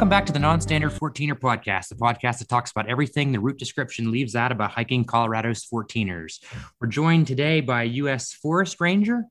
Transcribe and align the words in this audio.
Welcome 0.00 0.08
back 0.08 0.24
to 0.24 0.32
the 0.32 0.38
Non-Standard 0.38 0.92
14er 0.92 1.38
podcast, 1.38 1.88
the 1.88 1.94
podcast 1.94 2.38
that 2.38 2.48
talks 2.48 2.70
about 2.70 2.88
everything 2.88 3.32
the 3.32 3.38
route 3.38 3.58
description 3.58 4.10
leaves 4.10 4.34
out 4.34 4.50
about 4.50 4.70
hiking 4.70 5.04
Colorado's 5.04 5.66
14ers. 5.66 6.42
We're 6.80 6.88
joined 6.88 7.26
today 7.26 7.60
by 7.60 7.82
U.S. 7.82 8.32
Forest 8.32 8.80
Ranger, 8.80 9.24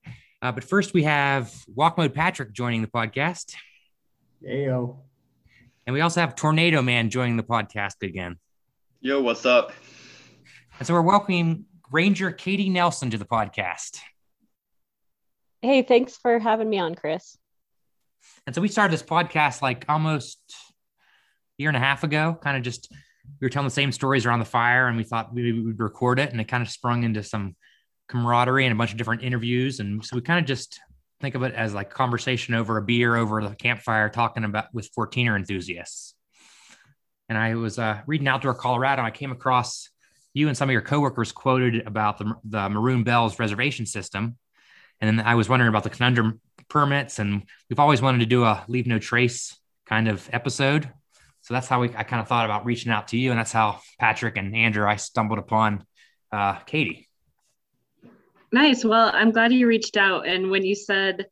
uh, 0.44 0.52
but 0.52 0.64
first 0.64 0.94
we 0.94 1.06
have 1.06 1.52
Walk 1.74 1.98
Mode 1.98 2.14
Patrick 2.14 2.54
joining 2.54 2.84
the 2.84 2.88
podcast. 2.88 3.56
Ayo. 4.48 4.98
And 5.88 5.96
we 5.96 6.02
also 6.02 6.22
have 6.22 6.36
Tornado 6.36 6.84
Man 6.84 7.10
joining 7.10 7.36
the 7.36 7.42
podcast 7.42 8.04
again. 8.04 8.38
Yo, 9.02 9.24
what's 9.24 9.48
up? 9.48 9.72
And 10.78 10.86
so 10.86 10.94
we're 10.94 11.02
welcoming 11.02 11.66
Ranger 11.92 12.32
Katy 12.32 12.70
Nelson 12.70 13.10
to 13.10 13.18
the 13.18 13.26
podcast. 13.26 14.02
Hey, 15.64 15.82
thanks 15.82 16.16
for 16.16 16.38
having 16.38 16.70
me 16.70 16.78
on, 16.78 16.94
Chris. 16.94 17.40
And 18.46 18.56
so 18.56 18.62
we 18.62 18.68
started 18.68 18.94
this 18.94 19.04
podcast 19.04 19.62
like 19.62 19.86
almost 19.88 20.40
a 20.50 20.69
year 21.60 21.70
and 21.70 21.78
a 21.78 21.82
half 21.82 22.04
ago, 22.04 22.38
kind 22.42 22.58
of 22.58 22.64
just 22.64 22.92
we 23.40 23.46
were 23.46 23.50
telling 23.50 23.68
the 23.68 23.74
same 23.74 23.92
stories 23.92 24.26
around 24.26 24.40
the 24.40 24.46
fire 24.46 24.88
and 24.88 24.98
we 24.98 25.04
thought 25.04 25.34
we 25.34 25.52
would 25.52 25.80
record 25.80 26.20
it 26.20 26.32
and 26.32 26.42
it 26.42 26.48
kind 26.48 26.64
of 26.64 26.70
sprung 26.70 27.04
into 27.04 27.22
some 27.24 27.56
camaraderie 28.08 28.66
and 28.66 28.74
a 28.74 28.76
bunch 28.76 28.92
of 28.92 28.98
different 28.98 29.24
interviews. 29.24 29.80
And 29.80 30.04
so 30.04 30.16
we 30.16 30.22
kind 30.22 30.40
of 30.40 30.46
just 30.46 30.80
think 31.22 31.36
of 31.36 31.44
it 31.44 31.54
as 31.54 31.74
like 31.74 31.90
conversation 31.90 32.54
over 32.56 32.78
a 32.78 32.82
beer 32.82 33.16
over 33.16 33.42
the 33.42 33.56
campfire 33.56 34.10
talking 34.10 34.44
about 34.44 34.74
with 34.74 34.90
14er 34.94 35.36
enthusiasts. 35.36 36.16
And 37.28 37.38
I 37.38 37.56
was 37.56 37.78
uh, 37.78 38.02
reading 38.08 38.28
Outdoor 38.28 38.56
Colorado. 38.56 39.04
I 39.04 39.12
came 39.12 39.32
across 39.32 39.90
you 40.34 40.48
and 40.48 40.58
some 40.58 40.70
of 40.70 40.74
your 40.74 40.82
coworkers 40.82 41.32
quoted 41.32 41.86
about 41.86 42.18
the, 42.18 42.34
the 42.44 42.70
Maroon 42.70 43.04
Bells 43.04 43.38
reservation 43.38 43.86
system. 43.86 44.38
And 45.02 45.20
then 45.20 45.26
I 45.26 45.36
was 45.36 45.48
wondering 45.48 45.70
about 45.70 45.84
the 45.84 45.90
conundrum 45.90 46.42
permits. 46.70 47.20
And 47.20 47.44
we've 47.70 47.80
always 47.80 48.02
wanted 48.02 48.20
to 48.20 48.26
do 48.26 48.44
a 48.44 48.64
leave 48.68 48.88
no 48.88 49.00
trace 49.00 49.56
kind 49.86 50.08
of 50.08 50.28
episode. 50.32 50.92
So 51.50 51.56
that's 51.56 51.68
how 51.68 51.82
we, 51.82 51.90
I 51.96 52.04
kind 52.04 52.22
of 52.22 52.28
thought 52.28 52.46
about 52.46 52.66
reaching 52.66 52.92
out 52.92 53.08
to 53.08 53.18
you. 53.18 53.32
And 53.32 53.40
that's 53.40 53.52
how 53.52 53.80
Patrick 53.98 54.38
and 54.38 54.56
Andrew, 54.56 54.88
I 54.88 54.98
stumbled 54.98 55.40
upon 55.40 55.84
uh, 56.32 56.58
Katy. 56.60 57.10
Nice. 58.52 58.86
Well, 58.86 59.10
I'm 59.12 59.32
glad 59.32 59.52
you 59.52 59.66
reached 59.66 59.98
out. 59.98 60.28
And 60.28 60.52
when 60.52 60.64
you 60.64 60.76
said 60.76 61.26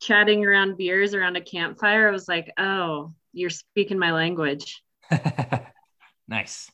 chatting 0.00 0.46
around 0.46 0.76
beers 0.76 1.14
around 1.14 1.34
a 1.34 1.40
campfire, 1.40 2.06
I 2.06 2.12
was 2.12 2.28
like, 2.28 2.52
oh, 2.56 3.12
you're 3.32 3.50
speaking 3.50 3.98
my 3.98 4.12
language. 4.12 4.84
nice. 6.28 6.70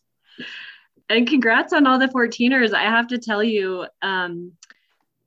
And 1.08 1.26
congrats 1.26 1.72
on 1.72 1.86
all 1.86 1.98
the 1.98 2.08
14ers. 2.08 2.74
I 2.74 2.82
have 2.82 3.06
to 3.06 3.16
tell 3.16 3.42
you, 3.42 3.86
um, 4.02 4.52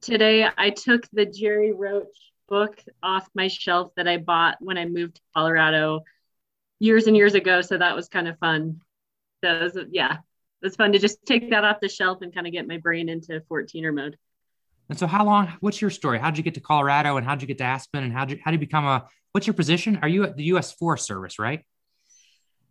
today 0.01 0.47
I 0.55 0.69
took 0.69 1.07
the 1.13 1.25
Gerry 1.25 1.73
Roach 1.73 2.15
book 2.47 2.79
off 3.01 3.27
my 3.33 3.47
shelf 3.47 3.91
that 3.95 4.07
I 4.07 4.17
bought 4.17 4.57
when 4.59 4.77
I 4.77 4.85
moved 4.85 5.15
to 5.15 5.21
Colorado 5.33 6.03
years 6.79 7.07
and 7.07 7.15
years 7.15 7.35
ago. 7.35 7.61
So 7.61 7.77
that 7.77 7.95
was 7.95 8.07
kind 8.07 8.27
of 8.27 8.37
fun. 8.39 8.81
So 9.43 9.51
it 9.51 9.63
was, 9.63 9.77
yeah, 9.91 10.13
it 10.13 10.65
was 10.65 10.75
fun 10.75 10.91
to 10.93 10.99
just 10.99 11.25
take 11.25 11.49
that 11.51 11.63
off 11.63 11.79
the 11.81 11.89
shelf 11.89 12.19
and 12.21 12.33
kind 12.33 12.47
of 12.47 12.53
get 12.53 12.67
my 12.67 12.77
brain 12.77 13.09
into 13.09 13.41
14er 13.51 13.93
mode. 13.93 14.17
And 14.89 14.99
so, 14.99 15.07
how 15.07 15.25
long? 15.25 15.51
What's 15.61 15.81
your 15.81 15.89
story? 15.89 16.19
How'd 16.19 16.37
you 16.37 16.43
get 16.43 16.53
to 16.55 16.59
Colorado, 16.59 17.17
and 17.17 17.25
how'd 17.25 17.41
you 17.41 17.47
get 17.47 17.57
to 17.57 17.63
Aspen, 17.63 18.03
and 18.03 18.13
how'd 18.13 18.29
you 18.29 18.39
how 18.43 18.51
do 18.51 18.55
you 18.55 18.59
become 18.59 18.85
a? 18.85 19.07
What's 19.31 19.47
your 19.47 19.55
position? 19.55 19.99
Are 20.01 20.07
you 20.07 20.23
at 20.23 20.37
the 20.37 20.43
U.S. 20.45 20.73
Forest 20.73 21.07
Service, 21.07 21.39
right? 21.39 21.65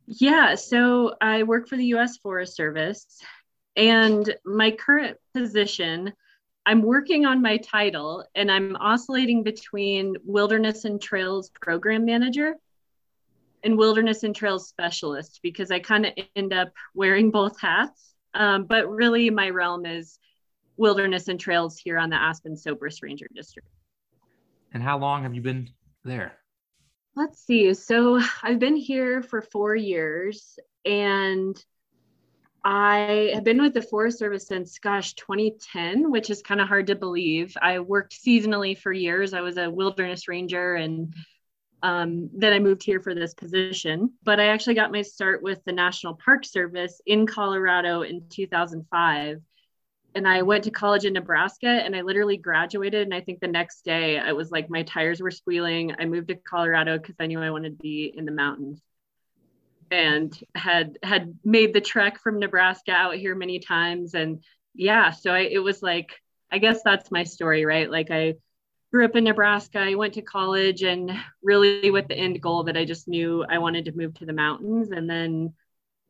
Yeah, 0.07 0.55
so 0.55 1.15
I 1.21 1.43
work 1.43 1.69
for 1.69 1.77
the 1.77 1.87
U.S. 1.87 2.19
Forest 2.19 2.55
Service, 2.55 3.21
and 3.75 4.33
my 4.45 4.71
current 4.71 5.17
position, 5.35 6.13
I'm 6.65 6.83
working 6.83 7.27
on 7.27 7.43
my 7.43 7.57
title, 7.57 8.25
and 8.35 8.51
I'm 8.51 8.77
oscillating 8.77 9.43
between 9.43 10.15
Wilderness 10.25 10.85
and 10.85 11.03
Trails 11.03 11.51
Program 11.61 12.05
Manager 12.05 12.55
and 13.65 13.79
Wilderness 13.79 14.23
and 14.23 14.37
Trails 14.37 14.69
Specialist 14.69 15.41
because 15.43 15.71
I 15.71 15.81
kind 15.81 16.07
of 16.07 16.13
end 16.37 16.53
up 16.53 16.73
wearing 16.95 17.31
both 17.31 17.61
hats. 17.61 18.15
Um, 18.35 18.65
but 18.65 18.89
really, 18.89 19.31
my 19.31 19.51
realm 19.51 19.87
is 19.87 20.19
wilderness 20.77 21.29
and 21.29 21.39
trails 21.39 21.79
here 21.79 21.99
on 21.99 22.11
the 22.11 22.17
Aspen 22.17 22.57
Sopris 22.57 23.03
Ranger 23.03 23.29
District. 23.35 23.69
And 24.73 24.83
how 24.83 24.99
long 24.99 25.23
have 25.23 25.35
you 25.35 25.41
been 25.41 25.71
there? 26.05 26.33
Let's 27.17 27.41
see. 27.45 27.73
So 27.75 28.21
I've 28.43 28.59
been 28.59 28.77
here 28.77 29.23
for 29.23 29.41
four 29.41 29.75
years 29.75 30.59
and 30.85 31.57
I 32.65 33.31
have 33.35 33.45
been 33.45 33.61
with 33.61 33.75
the 33.75 33.83
Forest 33.83 34.19
Service 34.19 34.47
since, 34.47 34.79
gosh, 34.79 35.15
2010, 35.15 36.11
which 36.11 36.31
is 36.31 36.43
kind 36.43 36.61
of 36.61 36.67
hard 36.67 36.87
to 36.87 36.95
believe. 36.95 37.57
I 37.61 37.79
worked 37.79 38.15
seasonally 38.15 38.77
for 38.77 38.91
years. 38.91 39.35
I 39.35 39.43
was 39.43 39.59
a 39.59 39.71
wilderness 39.71 40.29
ranger 40.29 40.75
and 40.75 41.15
um, 41.85 42.31
I 42.43 42.59
moved 42.59 42.83
here 42.83 42.99
for 42.99 43.15
this 43.15 43.35
position. 43.35 44.13
But 44.25 44.41
I 44.41 44.47
actually 44.47 44.75
got 44.75 44.91
my 44.91 45.03
start 45.03 45.43
with 45.43 45.65
the 45.65 45.73
National 45.73 46.15
Park 46.15 46.45
Service 46.45 47.01
in 47.07 47.27
Colorado 47.27 48.03
in 48.03 48.29
2005 48.29 49.41
and 50.15 50.29
I 50.29 50.43
went 50.43 50.65
to 50.65 50.71
college 50.71 51.05
in 51.05 51.13
Nebraska 51.13 51.67
and 51.67 51.97
I 51.97 52.03
literally 52.03 52.37
graduated. 52.37 53.03
And 53.03 53.15
I 53.15 53.21
think 53.21 53.41
the 53.41 53.49
next 53.49 53.85
day 53.85 54.19
I 54.19 54.33
was 54.33 54.51
like, 54.51 54.71
my 54.71 54.85
tires 54.85 55.21
were 55.21 55.31
squealing. 55.31 55.93
I 55.99 56.05
moved 56.05 56.29
to 56.29 56.37
Colorado 56.37 56.99
because 56.99 57.17
I 57.19 57.27
knew 57.27 57.41
I 57.41 57.51
wanted 57.51 57.71
to 57.71 57.83
be 57.83 58.13
in 58.17 58.25
the 58.25 58.33
mountains 58.33 58.81
and 59.91 60.37
had 60.55 60.99
had 61.03 61.39
made 61.45 61.75
the 61.75 61.81
trek 61.81 62.21
from 62.21 62.39
Nebraska 62.39 62.93
out 62.93 63.17
here 63.17 63.35
many 63.35 63.59
times. 63.59 64.15
And 64.15 64.43
yeah, 64.75 65.11
so 65.11 65.33
I, 65.33 65.41
it 65.41 65.59
was 65.59 65.83
like, 65.83 66.21
I 66.51 66.59
guess 66.59 66.83
that's 66.85 67.11
my 67.11 67.25
story, 67.25 67.65
right? 67.65 67.91
Like 67.91 68.11
I 68.11 68.35
grew 68.95 69.05
up 69.05 69.17
in 69.17 69.25
Nebraska. 69.25 69.81
I 69.81 69.97
went 69.97 70.15
to 70.15 70.23
college 70.23 70.85
and 70.85 71.11
really 71.43 71.91
with 71.91 72.07
the 72.07 72.17
end 72.17 72.41
goal 72.41 72.63
that 72.63 72.77
I 72.77 72.85
just 72.85 73.09
knew 73.09 73.45
I 73.51 73.59
wanted 73.59 73.87
to 73.87 73.97
move 73.97 74.15
to 74.15 74.25
the 74.25 74.33
mountains. 74.33 74.93
And 74.93 75.11
then 75.11 75.53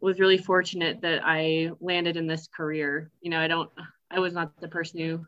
was 0.00 0.21
really 0.21 0.37
fortunate 0.37 1.00
that 1.00 1.23
I 1.25 1.71
landed 1.81 2.19
in 2.19 2.27
this 2.27 2.47
career. 2.55 3.11
You 3.23 3.31
know, 3.31 3.41
I 3.41 3.49
don't, 3.49 3.71
I 4.11 4.19
was 4.19 4.34
not 4.34 4.61
the 4.61 4.69
person 4.69 5.00
who 5.00 5.25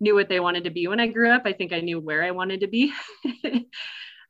knew 0.00 0.14
what 0.14 0.28
they 0.28 0.38
wanted 0.38 0.64
to 0.64 0.70
be 0.70 0.86
when 0.86 1.00
I 1.00 1.06
grew 1.06 1.30
up. 1.30 1.44
I 1.46 1.54
think 1.54 1.72
I 1.72 1.80
knew 1.80 1.98
where 1.98 2.22
I 2.22 2.30
wanted 2.30 2.60
to 2.60 2.66
be. 2.66 2.92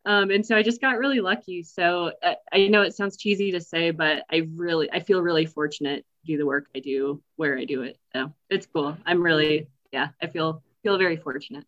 um, 0.07 0.31
and 0.31 0.47
so 0.47 0.57
I 0.57 0.63
just 0.63 0.81
got 0.81 0.99
really 0.99 1.21
lucky. 1.21 1.65
So 1.65 2.13
I, 2.23 2.29
uh, 2.29 2.35
I 2.53 2.69
know 2.69 2.83
it 2.83 2.95
sounds 2.95 3.17
cheesy 3.17 3.51
to 3.51 3.61
say, 3.61 3.91
but 3.91 4.23
I 4.31 4.47
really, 4.55 4.89
I 4.93 5.01
feel 5.01 5.21
really 5.21 5.47
fortunate 5.47 6.07
to 6.21 6.33
do 6.33 6.39
the 6.39 6.47
work 6.47 6.69
I 6.77 6.79
do 6.79 7.25
where 7.35 7.59
I 7.59 7.65
do 7.65 7.83
it. 7.83 7.99
So 8.15 8.33
it's 8.51 8.67
cool. 8.67 8.97
I'm 9.05 9.21
really, 9.21 9.67
yeah, 9.91 10.11
I 10.23 10.29
feel, 10.29 10.63
feel 10.85 10.97
very 10.97 11.17
fortunate. 11.17 11.65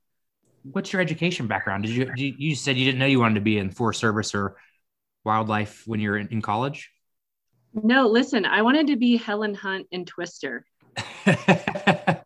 What's 0.65 0.93
your 0.93 1.03
education 1.03 1.47
background? 1.47 1.85
Did 1.85 1.93
you, 1.93 2.13
you, 2.17 2.35
you 2.39 2.55
said 2.55 2.77
you 2.77 2.87
didn't 2.87 2.99
know 2.99 3.07
you 3.07 3.21
wanted 3.21 3.37
to 3.37 3.41
be 3.43 3.59
in 3.59 3.71
Forest 3.71 4.01
Service 4.01 4.35
or 4.35 4.57
wildlife 5.23 5.83
when 5.87 6.01
you 6.01 6.11
were 6.11 6.17
in, 6.17 6.29
in 6.29 6.43
college? 6.43 6.91
No, 7.75 8.07
listen, 8.09 8.47
I 8.47 8.63
wanted 8.63 8.87
to 8.87 8.97
be 8.97 9.17
Helen 9.17 9.55
Hunt 9.55 9.87
in 9.91 10.05
Twister. 10.05 10.65
so 11.27 12.23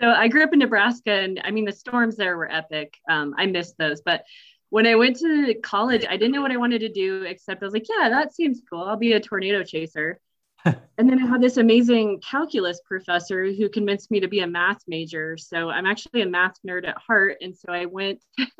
I 0.00 0.28
grew 0.28 0.42
up 0.42 0.52
in 0.52 0.58
Nebraska, 0.58 1.12
and 1.12 1.40
I 1.44 1.50
mean, 1.50 1.64
the 1.64 1.72
storms 1.72 2.16
there 2.16 2.36
were 2.36 2.50
epic. 2.50 2.96
Um, 3.08 3.34
I 3.36 3.46
missed 3.46 3.76
those. 3.78 4.00
But 4.00 4.24
when 4.70 4.86
I 4.86 4.94
went 4.94 5.18
to 5.18 5.54
college, 5.62 6.06
I 6.08 6.16
didn't 6.16 6.32
know 6.32 6.42
what 6.42 6.52
I 6.52 6.56
wanted 6.56 6.80
to 6.80 6.88
do, 6.88 7.22
except 7.24 7.62
I 7.62 7.66
was 7.66 7.74
like, 7.74 7.86
yeah, 7.88 8.08
that 8.08 8.34
seems 8.34 8.62
cool. 8.68 8.82
I'll 8.82 8.96
be 8.96 9.12
a 9.12 9.20
tornado 9.20 9.62
chaser. 9.62 10.18
and 10.64 11.10
then 11.10 11.22
I 11.22 11.26
had 11.26 11.40
this 11.40 11.56
amazing 11.56 12.20
calculus 12.20 12.80
professor 12.84 13.52
who 13.52 13.68
convinced 13.68 14.10
me 14.10 14.20
to 14.20 14.28
be 14.28 14.40
a 14.40 14.46
math 14.46 14.82
major. 14.86 15.36
So 15.36 15.70
I'm 15.70 15.86
actually 15.86 16.22
a 16.22 16.26
math 16.26 16.56
nerd 16.66 16.86
at 16.86 16.98
heart. 16.98 17.38
And 17.40 17.56
so 17.56 17.72
I 17.72 17.86
went 17.86 18.22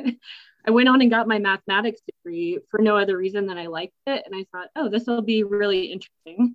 I 0.66 0.70
went 0.70 0.88
on 0.88 1.00
and 1.00 1.10
got 1.10 1.28
my 1.28 1.38
mathematics 1.38 2.00
degree 2.02 2.58
for 2.70 2.80
no 2.80 2.96
other 2.96 3.16
reason 3.16 3.46
than 3.46 3.56
I 3.56 3.66
liked 3.66 3.94
it. 4.06 4.22
And 4.26 4.34
I 4.34 4.44
thought, 4.52 4.68
oh, 4.76 4.88
this 4.88 5.06
will 5.06 5.22
be 5.22 5.42
really 5.42 5.86
interesting. 5.86 6.54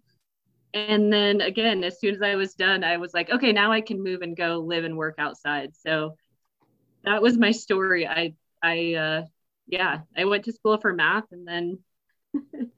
And 0.74 1.12
then 1.12 1.42
again, 1.42 1.84
as 1.84 2.00
soon 2.00 2.14
as 2.14 2.22
I 2.22 2.36
was 2.36 2.54
done, 2.54 2.84
I 2.84 2.98
was 2.98 3.14
like, 3.14 3.30
okay, 3.32 3.52
now 3.52 3.72
I 3.72 3.82
can 3.82 4.04
move 4.04 4.22
and 4.22 4.36
go 4.36 4.60
live 4.60 4.84
and 4.84 4.98
work 4.98 5.16
outside. 5.18 5.76
So 5.76 6.18
that 7.04 7.22
was 7.22 7.38
my 7.38 7.52
story. 7.52 8.08
I, 8.08 8.34
I, 8.62 8.94
uh, 8.94 9.26
yeah, 9.68 10.02
I 10.16 10.26
went 10.26 10.46
to 10.46 10.54
school 10.54 10.78
for 10.78 10.94
math 10.94 11.32
and 11.32 11.48
then 11.48 11.80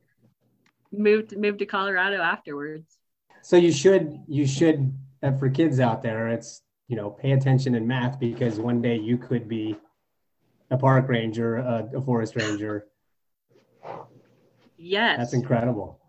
moved 0.91 1.37
moved 1.37 1.59
to 1.59 1.65
Colorado 1.65 2.21
afterwards. 2.21 2.97
So 3.41 3.57
you 3.57 3.71
should 3.71 4.19
you 4.27 4.45
should 4.45 4.93
uh, 5.23 5.31
for 5.33 5.49
kids 5.49 5.79
out 5.79 6.01
there, 6.01 6.29
it's 6.29 6.61
you 6.87 6.95
know 6.95 7.09
pay 7.09 7.31
attention 7.31 7.75
in 7.75 7.87
math 7.87 8.19
because 8.19 8.59
one 8.59 8.81
day 8.81 8.97
you 8.97 9.17
could 9.17 9.47
be 9.47 9.75
a 10.69 10.77
park 10.77 11.07
ranger, 11.07 11.57
a, 11.57 11.89
a 11.95 12.01
forest 12.01 12.35
ranger. 12.35 12.87
Yes. 14.77 15.17
That's 15.17 15.33
incredible. 15.33 15.99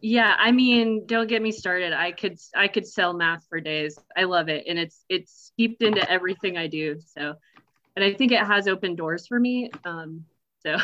Yeah, 0.00 0.34
I 0.36 0.50
mean, 0.50 1.06
don't 1.06 1.28
get 1.28 1.40
me 1.40 1.52
started. 1.52 1.92
I 1.92 2.10
could 2.12 2.38
I 2.54 2.68
could 2.68 2.86
sell 2.86 3.14
math 3.14 3.46
for 3.48 3.60
days. 3.60 3.98
I 4.16 4.24
love 4.24 4.48
it 4.48 4.64
and 4.66 4.78
it's 4.78 5.04
it's 5.08 5.32
steeped 5.32 5.82
into 5.82 6.08
everything 6.10 6.56
I 6.56 6.66
do. 6.66 6.98
So 7.16 7.34
and 7.94 8.04
I 8.04 8.12
think 8.12 8.32
it 8.32 8.40
has 8.40 8.66
opened 8.66 8.96
doors 8.96 9.26
for 9.26 9.38
me. 9.38 9.70
Um 9.84 10.24
so 10.66 10.76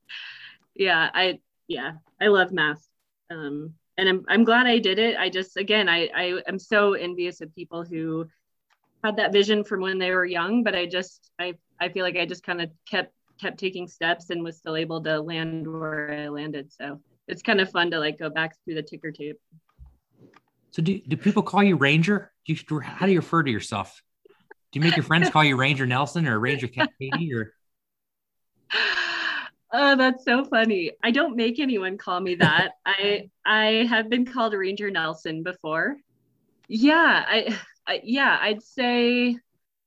yeah, 0.74 1.08
I 1.14 1.38
yeah, 1.68 1.92
I 2.20 2.28
love 2.28 2.52
math. 2.52 2.86
Um 3.30 3.74
and 3.98 4.08
I'm 4.08 4.24
I'm 4.28 4.44
glad 4.44 4.66
I 4.66 4.78
did 4.78 4.98
it. 4.98 5.16
I 5.16 5.28
just 5.28 5.56
again, 5.56 5.88
I 5.88 6.08
I 6.14 6.40
am 6.46 6.58
so 6.58 6.94
envious 6.94 7.40
of 7.40 7.54
people 7.54 7.84
who 7.84 8.26
had 9.04 9.16
that 9.16 9.32
vision 9.32 9.64
from 9.64 9.80
when 9.80 9.98
they 9.98 10.10
were 10.10 10.24
young, 10.24 10.62
but 10.62 10.74
I 10.74 10.86
just 10.86 11.30
I 11.38 11.54
I 11.80 11.88
feel 11.88 12.04
like 12.04 12.16
I 12.16 12.26
just 12.26 12.42
kind 12.42 12.60
of 12.60 12.70
kept 12.88 13.12
kept 13.40 13.58
taking 13.58 13.86
steps 13.86 14.30
and 14.30 14.42
was 14.42 14.56
still 14.56 14.76
able 14.76 15.02
to 15.02 15.20
land 15.20 15.66
where 15.66 16.12
I 16.12 16.28
landed. 16.28 16.72
So 16.72 17.00
it's 17.28 17.42
kind 17.42 17.60
of 17.60 17.70
fun 17.70 17.90
to 17.90 17.98
like 17.98 18.18
go 18.18 18.30
back 18.30 18.54
through 18.64 18.74
the 18.74 18.82
ticker 18.82 19.12
tape. 19.12 19.38
So 20.70 20.82
do, 20.82 21.00
do 21.06 21.16
people 21.16 21.42
call 21.42 21.62
you 21.62 21.76
Ranger? 21.76 22.32
Do 22.46 22.52
you, 22.54 22.80
how 22.80 23.06
do 23.06 23.12
you 23.12 23.18
refer 23.18 23.42
to 23.42 23.50
yourself? 23.50 24.02
Do 24.72 24.78
you 24.78 24.82
make 24.82 24.96
your 24.96 25.04
friends 25.04 25.30
call 25.30 25.44
you 25.44 25.56
Ranger 25.56 25.86
Nelson 25.86 26.26
or 26.26 26.38
Ranger 26.38 26.68
Katie 26.68 27.32
or? 27.34 27.52
Oh, 29.78 29.94
that's 29.94 30.24
so 30.24 30.42
funny. 30.42 30.92
I 31.02 31.10
don't 31.10 31.36
make 31.36 31.60
anyone 31.60 31.98
call 31.98 32.18
me 32.18 32.36
that. 32.36 32.72
I 32.86 33.28
I 33.44 33.86
have 33.90 34.08
been 34.08 34.24
called 34.24 34.54
Ranger 34.54 34.90
Nelson 34.90 35.42
before. 35.42 35.98
Yeah, 36.66 37.24
I, 37.28 37.58
I 37.86 38.00
yeah, 38.02 38.38
I'd 38.40 38.62
say 38.62 39.38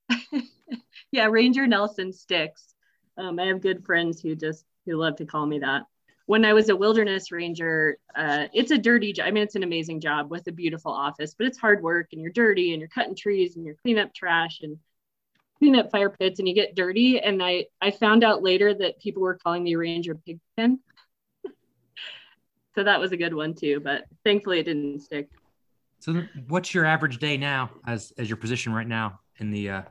yeah, 1.11 1.25
Ranger 1.25 1.65
Nelson 1.65 2.13
sticks. 2.13 2.75
Um, 3.17 3.39
I 3.39 3.47
have 3.47 3.61
good 3.61 3.83
friends 3.83 4.21
who 4.21 4.35
just 4.35 4.63
who 4.85 4.95
love 4.95 5.15
to 5.17 5.25
call 5.25 5.47
me 5.47 5.59
that. 5.59 5.83
When 6.27 6.45
I 6.45 6.53
was 6.53 6.69
a 6.69 6.75
wilderness 6.75 7.31
ranger, 7.31 7.97
uh, 8.15 8.45
it's 8.53 8.69
a 8.69 8.77
dirty 8.77 9.13
job. 9.13 9.25
I 9.25 9.31
mean, 9.31 9.41
it's 9.41 9.55
an 9.55 9.63
amazing 9.63 10.01
job 10.01 10.29
with 10.29 10.45
a 10.47 10.51
beautiful 10.51 10.91
office, 10.91 11.33
but 11.33 11.47
it's 11.47 11.57
hard 11.57 11.81
work 11.81 12.09
and 12.11 12.21
you're 12.21 12.31
dirty 12.31 12.73
and 12.73 12.79
you're 12.79 12.89
cutting 12.89 13.15
trees 13.15 13.55
and 13.55 13.65
you're 13.65 13.73
cleaning 13.73 14.03
up 14.03 14.13
trash 14.13 14.59
and 14.61 14.77
clean 15.59 15.75
up 15.75 15.91
fire 15.91 16.09
pits 16.09 16.39
and 16.39 16.47
you 16.47 16.55
get 16.55 16.75
dirty. 16.75 17.19
And 17.19 17.43
I, 17.43 17.65
I 17.81 17.91
found 17.91 18.23
out 18.23 18.41
later 18.41 18.73
that 18.73 18.99
people 18.99 19.21
were 19.21 19.35
calling 19.35 19.63
me 19.63 19.75
Ranger 19.75 20.15
Pigpen. 20.15 20.79
so 22.75 22.83
that 22.83 22.99
was 22.99 23.11
a 23.11 23.17
good 23.17 23.33
one 23.33 23.53
too, 23.53 23.79
but 23.79 24.05
thankfully 24.23 24.59
it 24.59 24.63
didn't 24.63 25.01
stick. 25.01 25.29
So 25.99 26.23
what's 26.47 26.73
your 26.73 26.85
average 26.85 27.19
day 27.19 27.35
now 27.35 27.71
as, 27.85 28.13
as 28.17 28.29
your 28.29 28.37
position 28.37 28.73
right 28.73 28.87
now 28.87 29.19
in 29.37 29.51
the, 29.51 29.69
uh, 29.69 29.81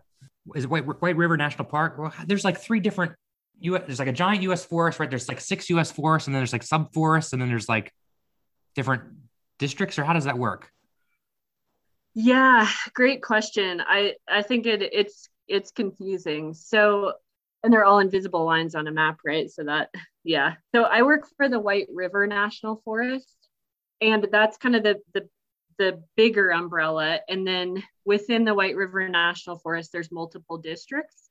is 0.55 0.65
it 0.65 0.71
White, 0.71 0.87
White 1.03 1.17
River 1.17 1.37
National 1.37 1.67
Park? 1.67 1.97
Well, 1.99 2.13
there's 2.27 2.45
like 2.45 2.59
three 2.59 2.81
different 2.81 3.13
US, 3.61 3.83
there's 3.87 3.99
like 3.99 4.09
a 4.09 4.13
giant 4.13 4.43
US 4.43 4.65
forest, 4.65 4.99
right? 4.99 5.11
There's 5.11 5.29
like 5.29 5.41
six 5.41 5.69
US 5.71 5.91
forests, 5.91 6.27
and 6.27 6.35
then 6.35 6.41
there's 6.41 6.53
like 6.53 6.63
sub 6.63 6.93
forests, 6.95 7.33
and 7.33 7.43
then 7.43 7.49
there's 7.49 7.69
like 7.69 7.93
different 8.75 9.03
districts, 9.59 9.99
or 9.99 10.05
how 10.05 10.13
does 10.13 10.25
that 10.25 10.39
work? 10.39 10.71
Yeah, 12.15 12.69
great 12.95 13.23
question. 13.23 13.83
I 13.87 14.15
I 14.29 14.43
think 14.43 14.67
it 14.67 14.83
it's 14.83 15.29
it's 15.49 15.71
confusing. 15.71 16.55
So 16.55 17.15
and 17.63 17.73
they're 17.73 17.85
all 17.85 17.99
invisible 17.99 18.45
lines 18.45 18.75
on 18.75 18.87
a 18.87 18.93
map, 18.93 19.19
right? 19.25 19.51
So 19.51 19.65
that 19.65 19.91
yeah. 20.25 20.55
So 20.75 20.85
I 20.85 21.03
work 21.03 21.27
for 21.37 21.49
the 21.49 21.61
White 21.61 21.89
River 21.93 22.27
National 22.27 22.81
Forest, 22.85 23.37
and 24.01 24.27
that's 24.31 24.59
kind 24.59 24.77
of 24.77 24.83
the 24.83 25.01
the 25.15 25.29
the 25.79 26.03
bigger 26.17 26.51
umbrella. 26.51 27.21
And 27.29 27.47
then 27.47 27.83
within 28.05 28.45
the 28.45 28.55
White 28.55 28.77
River 28.77 29.09
National 29.09 29.59
Forest, 29.59 29.93
there's 29.93 30.13
multiple 30.13 30.59
districts. 30.59 31.31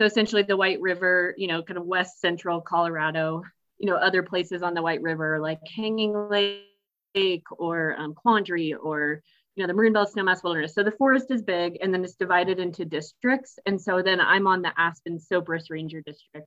So 0.00 0.06
essentially, 0.06 0.42
the 0.42 0.56
White 0.56 0.80
River, 0.80 1.34
you 1.36 1.46
know, 1.46 1.62
kind 1.62 1.78
of 1.78 1.86
west 1.86 2.20
central 2.20 2.60
Colorado, 2.60 3.42
you 3.78 3.86
know, 3.86 3.96
other 3.96 4.22
places 4.22 4.62
on 4.62 4.74
the 4.74 4.82
White 4.82 5.02
River 5.02 5.38
like 5.40 5.60
Hanging 5.76 6.28
Lake 6.28 7.44
or 7.50 7.94
um, 7.98 8.14
Quandary 8.14 8.74
or 8.74 9.22
you 9.54 9.62
know 9.62 9.66
the 9.66 9.74
Maroon 9.74 9.92
Bells 9.92 10.14
Snowmass 10.14 10.42
Wilderness. 10.42 10.74
So 10.74 10.82
the 10.82 10.92
forest 10.92 11.30
is 11.30 11.42
big, 11.42 11.78
and 11.82 11.92
then 11.92 12.04
it's 12.04 12.14
divided 12.14 12.58
into 12.58 12.84
districts. 12.84 13.58
And 13.66 13.80
so 13.80 14.02
then 14.02 14.20
I'm 14.20 14.46
on 14.46 14.62
the 14.62 14.72
Aspen 14.78 15.18
Sopris 15.18 15.70
Ranger 15.70 16.00
District, 16.00 16.46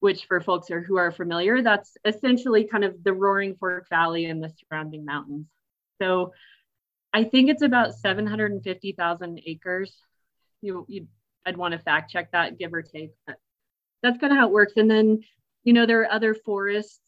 which 0.00 0.26
for 0.26 0.40
folks 0.40 0.68
who 0.68 0.96
are 0.96 1.10
familiar, 1.10 1.62
that's 1.62 1.96
essentially 2.04 2.64
kind 2.64 2.84
of 2.84 3.02
the 3.02 3.12
Roaring 3.12 3.56
Fork 3.56 3.88
Valley 3.88 4.26
and 4.26 4.42
the 4.42 4.52
surrounding 4.68 5.04
mountains. 5.04 5.46
So 6.00 6.32
I 7.12 7.24
think 7.24 7.50
it's 7.50 7.62
about 7.62 7.94
750,000 7.94 9.40
acres. 9.46 9.94
You, 10.60 10.86
you, 10.88 11.06
I'd 11.44 11.56
want 11.56 11.72
to 11.72 11.78
fact 11.78 12.10
check 12.10 12.32
that, 12.32 12.58
give 12.58 12.72
or 12.72 12.82
take. 12.82 13.10
But 13.26 13.36
that's 14.02 14.18
kind 14.18 14.32
of 14.32 14.38
how 14.38 14.46
it 14.46 14.52
works. 14.52 14.72
And 14.76 14.90
then, 14.90 15.20
you 15.64 15.72
know, 15.72 15.86
there 15.86 16.00
are 16.02 16.12
other 16.12 16.34
forests 16.34 17.00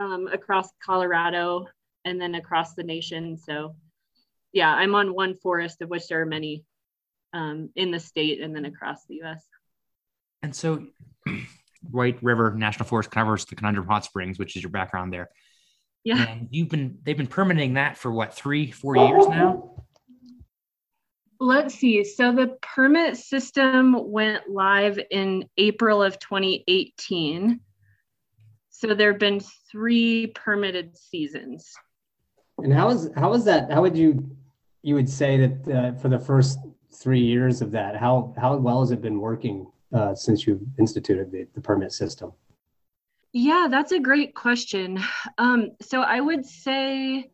um, 0.00 0.28
across 0.28 0.68
Colorado 0.84 1.66
and 2.04 2.20
then 2.20 2.34
across 2.34 2.74
the 2.74 2.82
nation. 2.82 3.36
So, 3.36 3.76
yeah, 4.52 4.72
I'm 4.72 4.94
on 4.94 5.14
one 5.14 5.34
forest, 5.34 5.82
of 5.82 5.88
which 5.88 6.08
there 6.08 6.20
are 6.20 6.26
many 6.26 6.64
um, 7.32 7.70
in 7.76 7.90
the 7.90 8.00
state 8.00 8.40
and 8.40 8.54
then 8.54 8.64
across 8.64 9.04
the 9.06 9.16
U.S. 9.16 9.44
And 10.42 10.54
so, 10.54 10.86
White 11.90 12.22
River 12.22 12.52
National 12.56 12.86
Forest 12.86 13.10
covers 13.10 13.44
the 13.44 13.54
Conundrum 13.54 13.86
Hot 13.86 14.04
Springs, 14.04 14.38
which 14.38 14.56
is 14.56 14.62
your 14.62 14.70
background 14.70 15.12
there. 15.12 15.30
Yeah. 16.04 16.26
And 16.26 16.48
you've 16.50 16.68
been 16.68 16.98
they've 17.02 17.16
been 17.16 17.26
permitting 17.26 17.74
that 17.74 17.96
for 17.96 18.10
what 18.10 18.34
three, 18.34 18.70
four 18.70 18.96
years 18.96 19.28
now? 19.28 19.84
Let's 21.40 21.74
see. 21.74 22.02
So 22.02 22.32
the 22.32 22.56
permit 22.62 23.16
system 23.16 24.10
went 24.10 24.48
live 24.50 24.98
in 25.10 25.44
April 25.56 26.02
of 26.02 26.18
2018. 26.18 27.60
So 28.70 28.94
there 28.94 29.12
have 29.12 29.20
been 29.20 29.40
three 29.70 30.28
permitted 30.28 30.96
seasons. 30.96 31.72
And 32.58 32.72
how 32.72 32.88
is 32.90 33.10
how 33.16 33.32
is 33.34 33.44
that? 33.44 33.70
How 33.70 33.82
would 33.82 33.96
you 33.96 34.36
you 34.82 34.94
would 34.94 35.08
say 35.08 35.36
that 35.46 35.68
uh, 35.68 35.98
for 35.98 36.08
the 36.08 36.18
first 36.18 36.58
three 36.92 37.20
years 37.20 37.60
of 37.60 37.70
that, 37.72 37.96
how 37.96 38.34
how 38.38 38.56
well 38.56 38.80
has 38.80 38.90
it 38.90 39.00
been 39.00 39.20
working 39.20 39.66
uh, 39.92 40.14
since 40.14 40.46
you've 40.46 40.62
instituted 40.78 41.30
the, 41.30 41.46
the 41.54 41.60
permit 41.60 41.92
system? 41.92 42.32
Yeah, 43.32 43.68
that's 43.70 43.92
a 43.92 44.00
great 44.00 44.34
question. 44.34 44.98
Um, 45.36 45.72
so 45.82 46.00
I 46.00 46.20
would 46.20 46.46
say 46.46 47.30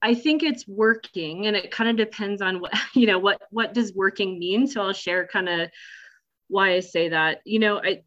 I 0.00 0.14
think 0.14 0.42
it's 0.42 0.66
working, 0.66 1.46
and 1.46 1.56
it 1.56 1.70
kind 1.70 1.90
of 1.90 1.96
depends 1.96 2.40
on 2.40 2.60
what 2.60 2.72
you 2.94 3.06
know 3.06 3.18
what 3.18 3.42
what 3.50 3.74
does 3.74 3.92
working 3.94 4.38
mean. 4.38 4.66
So 4.66 4.82
I'll 4.82 4.92
share 4.92 5.26
kind 5.26 5.48
of 5.48 5.70
why 6.48 6.74
I 6.74 6.80
say 6.80 7.08
that. 7.08 7.40
You 7.44 7.58
know, 7.58 7.80
I 7.82 8.02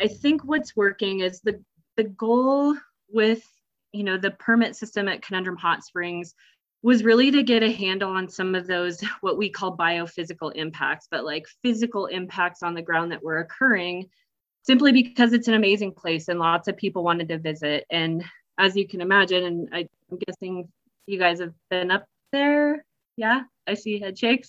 I 0.00 0.08
think 0.08 0.44
what's 0.44 0.76
working 0.76 1.20
is 1.20 1.40
the 1.40 1.62
the 1.96 2.04
goal 2.04 2.74
with 3.08 3.46
you 3.92 4.04
know 4.04 4.16
the 4.16 4.30
permit 4.32 4.74
system 4.76 5.08
at 5.08 5.22
Conundrum 5.22 5.56
Hot 5.56 5.84
Springs 5.84 6.34
was 6.82 7.04
really 7.04 7.30
to 7.30 7.42
get 7.42 7.62
a 7.62 7.70
handle 7.70 8.10
on 8.10 8.28
some 8.28 8.54
of 8.54 8.66
those 8.66 9.00
what 9.20 9.38
we 9.38 9.48
call 9.48 9.76
biophysical 9.76 10.52
impacts, 10.54 11.06
but 11.10 11.24
like 11.24 11.46
physical 11.62 12.06
impacts 12.06 12.62
on 12.62 12.74
the 12.74 12.82
ground 12.82 13.12
that 13.12 13.22
were 13.22 13.38
occurring 13.38 14.08
simply 14.64 14.92
because 14.92 15.32
it's 15.32 15.48
an 15.48 15.54
amazing 15.54 15.92
place 15.92 16.28
and 16.28 16.38
lots 16.38 16.68
of 16.68 16.76
people 16.76 17.02
wanted 17.02 17.28
to 17.28 17.38
visit. 17.38 17.84
And 17.90 18.24
as 18.58 18.76
you 18.76 18.86
can 18.86 19.00
imagine, 19.00 19.44
and 19.44 19.68
I, 19.72 19.88
am 20.10 20.18
guessing 20.26 20.68
you 21.06 21.18
guys 21.18 21.40
have 21.40 21.54
been 21.70 21.90
up 21.90 22.04
there. 22.32 22.84
Yeah, 23.16 23.42
I 23.66 23.74
see 23.74 23.98
head 23.98 24.18
shakes. 24.18 24.48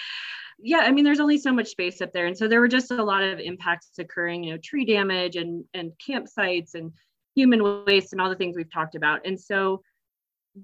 yeah, 0.58 0.78
I 0.78 0.90
mean, 0.90 1.04
there's 1.04 1.20
only 1.20 1.38
so 1.38 1.52
much 1.52 1.68
space 1.68 2.00
up 2.00 2.12
there. 2.12 2.26
And 2.26 2.36
so 2.36 2.48
there 2.48 2.60
were 2.60 2.68
just 2.68 2.90
a 2.90 3.02
lot 3.02 3.22
of 3.22 3.40
impacts 3.40 3.90
occurring, 3.98 4.44
you 4.44 4.52
know, 4.52 4.58
tree 4.58 4.84
damage 4.84 5.36
and, 5.36 5.64
and 5.74 5.92
campsites 6.06 6.74
and 6.74 6.92
human 7.34 7.84
waste 7.84 8.12
and 8.12 8.20
all 8.20 8.30
the 8.30 8.36
things 8.36 8.56
we've 8.56 8.72
talked 8.72 8.94
about. 8.94 9.20
And 9.26 9.38
so 9.38 9.82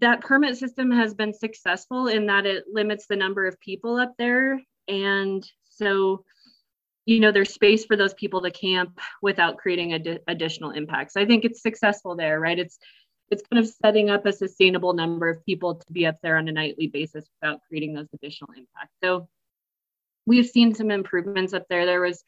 that 0.00 0.21
permit 0.21 0.57
system 0.57 0.90
has 0.90 1.14
been 1.14 1.33
successful 1.33 2.09
in 2.09 2.26
that 2.26 2.47
it 2.47 2.64
limits 2.71 3.07
the 3.07 3.16
number 3.16 3.47
of 3.47 3.59
people 3.61 3.97
up 3.97 4.14
there. 4.18 4.61
And 4.87 5.49
so 5.71 6.25
you 7.07 7.21
know 7.21 7.33
there's 7.33 7.54
space 7.54 7.87
for 7.87 7.97
those 7.97 8.12
people 8.14 8.42
to 8.42 8.50
camp 8.50 9.00
without 9.23 9.57
creating 9.57 9.95
ad- 9.95 10.21
additional 10.28 10.73
impacts. 10.73 11.16
I 11.16 11.25
think 11.25 11.45
it's 11.45 11.62
successful 11.62 12.16
there 12.16 12.38
right? 12.38 12.59
It's 12.59 12.78
it's 13.30 13.42
kind 13.50 13.62
of 13.62 13.71
setting 13.83 14.11
up 14.11 14.26
a 14.26 14.33
sustainable 14.33 14.92
number 14.92 15.28
of 15.28 15.45
people 15.45 15.75
to 15.76 15.92
be 15.92 16.07
up 16.07 16.16
there 16.23 16.37
on 16.37 16.49
a 16.49 16.52
nightly 16.52 16.87
basis 16.87 17.26
without 17.40 17.61
creating 17.68 17.95
those 17.95 18.09
additional 18.14 18.50
impacts. 18.52 18.95
So 19.02 19.28
we've 20.26 20.47
seen 20.47 20.75
some 20.75 20.90
improvements 20.90 21.52
up 21.52 21.64
there. 21.68 21.87
There 21.87 22.00
was 22.00 22.23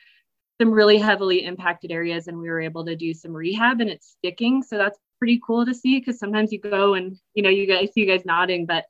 some 0.61 0.71
really 0.71 0.99
heavily 0.99 1.45
impacted 1.45 1.91
areas 1.91 2.27
and 2.27 2.39
we 2.39 2.49
were 2.49 2.61
able 2.61 2.85
to 2.85 2.97
do 2.97 3.15
some 3.15 3.33
rehab 3.33 3.81
and 3.81 3.89
it's 3.89 4.15
sticking. 4.19 4.63
So 4.63 4.77
that's 4.77 4.99
pretty 5.21 5.41
cool 5.47 5.65
to 5.65 5.75
see 5.75 6.01
because 6.01 6.19
sometimes 6.19 6.51
you 6.51 6.59
go 6.59 6.95
and 6.95 7.17
you 7.35 7.43
know 7.45 7.51
you 7.51 7.67
guys 7.67 7.91
see 7.93 8.01
you 8.01 8.07
guys 8.07 8.25
nodding 8.25 8.67
but 8.67 8.85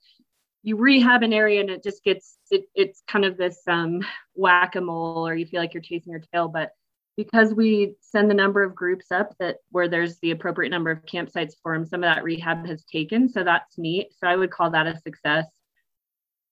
you 0.62 0.76
rehab 0.76 1.22
an 1.22 1.32
area 1.32 1.60
and 1.60 1.70
it 1.70 1.82
just 1.82 2.04
gets 2.04 2.36
it, 2.50 2.64
it's 2.74 3.02
kind 3.08 3.24
of 3.24 3.36
this 3.36 3.60
um, 3.66 4.04
whack-a-mole 4.34 5.26
or 5.26 5.34
you 5.34 5.46
feel 5.46 5.60
like 5.60 5.72
you're 5.72 5.82
chasing 5.82 6.12
your 6.12 6.22
tail. 6.32 6.48
But 6.48 6.70
because 7.16 7.54
we 7.54 7.94
send 8.00 8.30
the 8.30 8.34
number 8.34 8.62
of 8.62 8.74
groups 8.74 9.10
up 9.10 9.34
that 9.40 9.56
where 9.70 9.88
there's 9.88 10.18
the 10.20 10.30
appropriate 10.30 10.70
number 10.70 10.90
of 10.90 11.04
campsites 11.06 11.54
for 11.62 11.74
them 11.74 11.86
some 11.86 12.02
of 12.02 12.14
that 12.14 12.24
rehab 12.24 12.66
has 12.66 12.84
taken 12.84 13.28
so 13.28 13.44
that's 13.44 13.78
neat. 13.78 14.08
So 14.18 14.26
i 14.26 14.36
would 14.36 14.50
call 14.50 14.70
that 14.70 14.86
a 14.86 14.98
success. 15.00 15.46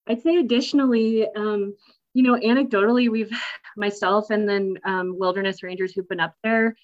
I'd 0.06 0.22
say 0.22 0.36
additionally 0.36 1.26
um, 1.36 1.74
you 2.14 2.22
know 2.22 2.34
anecdotally 2.34 3.10
we've 3.10 3.32
myself 3.76 4.30
and 4.30 4.48
then 4.48 4.76
um, 4.84 5.18
wilderness 5.18 5.62
rangers 5.62 5.92
who've 5.92 6.08
been 6.08 6.20
up 6.20 6.34
there 6.42 6.74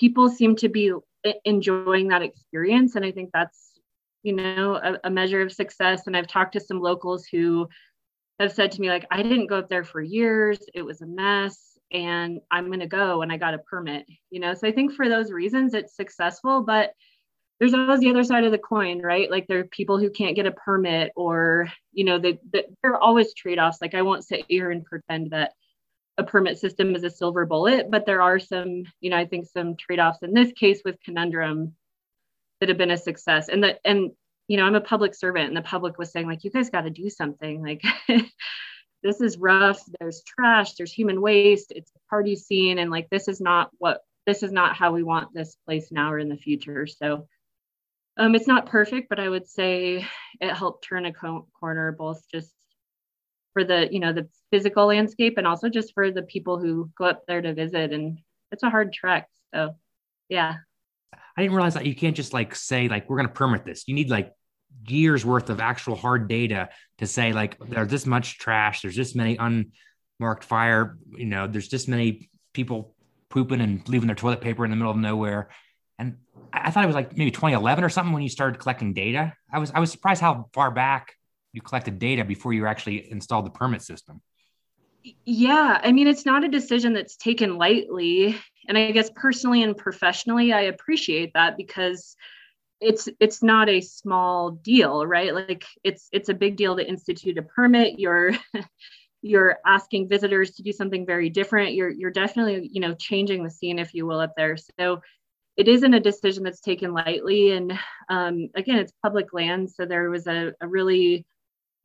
people 0.00 0.28
seem 0.28 0.56
to 0.56 0.68
be 0.68 0.92
enjoying 1.44 2.08
that 2.08 2.22
experience 2.22 2.96
and 2.96 3.04
i 3.04 3.10
think 3.10 3.30
that's 3.32 3.72
you 4.22 4.34
know, 4.34 4.76
a, 4.76 4.98
a 5.04 5.10
measure 5.10 5.42
of 5.42 5.52
success. 5.52 6.06
And 6.06 6.16
I've 6.16 6.26
talked 6.26 6.52
to 6.54 6.60
some 6.60 6.80
locals 6.80 7.26
who 7.26 7.68
have 8.38 8.52
said 8.52 8.72
to 8.72 8.80
me, 8.80 8.88
like, 8.88 9.06
I 9.10 9.22
didn't 9.22 9.48
go 9.48 9.58
up 9.58 9.68
there 9.68 9.84
for 9.84 10.00
years. 10.00 10.58
It 10.74 10.82
was 10.82 11.02
a 11.02 11.06
mess 11.06 11.78
and 11.92 12.40
I'm 12.50 12.66
going 12.66 12.80
to 12.80 12.86
go. 12.86 13.22
And 13.22 13.32
I 13.32 13.36
got 13.36 13.54
a 13.54 13.58
permit, 13.58 14.06
you 14.30 14.40
know? 14.40 14.54
So 14.54 14.66
I 14.66 14.72
think 14.72 14.94
for 14.94 15.08
those 15.08 15.30
reasons, 15.30 15.74
it's 15.74 15.96
successful, 15.96 16.62
but 16.62 16.92
there's 17.58 17.74
always 17.74 18.00
the 18.00 18.10
other 18.10 18.24
side 18.24 18.44
of 18.44 18.52
the 18.52 18.58
coin, 18.58 19.00
right? 19.02 19.30
Like 19.30 19.46
there 19.46 19.60
are 19.60 19.64
people 19.64 19.98
who 19.98 20.10
can't 20.10 20.34
get 20.34 20.46
a 20.46 20.52
permit 20.52 21.12
or, 21.14 21.68
you 21.92 22.04
know, 22.04 22.18
they, 22.18 22.38
there 22.52 22.92
are 22.92 23.00
always 23.00 23.34
trade-offs. 23.34 23.78
Like 23.80 23.94
I 23.94 24.02
won't 24.02 24.24
sit 24.24 24.44
here 24.48 24.70
and 24.70 24.84
pretend 24.84 25.30
that 25.30 25.52
a 26.18 26.24
permit 26.24 26.58
system 26.58 26.94
is 26.94 27.04
a 27.04 27.10
silver 27.10 27.46
bullet, 27.46 27.90
but 27.90 28.06
there 28.06 28.22
are 28.22 28.38
some, 28.38 28.84
you 29.00 29.10
know, 29.10 29.16
I 29.16 29.26
think 29.26 29.46
some 29.46 29.76
trade-offs 29.76 30.22
in 30.22 30.34
this 30.34 30.52
case 30.52 30.82
with 30.84 31.02
conundrum 31.02 31.74
that 32.60 32.68
have 32.68 32.78
been 32.78 32.90
a 32.90 32.96
success. 32.96 33.48
And 33.48 33.64
that 33.64 33.80
and 33.84 34.10
you 34.48 34.56
know, 34.56 34.64
I'm 34.64 34.74
a 34.74 34.80
public 34.80 35.14
servant 35.14 35.48
and 35.48 35.56
the 35.56 35.62
public 35.62 35.98
was 35.98 36.12
saying, 36.12 36.26
like, 36.26 36.44
you 36.44 36.50
guys 36.50 36.68
got 36.68 36.82
to 36.82 36.90
do 36.90 37.08
something. 37.08 37.62
Like 37.62 37.82
this 39.02 39.20
is 39.20 39.38
rough. 39.38 39.80
There's 39.98 40.22
trash, 40.26 40.74
there's 40.74 40.92
human 40.92 41.20
waste, 41.20 41.72
it's 41.74 41.90
a 41.96 42.10
party 42.10 42.36
scene, 42.36 42.78
and 42.78 42.90
like 42.90 43.08
this 43.10 43.28
is 43.28 43.40
not 43.40 43.70
what 43.78 44.02
this 44.26 44.42
is 44.42 44.52
not 44.52 44.76
how 44.76 44.92
we 44.92 45.02
want 45.02 45.34
this 45.34 45.56
place 45.66 45.90
now 45.90 46.12
or 46.12 46.18
in 46.18 46.28
the 46.28 46.36
future. 46.36 46.86
So 46.86 47.26
um, 48.16 48.34
it's 48.34 48.46
not 48.46 48.66
perfect, 48.66 49.08
but 49.08 49.18
I 49.18 49.28
would 49.28 49.48
say 49.48 50.06
it 50.40 50.54
helped 50.54 50.84
turn 50.84 51.06
a 51.06 51.12
co- 51.12 51.48
corner, 51.58 51.92
both 51.92 52.22
just 52.30 52.52
for 53.52 53.64
the 53.64 53.88
you 53.90 54.00
know 54.00 54.12
the 54.12 54.28
physical 54.50 54.86
landscape 54.86 55.38
and 55.38 55.46
also 55.46 55.68
just 55.68 55.94
for 55.94 56.10
the 56.10 56.22
people 56.22 56.58
who 56.58 56.90
go 56.96 57.04
up 57.04 57.24
there 57.26 57.40
to 57.40 57.54
visit. 57.54 57.92
And 57.92 58.18
it's 58.50 58.62
a 58.62 58.70
hard 58.70 58.92
trek. 58.92 59.28
So 59.54 59.74
yeah. 60.28 60.56
I 61.36 61.42
didn't 61.42 61.54
realize 61.54 61.74
that 61.74 61.86
you 61.86 61.94
can't 61.94 62.16
just 62.16 62.32
like 62.32 62.54
say 62.54 62.88
like 62.88 63.08
we're 63.08 63.16
going 63.16 63.28
to 63.28 63.34
permit 63.34 63.64
this. 63.64 63.84
You 63.86 63.94
need 63.94 64.10
like 64.10 64.32
years 64.86 65.24
worth 65.24 65.50
of 65.50 65.60
actual 65.60 65.94
hard 65.94 66.28
data 66.28 66.70
to 66.98 67.06
say 67.06 67.32
like 67.32 67.58
there's 67.58 67.90
this 67.90 68.06
much 68.06 68.38
trash, 68.38 68.82
there's 68.82 68.96
this 68.96 69.14
many 69.14 69.36
unmarked 69.36 70.44
fire, 70.44 70.98
you 71.16 71.26
know, 71.26 71.46
there's 71.46 71.68
this 71.68 71.88
many 71.88 72.30
people 72.52 72.94
pooping 73.28 73.60
and 73.60 73.88
leaving 73.88 74.06
their 74.06 74.16
toilet 74.16 74.40
paper 74.40 74.64
in 74.64 74.70
the 74.70 74.76
middle 74.76 74.90
of 74.92 74.98
nowhere. 74.98 75.48
And 75.98 76.16
I 76.52 76.70
thought 76.70 76.84
it 76.84 76.88
was 76.88 76.96
like 76.96 77.16
maybe 77.16 77.30
2011 77.30 77.84
or 77.84 77.88
something 77.88 78.12
when 78.12 78.22
you 78.22 78.28
started 78.28 78.60
collecting 78.60 78.92
data. 78.92 79.34
I 79.52 79.58
was 79.58 79.70
I 79.74 79.80
was 79.80 79.90
surprised 79.90 80.20
how 80.20 80.48
far 80.52 80.70
back 80.70 81.14
you 81.52 81.60
collected 81.60 81.98
data 81.98 82.24
before 82.24 82.52
you 82.52 82.66
actually 82.66 83.10
installed 83.10 83.46
the 83.46 83.50
permit 83.50 83.82
system. 83.82 84.20
Yeah, 85.24 85.80
I 85.82 85.92
mean 85.92 86.06
it's 86.06 86.24
not 86.24 86.44
a 86.44 86.48
decision 86.48 86.92
that's 86.92 87.16
taken 87.16 87.56
lightly, 87.58 88.36
and 88.68 88.78
I 88.78 88.90
guess 88.92 89.10
personally 89.14 89.62
and 89.62 89.76
professionally 89.76 90.52
I 90.52 90.62
appreciate 90.62 91.32
that 91.34 91.56
because 91.56 92.16
it's 92.80 93.08
it's 93.20 93.42
not 93.42 93.68
a 93.68 93.80
small 93.80 94.50
deal 94.50 95.06
right? 95.06 95.34
Like 95.34 95.64
it's 95.84 96.08
it's 96.12 96.28
a 96.28 96.34
big 96.34 96.56
deal 96.56 96.76
to 96.76 96.86
institute 96.86 97.38
a 97.38 97.42
permit. 97.42 97.98
You're 97.98 98.32
you're 99.22 99.58
asking 99.64 100.08
visitors 100.08 100.52
to 100.52 100.62
do 100.62 100.72
something 100.72 101.06
very 101.06 101.30
different. 101.30 101.74
You're 101.74 101.90
you're 101.90 102.10
definitely 102.10 102.68
you 102.72 102.80
know 102.80 102.94
changing 102.94 103.42
the 103.42 103.50
scene 103.50 103.78
if 103.78 103.94
you 103.94 104.06
will 104.06 104.20
up 104.20 104.34
there. 104.36 104.56
So 104.78 105.00
it 105.56 105.68
isn't 105.68 105.94
a 105.94 106.00
decision 106.00 106.44
that's 106.44 106.60
taken 106.60 106.94
lightly. 106.94 107.50
And 107.52 107.78
um, 108.08 108.48
again 108.54 108.78
it's 108.78 108.92
public 109.02 109.32
land. 109.32 109.70
So 109.70 109.84
there 109.84 110.10
was 110.10 110.26
a, 110.26 110.52
a 110.60 110.66
really 110.66 111.26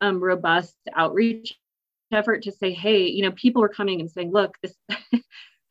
um, 0.01 0.21
robust 0.21 0.75
outreach 0.95 1.55
effort 2.11 2.43
to 2.43 2.51
say 2.51 2.71
hey 2.71 3.05
you 3.05 3.21
know 3.21 3.31
people 3.31 3.61
were 3.61 3.69
coming 3.69 3.99
and 3.99 4.09
saying 4.09 4.31
look 4.31 4.55
this 4.61 4.73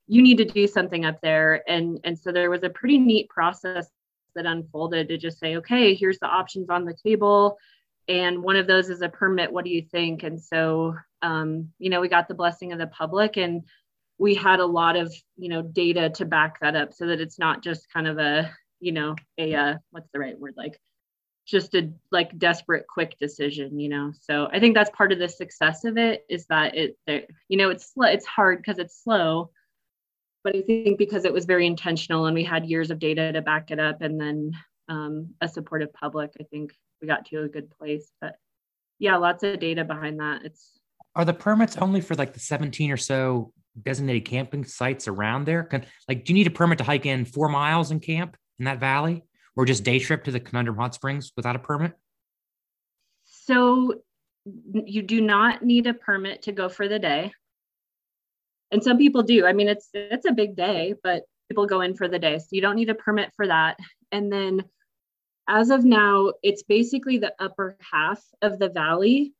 you 0.06 0.22
need 0.22 0.36
to 0.36 0.44
do 0.44 0.66
something 0.66 1.04
up 1.04 1.18
there 1.22 1.62
and 1.68 1.98
and 2.04 2.18
so 2.18 2.30
there 2.30 2.50
was 2.50 2.62
a 2.62 2.70
pretty 2.70 2.98
neat 2.98 3.28
process 3.28 3.88
that 4.36 4.46
unfolded 4.46 5.08
to 5.08 5.18
just 5.18 5.40
say, 5.40 5.56
okay, 5.56 5.94
here's 5.94 6.20
the 6.20 6.26
options 6.26 6.70
on 6.70 6.84
the 6.84 6.94
table. 6.94 7.58
And 8.06 8.44
one 8.44 8.54
of 8.54 8.68
those 8.68 8.88
is 8.88 9.02
a 9.02 9.08
permit. 9.08 9.52
What 9.52 9.64
do 9.64 9.70
you 9.70 9.82
think? 9.82 10.22
And 10.22 10.40
so, 10.40 10.94
um, 11.22 11.72
you 11.80 11.90
know, 11.90 12.00
we 12.00 12.08
got 12.08 12.28
the 12.28 12.34
blessing 12.34 12.72
of 12.72 12.78
the 12.78 12.86
public 12.86 13.36
and 13.36 13.62
we 14.18 14.34
had 14.34 14.60
a 14.60 14.66
lot 14.66 14.94
of, 14.94 15.12
you 15.36 15.48
know, 15.48 15.62
data 15.62 16.08
to 16.10 16.24
back 16.24 16.60
that 16.60 16.76
up 16.76 16.94
so 16.94 17.06
that 17.06 17.20
it's 17.20 17.38
not 17.38 17.64
just 17.64 17.92
kind 17.92 18.06
of 18.06 18.18
a, 18.18 18.50
you 18.78 18.92
know, 18.92 19.16
a, 19.38 19.54
uh, 19.54 19.74
what's 19.90 20.08
the 20.12 20.20
right 20.20 20.38
word? 20.38 20.54
Like 20.56 20.78
just 21.46 21.74
a 21.74 21.90
like 22.10 22.36
desperate 22.38 22.86
quick 22.88 23.16
decision, 23.18 23.78
you 23.78 23.88
know? 23.88 24.12
So 24.20 24.48
I 24.52 24.58
think 24.58 24.74
that's 24.74 24.90
part 24.90 25.12
of 25.12 25.18
the 25.18 25.28
success 25.28 25.84
of 25.84 25.96
it 25.96 26.24
is 26.28 26.46
that 26.46 26.74
it, 26.76 26.96
you 27.48 27.56
know, 27.56 27.70
it's, 27.70 27.92
it's 27.96 28.26
hard 28.26 28.58
because 28.58 28.78
it's 28.78 29.02
slow, 29.02 29.50
but 30.42 30.56
I 30.56 30.62
think 30.62 30.98
because 30.98 31.24
it 31.24 31.32
was 31.32 31.44
very 31.44 31.66
intentional 31.66 32.26
and 32.26 32.34
we 32.34 32.44
had 32.44 32.66
years 32.66 32.90
of 32.90 32.98
data 32.98 33.32
to 33.32 33.42
back 33.42 33.70
it 33.70 33.78
up 33.78 34.02
and 34.02 34.20
then 34.20 34.52
um, 34.88 35.34
a 35.40 35.48
supportive 35.48 35.92
public, 35.92 36.32
I 36.40 36.44
think 36.44 36.72
we 37.00 37.08
got 37.08 37.26
to 37.26 37.42
a 37.42 37.48
good 37.48 37.70
place. 37.70 38.10
But 38.20 38.36
yeah, 38.98 39.16
lots 39.16 39.42
of 39.44 39.60
data 39.60 39.84
behind 39.84 40.20
that. 40.20 40.44
It's 40.44 40.80
are 41.14 41.24
the 41.24 41.32
permits 41.34 41.76
only 41.78 42.00
for 42.00 42.14
like 42.14 42.34
the 42.34 42.40
17 42.40 42.90
or 42.90 42.96
so 42.96 43.52
designated 43.82 44.24
camping 44.24 44.64
sites 44.64 45.08
around 45.08 45.44
there? 45.46 45.64
Can, 45.64 45.84
like, 46.08 46.24
do 46.24 46.32
you 46.32 46.34
need 46.34 46.46
a 46.46 46.50
permit 46.50 46.78
to 46.78 46.84
hike 46.84 47.06
in 47.06 47.24
four 47.24 47.48
miles 47.48 47.90
and 47.90 48.02
camp 48.02 48.36
in 48.58 48.64
that 48.64 48.80
valley, 48.80 49.22
or 49.56 49.64
just 49.64 49.84
day 49.84 49.98
trip 49.98 50.24
to 50.24 50.30
the 50.30 50.40
Conundrum 50.40 50.76
Hot 50.76 50.94
Springs 50.94 51.32
without 51.36 51.56
a 51.56 51.58
permit? 51.58 51.92
So 53.24 53.94
you 54.44 55.02
do 55.02 55.20
not 55.20 55.62
need 55.62 55.86
a 55.86 55.94
permit 55.94 56.42
to 56.42 56.52
go 56.52 56.68
for 56.68 56.86
the 56.86 56.98
day. 56.98 57.32
And 58.70 58.82
some 58.82 58.98
people 58.98 59.22
do. 59.22 59.46
I 59.46 59.52
mean 59.52 59.68
it's 59.68 59.88
it's 59.94 60.26
a 60.26 60.32
big 60.32 60.56
day 60.56 60.94
but 61.02 61.22
people 61.48 61.66
go 61.66 61.80
in 61.80 61.94
for 61.94 62.08
the 62.08 62.18
day. 62.18 62.38
So 62.38 62.48
you 62.50 62.60
don't 62.60 62.76
need 62.76 62.90
a 62.90 62.94
permit 62.94 63.32
for 63.34 63.46
that. 63.46 63.78
And 64.12 64.32
then 64.32 64.64
as 65.48 65.70
of 65.70 65.84
now 65.84 66.32
it's 66.42 66.62
basically 66.62 67.18
the 67.18 67.34
upper 67.38 67.76
half 67.92 68.22
of 68.42 68.58
the 68.58 68.68
valley 68.68 69.32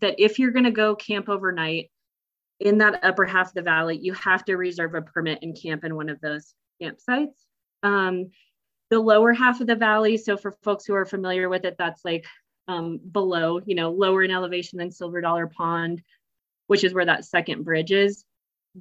that 0.00 0.14
if 0.18 0.38
you're 0.38 0.50
going 0.50 0.64
to 0.64 0.70
go 0.70 0.94
camp 0.94 1.28
overnight 1.28 1.90
in 2.60 2.78
that 2.78 3.04
upper 3.04 3.24
half 3.24 3.48
of 3.48 3.54
the 3.54 3.62
valley 3.62 3.98
you 4.00 4.12
have 4.14 4.44
to 4.44 4.56
reserve 4.56 4.94
a 4.94 5.02
permit 5.02 5.38
and 5.42 5.60
camp 5.60 5.84
in 5.84 5.96
one 5.96 6.08
of 6.08 6.20
those 6.20 6.54
campsites. 6.80 7.34
Um, 7.82 8.30
the 8.90 9.00
lower 9.00 9.32
half 9.32 9.60
of 9.60 9.66
the 9.66 9.74
valley 9.74 10.16
so 10.16 10.36
for 10.36 10.52
folks 10.62 10.84
who 10.84 10.94
are 10.94 11.04
familiar 11.04 11.48
with 11.48 11.64
it 11.64 11.76
that's 11.78 12.04
like 12.04 12.24
um, 12.68 12.98
below 12.98 13.60
you 13.64 13.74
know 13.74 13.90
lower 13.90 14.22
in 14.22 14.30
elevation 14.30 14.78
than 14.78 14.90
silver 14.90 15.20
dollar 15.20 15.46
pond 15.46 16.02
which 16.66 16.84
is 16.84 16.94
where 16.94 17.04
that 17.04 17.24
second 17.24 17.64
bridge 17.64 17.92
is, 17.92 18.24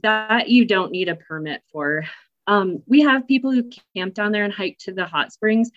that 0.02 0.50
you 0.50 0.66
don't 0.66 0.92
need 0.92 1.10
a 1.10 1.16
permit 1.16 1.62
for. 1.72 2.04
Um, 2.48 2.84
we 2.86 3.02
have 3.02 3.28
people 3.28 3.52
who 3.52 3.70
camp 3.96 4.14
down 4.14 4.32
there 4.32 4.44
and 4.44 4.54
hike 4.54 4.78
to 4.80 4.94
the 4.94 5.06
hot 5.06 5.32
springs. 5.32 5.72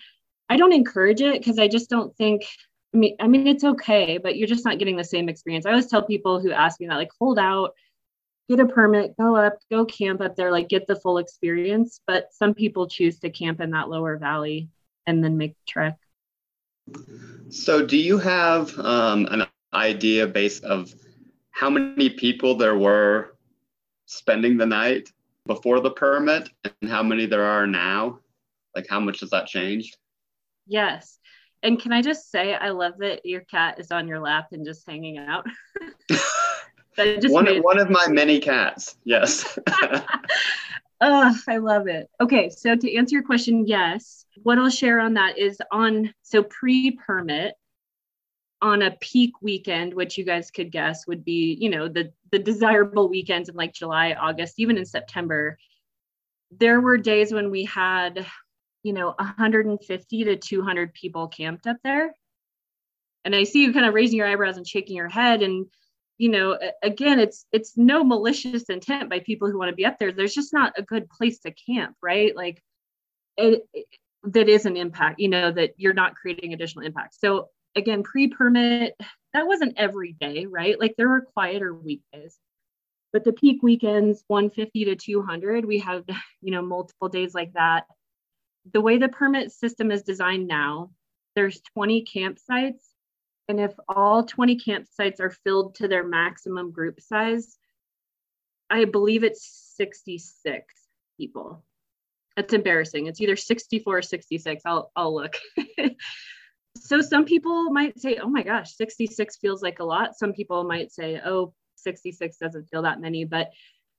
I 0.49 0.57
don't 0.57 0.73
encourage 0.73 1.21
it 1.21 1.39
because 1.39 1.59
I 1.59 1.67
just 1.67 1.89
don't 1.89 2.15
think. 2.15 2.45
I 2.93 2.97
mean, 2.97 3.15
I 3.19 3.27
mean, 3.27 3.47
it's 3.47 3.63
okay, 3.63 4.17
but 4.17 4.35
you're 4.35 4.47
just 4.47 4.65
not 4.65 4.79
getting 4.79 4.97
the 4.97 5.03
same 5.03 5.29
experience. 5.29 5.65
I 5.65 5.69
always 5.69 5.87
tell 5.87 6.01
people 6.01 6.39
who 6.39 6.51
ask 6.51 6.79
me 6.79 6.87
that, 6.87 6.95
like, 6.95 7.11
hold 7.19 7.37
out, 7.37 7.73
get 8.49 8.59
a 8.59 8.65
permit, 8.65 9.15
go 9.15 9.35
up, 9.35 9.59
go 9.69 9.85
camp 9.85 10.21
up 10.21 10.35
there, 10.35 10.51
like, 10.51 10.67
get 10.67 10.87
the 10.87 10.95
full 10.95 11.19
experience. 11.19 12.01
But 12.07 12.33
some 12.33 12.53
people 12.53 12.87
choose 12.87 13.19
to 13.19 13.29
camp 13.29 13.61
in 13.61 13.69
that 13.71 13.89
lower 13.89 14.17
valley 14.17 14.69
and 15.05 15.23
then 15.23 15.37
make 15.37 15.53
the 15.53 15.71
trek. 15.71 15.97
So, 17.49 17.85
do 17.85 17.97
you 17.97 18.17
have 18.17 18.77
um, 18.79 19.27
an 19.29 19.45
idea 19.73 20.27
based 20.27 20.63
of 20.63 20.93
how 21.51 21.69
many 21.69 22.09
people 22.09 22.55
there 22.55 22.77
were 22.77 23.35
spending 24.05 24.57
the 24.57 24.65
night 24.65 25.09
before 25.45 25.79
the 25.79 25.91
permit 25.91 26.49
and 26.81 26.89
how 26.89 27.03
many 27.03 27.27
there 27.27 27.43
are 27.45 27.67
now? 27.67 28.19
Like, 28.75 28.87
how 28.89 28.99
much 28.99 29.19
has 29.19 29.29
that 29.29 29.45
changed? 29.45 29.97
Yes. 30.65 31.19
And 31.61 31.79
can 31.79 31.91
I 31.91 32.01
just 32.01 32.31
say, 32.31 32.55
I 32.55 32.69
love 32.69 32.93
that 32.99 33.25
your 33.25 33.41
cat 33.41 33.79
is 33.79 33.91
on 33.91 34.07
your 34.07 34.19
lap 34.19 34.47
and 34.53 34.65
just 34.65 34.87
hanging 34.87 35.17
out. 35.17 35.45
one, 36.97 37.45
made... 37.45 37.63
one 37.63 37.79
of 37.79 37.89
my 37.89 38.07
many 38.07 38.39
cats. 38.39 38.95
Yes. 39.03 39.57
oh, 41.01 41.35
I 41.47 41.57
love 41.57 41.87
it. 41.87 42.09
Okay. 42.21 42.49
So, 42.49 42.75
to 42.75 42.95
answer 42.95 43.15
your 43.15 43.23
question, 43.23 43.65
yes. 43.67 44.25
What 44.43 44.57
I'll 44.57 44.69
share 44.69 44.99
on 44.99 45.15
that 45.15 45.37
is 45.37 45.61
on, 45.71 46.13
so 46.21 46.43
pre 46.43 46.91
permit, 46.91 47.55
on 48.61 48.81
a 48.81 48.91
peak 48.91 49.33
weekend, 49.41 49.93
which 49.93 50.17
you 50.17 50.25
guys 50.25 50.51
could 50.51 50.71
guess 50.71 51.07
would 51.07 51.23
be, 51.23 51.57
you 51.59 51.69
know, 51.69 51.87
the 51.87 52.11
the 52.31 52.39
desirable 52.39 53.09
weekends 53.09 53.49
in 53.49 53.55
like 53.55 53.73
July, 53.73 54.13
August, 54.13 54.59
even 54.59 54.77
in 54.77 54.85
September, 54.85 55.57
there 56.51 56.81
were 56.81 56.97
days 56.97 57.33
when 57.33 57.51
we 57.51 57.65
had, 57.65 58.25
you 58.83 58.93
know, 58.93 59.13
150 59.17 60.23
to 60.25 60.35
200 60.35 60.93
people 60.93 61.27
camped 61.27 61.67
up 61.67 61.77
there. 61.83 62.13
And 63.25 63.35
I 63.35 63.43
see 63.43 63.63
you 63.63 63.73
kind 63.73 63.85
of 63.85 63.93
raising 63.93 64.17
your 64.17 64.27
eyebrows 64.27 64.57
and 64.57 64.67
shaking 64.67 64.95
your 64.95 65.09
head 65.09 65.41
and 65.41 65.67
you 66.19 66.29
know 66.29 66.59
again 66.83 67.19
it's 67.19 67.45
it's 67.51 67.75
no 67.75 68.03
malicious 68.03 68.63
intent 68.63 69.09
by 69.09 69.19
people 69.19 69.49
who 69.49 69.57
want 69.57 69.69
to 69.69 69.75
be 69.75 69.85
up 69.85 69.97
there 69.97 70.11
there's 70.11 70.35
just 70.35 70.53
not 70.53 70.73
a 70.77 70.83
good 70.83 71.09
place 71.09 71.39
to 71.39 71.51
camp 71.51 71.95
right 72.03 72.35
like 72.35 72.61
it, 73.37 73.63
it 73.73 73.85
that 74.23 74.47
is 74.47 74.67
an 74.67 74.77
impact 74.77 75.19
you 75.19 75.29
know 75.29 75.51
that 75.51 75.71
you're 75.77 75.93
not 75.93 76.15
creating 76.15 76.53
additional 76.53 76.85
impact 76.85 77.15
so 77.19 77.49
again, 77.75 78.03
pre-permit, 78.03 78.95
that 79.33 79.47
wasn't 79.47 79.77
every 79.77 80.13
day, 80.13 80.45
right? 80.45 80.79
Like 80.79 80.95
there 80.97 81.09
were 81.09 81.27
quieter 81.33 81.73
weekdays. 81.73 82.37
But 83.11 83.23
the 83.23 83.33
peak 83.33 83.63
weekends, 83.63 84.23
150 84.27 84.85
to 84.85 84.95
200, 84.95 85.65
we 85.65 85.79
have, 85.79 86.03
you 86.41 86.51
know, 86.51 86.61
multiple 86.61 87.09
days 87.09 87.33
like 87.33 87.53
that. 87.53 87.85
The 88.71 88.81
way 88.81 88.97
the 88.97 89.09
permit 89.09 89.51
system 89.51 89.91
is 89.91 90.03
designed 90.03 90.47
now, 90.47 90.91
there's 91.35 91.61
20 91.73 92.05
campsites. 92.05 92.83
And 93.49 93.59
if 93.59 93.73
all 93.89 94.23
20 94.23 94.57
campsites 94.59 95.19
are 95.19 95.31
filled 95.31 95.75
to 95.75 95.87
their 95.87 96.03
maximum 96.03 96.71
group 96.71 97.01
size, 97.01 97.57
I 98.69 98.85
believe 98.85 99.23
it's 99.23 99.73
66 99.75 100.63
people. 101.17 101.65
That's 102.35 102.53
embarrassing. 102.53 103.07
It's 103.07 103.19
either 103.19 103.35
64 103.35 103.97
or 103.97 104.01
66. 104.03 104.61
I'll, 104.65 104.91
I'll 104.95 105.15
look. 105.15 105.35
so 106.77 107.01
some 107.01 107.25
people 107.25 107.71
might 107.71 107.99
say, 107.99 108.17
oh 108.21 108.29
my 108.29 108.43
gosh, 108.43 108.75
66 108.75 109.37
feels 109.37 109.63
like 109.63 109.79
a 109.79 109.83
lot. 109.83 110.15
Some 110.15 110.31
people 110.31 110.63
might 110.63 110.91
say, 110.91 111.19
oh, 111.25 111.53
66 111.77 112.37
doesn't 112.37 112.69
feel 112.69 112.83
that 112.83 113.01
many, 113.01 113.25
but 113.25 113.49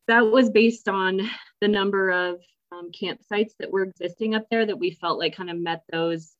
that 0.06 0.20
was 0.20 0.48
based 0.50 0.88
on 0.88 1.20
the 1.60 1.68
number 1.68 2.10
of 2.10 2.40
um, 2.72 2.90
campsites 2.92 3.52
that 3.58 3.72
were 3.72 3.82
existing 3.82 4.36
up 4.36 4.46
there 4.48 4.64
that 4.64 4.78
we 4.78 4.92
felt 4.92 5.18
like 5.18 5.34
kind 5.34 5.50
of 5.50 5.58
met 5.58 5.82
those, 5.90 6.36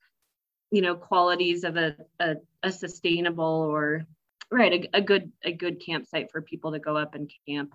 you 0.71 0.83
know, 0.83 0.95
qualities 0.95 1.65
of 1.65 1.77
a, 1.77 1.97
a, 2.19 2.37
a 2.63 2.73
sustainable 2.73 3.45
or 3.45 4.07
right 4.51 4.73
a, 4.73 4.99
a, 4.99 5.01
good 5.01 5.33
a 5.45 5.53
good 5.53 5.81
campsite 5.85 6.31
for 6.31 6.43
people 6.43 6.73
to 6.73 6.79
go 6.79 6.97
up 6.97 7.15
and 7.15 7.31
camp. 7.49 7.75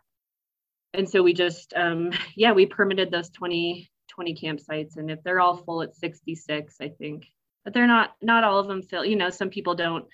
And 0.94 1.10
so 1.10 1.24
we 1.24 1.34
just 1.34 1.74
um, 1.76 2.12
yeah 2.36 2.54
we 2.54 2.66
permitted 2.66 3.12
those 3.12 3.30
20 3.30 3.90
20 4.16 4.36
campsites, 4.36 4.98
and 4.98 5.12
if 5.12 5.22
they're 5.24 5.42
all 5.42 5.58
full, 5.58 5.82
it's 5.82 6.00
66, 6.00 6.76
I 6.82 6.90
think. 6.90 7.28
But 7.64 7.74
they're 7.74 7.88
not 7.88 8.16
not 8.22 8.44
all 8.44 8.60
of 8.60 8.68
them 8.68 8.82
fill. 8.82 9.04
You 9.04 9.16
know, 9.16 9.30
some 9.30 9.50
people 9.50 9.76
don't 9.76 10.06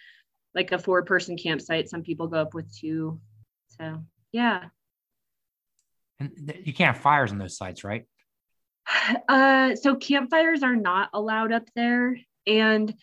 like 0.55 0.71
a 0.71 0.79
four 0.79 1.03
person 1.03 1.37
campsite. 1.37 1.89
Some 1.89 2.01
people 2.01 2.27
go 2.27 2.37
up 2.37 2.53
with 2.53 2.73
two. 2.75 3.19
So 3.79 4.03
yeah. 4.31 4.65
And 6.19 6.53
you 6.63 6.73
can't 6.73 6.95
have 6.95 7.03
fires 7.03 7.31
on 7.31 7.37
those 7.37 7.57
sites, 7.57 7.83
right? 7.83 8.05
Uh, 9.27 9.75
so 9.75 9.95
campfires 9.95 10.63
are 10.63 10.75
not 10.75 11.09
allowed 11.13 11.51
up 11.51 11.63
there, 11.75 12.17
and 12.47 12.93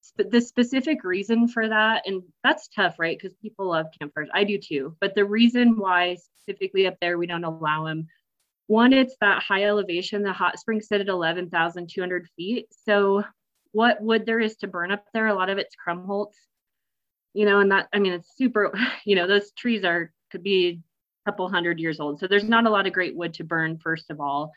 sp- 0.00 0.30
the 0.30 0.40
specific 0.40 1.04
reason 1.04 1.48
for 1.48 1.68
that, 1.68 2.02
and 2.06 2.22
that's 2.42 2.68
tough, 2.68 2.96
right? 2.98 3.18
Because 3.18 3.36
people 3.42 3.68
love 3.68 3.86
campfires. 3.98 4.28
I 4.32 4.44
do 4.44 4.58
too. 4.58 4.96
But 5.00 5.14
the 5.14 5.24
reason 5.24 5.78
why 5.78 6.16
specifically 6.16 6.86
up 6.86 6.96
there 7.00 7.18
we 7.18 7.26
don't 7.26 7.44
allow 7.44 7.84
them 7.84 8.08
one, 8.68 8.92
it's 8.92 9.16
that 9.22 9.42
high 9.42 9.64
elevation. 9.64 10.22
The 10.22 10.32
hot 10.32 10.58
springs 10.58 10.88
sit 10.88 11.00
at 11.00 11.08
11,200 11.08 12.28
feet. 12.36 12.66
So, 12.84 13.24
what 13.72 14.00
wood 14.00 14.26
there 14.26 14.40
is 14.40 14.56
to 14.56 14.66
burn 14.66 14.92
up 14.92 15.04
there, 15.12 15.26
a 15.26 15.34
lot 15.34 15.48
of 15.48 15.56
it's 15.58 15.74
Krummholz, 15.74 16.32
you 17.32 17.46
know, 17.46 17.60
and 17.60 17.70
that, 17.72 17.88
I 17.94 17.98
mean, 17.98 18.12
it's 18.12 18.36
super, 18.36 18.72
you 19.06 19.16
know, 19.16 19.26
those 19.26 19.52
trees 19.52 19.84
are, 19.84 20.12
could 20.30 20.42
be 20.42 20.80
a 21.26 21.30
couple 21.30 21.48
hundred 21.48 21.80
years 21.80 21.98
old. 21.98 22.20
So, 22.20 22.26
there's 22.26 22.44
not 22.44 22.66
a 22.66 22.70
lot 22.70 22.86
of 22.86 22.92
great 22.92 23.16
wood 23.16 23.32
to 23.34 23.44
burn, 23.44 23.78
first 23.78 24.10
of 24.10 24.20
all. 24.20 24.52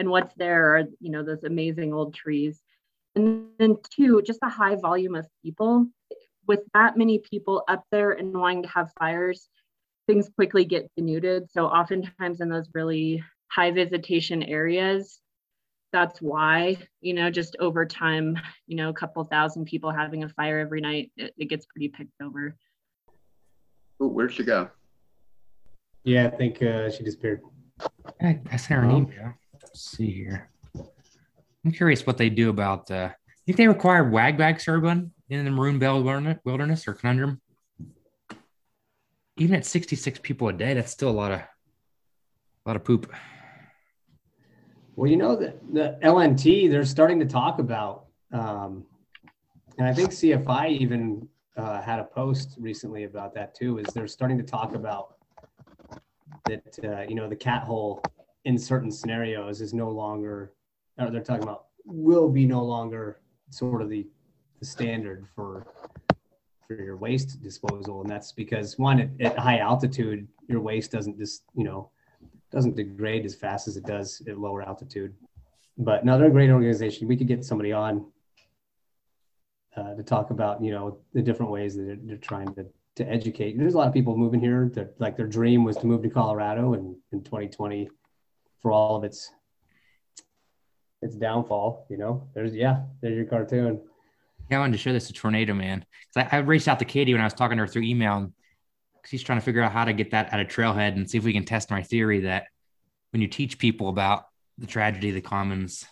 And 0.00 0.10
what's 0.10 0.34
there 0.34 0.76
are, 0.76 0.82
you 0.98 1.12
know, 1.12 1.22
those 1.22 1.44
amazing 1.44 1.92
old 1.92 2.14
trees. 2.14 2.60
And 3.14 3.48
then, 3.58 3.76
two, 3.90 4.22
just 4.22 4.40
a 4.42 4.48
high 4.48 4.76
volume 4.76 5.14
of 5.14 5.26
people. 5.44 5.86
With 6.46 6.60
that 6.74 6.96
many 6.96 7.18
people 7.18 7.62
up 7.68 7.84
there 7.92 8.12
and 8.12 8.34
wanting 8.34 8.62
to 8.62 8.68
have 8.68 8.90
fires, 8.98 9.48
things 10.06 10.28
quickly 10.34 10.64
get 10.64 10.90
denuded. 10.96 11.50
So, 11.50 11.66
oftentimes 11.66 12.40
in 12.40 12.48
those 12.48 12.68
really 12.74 13.22
high 13.48 13.70
visitation 13.70 14.42
areas 14.42 15.20
that's 15.92 16.20
why 16.20 16.76
you 17.00 17.14
know 17.14 17.30
just 17.30 17.56
over 17.60 17.84
time 17.84 18.38
you 18.66 18.76
know 18.76 18.88
a 18.88 18.94
couple 18.94 19.22
thousand 19.24 19.66
people 19.66 19.90
having 19.90 20.24
a 20.24 20.28
fire 20.30 20.58
every 20.58 20.80
night 20.80 21.12
it, 21.16 21.34
it 21.36 21.44
gets 21.46 21.66
pretty 21.66 21.88
picked 21.88 22.20
over. 22.22 22.56
Ooh, 24.02 24.08
where'd 24.08 24.32
she 24.32 24.42
go? 24.42 24.70
Yeah 26.04 26.26
i 26.26 26.30
think 26.30 26.62
uh, 26.62 26.90
she 26.90 27.04
disappeared. 27.04 27.42
I, 28.20 28.40
I 28.50 28.56
sent 28.56 28.80
her 28.80 28.88
an 28.88 28.96
email. 28.96 29.34
Let's 29.62 29.80
see 29.80 30.10
here 30.10 30.51
i'm 31.64 31.72
curious 31.72 32.06
what 32.06 32.18
they 32.18 32.28
do 32.28 32.50
about 32.50 32.90
uh 32.90 33.10
think 33.46 33.56
they 33.56 33.68
require 33.68 34.08
wag 34.08 34.36
bags 34.36 34.64
for 34.64 34.76
in 34.76 35.44
the 35.44 35.50
maroon 35.50 35.78
bell 35.78 36.02
wilderness 36.02 36.86
or 36.86 36.94
conundrum 36.94 37.40
even 39.38 39.56
at 39.56 39.64
66 39.64 40.18
people 40.22 40.48
a 40.48 40.52
day 40.52 40.74
that's 40.74 40.92
still 40.92 41.10
a 41.10 41.10
lot 41.10 41.32
of 41.32 41.40
a 41.40 41.48
lot 42.66 42.76
of 42.76 42.84
poop 42.84 43.12
well, 44.94 45.10
you 45.10 45.16
know 45.16 45.36
the 45.36 45.54
the 45.72 45.98
LNT 46.02 46.70
they're 46.70 46.84
starting 46.84 47.18
to 47.20 47.26
talk 47.26 47.58
about, 47.58 48.06
um, 48.32 48.84
and 49.78 49.86
I 49.88 49.94
think 49.94 50.10
CFI 50.10 50.68
even 50.68 51.26
uh, 51.56 51.80
had 51.80 51.98
a 51.98 52.04
post 52.04 52.56
recently 52.58 53.04
about 53.04 53.34
that 53.34 53.54
too. 53.54 53.78
Is 53.78 53.86
they're 53.94 54.06
starting 54.06 54.36
to 54.36 54.44
talk 54.44 54.74
about 54.74 55.14
that 56.46 56.78
uh, 56.84 57.00
you 57.08 57.14
know 57.14 57.26
the 57.26 57.36
cat 57.36 57.62
hole 57.62 58.02
in 58.44 58.58
certain 58.58 58.90
scenarios 58.90 59.62
is 59.62 59.72
no 59.72 59.88
longer, 59.88 60.52
or 60.98 61.10
they're 61.10 61.22
talking 61.22 61.42
about 61.42 61.66
will 61.84 62.28
be 62.28 62.46
no 62.46 62.62
longer 62.62 63.20
sort 63.50 63.82
of 63.82 63.88
the, 63.88 64.06
the 64.60 64.66
standard 64.66 65.26
for 65.34 65.66
for 66.66 66.74
your 66.74 66.96
waste 66.96 67.42
disposal, 67.42 68.02
and 68.02 68.10
that's 68.10 68.32
because 68.32 68.78
one 68.78 69.00
at, 69.00 69.20
at 69.20 69.38
high 69.38 69.58
altitude 69.58 70.26
your 70.48 70.60
waste 70.60 70.92
doesn't 70.92 71.18
just 71.18 71.42
you 71.54 71.64
know 71.64 71.90
doesn't 72.50 72.76
degrade 72.76 73.24
as 73.24 73.34
fast 73.34 73.66
as 73.66 73.76
it 73.76 73.84
does 73.84 74.22
at 74.28 74.38
lower 74.38 74.62
altitude. 74.62 75.14
But 75.78 76.02
another 76.02 76.28
great 76.30 76.50
organization. 76.50 77.08
We 77.08 77.16
could 77.16 77.26
get 77.26 77.44
somebody 77.44 77.72
on 77.72 78.06
uh, 79.76 79.94
to 79.94 80.02
talk 80.02 80.30
about, 80.30 80.62
you 80.62 80.70
know, 80.70 80.98
the 81.14 81.22
different 81.22 81.50
ways 81.50 81.74
that 81.76 81.84
they're, 81.84 81.98
they're, 82.02 82.16
trying 82.18 82.54
to, 82.54 82.66
to 82.96 83.08
educate. 83.08 83.56
There's 83.56 83.72
a 83.72 83.78
lot 83.78 83.88
of 83.88 83.94
people 83.94 84.16
moving 84.16 84.40
here 84.40 84.70
that 84.74 85.00
like 85.00 85.16
their 85.16 85.26
dream 85.26 85.64
was 85.64 85.78
to 85.78 85.86
move 85.86 86.02
to 86.02 86.10
Colorado 86.10 86.74
and 86.74 86.94
in 87.12 87.22
2020 87.22 87.88
for 88.60 88.70
all 88.70 88.96
of 88.96 89.04
its 89.04 89.30
its 91.02 91.16
downfall, 91.16 91.86
you 91.90 91.98
know, 91.98 92.28
there's, 92.34 92.54
yeah, 92.54 92.82
there's 93.00 93.16
your 93.16 93.26
cartoon. 93.26 93.80
Yeah, 94.50 94.58
I 94.58 94.60
wanted 94.60 94.72
to 94.72 94.78
show 94.78 94.92
this 94.92 95.08
to 95.08 95.12
Tornado 95.12 95.52
Man. 95.54 95.84
I, 96.16 96.28
I 96.30 96.36
reached 96.38 96.68
out 96.68 96.78
to 96.78 96.84
Katy 96.84 97.12
when 97.12 97.20
I 97.20 97.24
was 97.24 97.34
talking 97.34 97.56
to 97.56 97.62
her 97.62 97.66
through 97.66 97.82
email 97.82 98.16
and 98.18 98.32
he's 99.08 99.22
trying 99.22 99.38
to 99.38 99.44
figure 99.44 99.62
out 99.62 99.72
how 99.72 99.84
to 99.84 99.92
get 99.92 100.12
that 100.12 100.32
at 100.32 100.40
a 100.40 100.44
trailhead 100.44 100.94
and 100.96 101.10
see 101.10 101.18
if 101.18 101.24
we 101.24 101.32
can 101.32 101.44
test 101.44 101.70
my 101.70 101.82
theory 101.82 102.20
that 102.20 102.46
when 103.10 103.20
you 103.20 103.28
teach 103.28 103.58
people 103.58 103.88
about 103.88 104.26
the 104.58 104.66
tragedy 104.66 105.08
of 105.08 105.14
the 105.14 105.20
commons, 105.20 105.84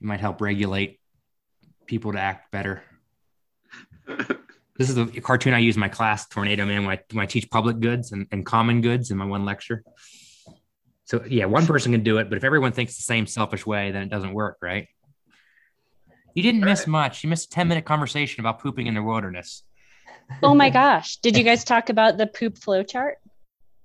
it 0.00 0.06
might 0.06 0.20
help 0.20 0.40
regulate 0.40 1.00
people 1.86 2.12
to 2.12 2.20
act 2.20 2.50
better. 2.50 2.82
this 4.76 4.90
is 4.90 4.96
a 4.96 5.06
cartoon 5.20 5.54
I 5.54 5.58
use 5.58 5.76
in 5.76 5.80
my 5.80 5.88
class, 5.88 6.26
Tornado 6.26 6.66
Man, 6.66 6.84
when 6.84 6.98
I, 6.98 7.02
when 7.12 7.22
I 7.22 7.26
teach 7.26 7.50
public 7.50 7.80
goods 7.80 8.12
and, 8.12 8.26
and 8.32 8.44
common 8.44 8.80
goods 8.80 9.10
in 9.10 9.16
my 9.16 9.24
one 9.26 9.44
lecture. 9.44 9.84
So 11.10 11.24
yeah, 11.26 11.46
one 11.46 11.66
person 11.66 11.92
can 11.92 12.02
do 12.02 12.18
it, 12.18 12.28
but 12.28 12.38
if 12.38 12.44
everyone 12.44 12.72
thinks 12.72 12.96
the 12.96 13.02
same 13.02 13.26
selfish 13.26 13.66
way, 13.66 13.90
then 13.90 14.02
it 14.02 14.10
doesn't 14.10 14.32
work, 14.32 14.58
right? 14.62 14.86
You 16.34 16.42
didn't 16.44 16.60
miss 16.60 16.86
much. 16.86 17.24
You 17.24 17.30
missed 17.30 17.46
a 17.46 17.50
10 17.50 17.66
minute 17.66 17.84
conversation 17.84 18.40
about 18.40 18.60
pooping 18.60 18.86
in 18.86 18.94
the 18.94 19.02
wilderness 19.02 19.64
oh 20.42 20.54
my 20.54 20.70
gosh. 20.80 21.16
Did 21.16 21.36
you 21.36 21.44
guys 21.44 21.64
talk 21.64 21.88
about 21.88 22.16
the 22.16 22.26
poop 22.26 22.58
flow 22.58 22.82
chart? 22.82 23.18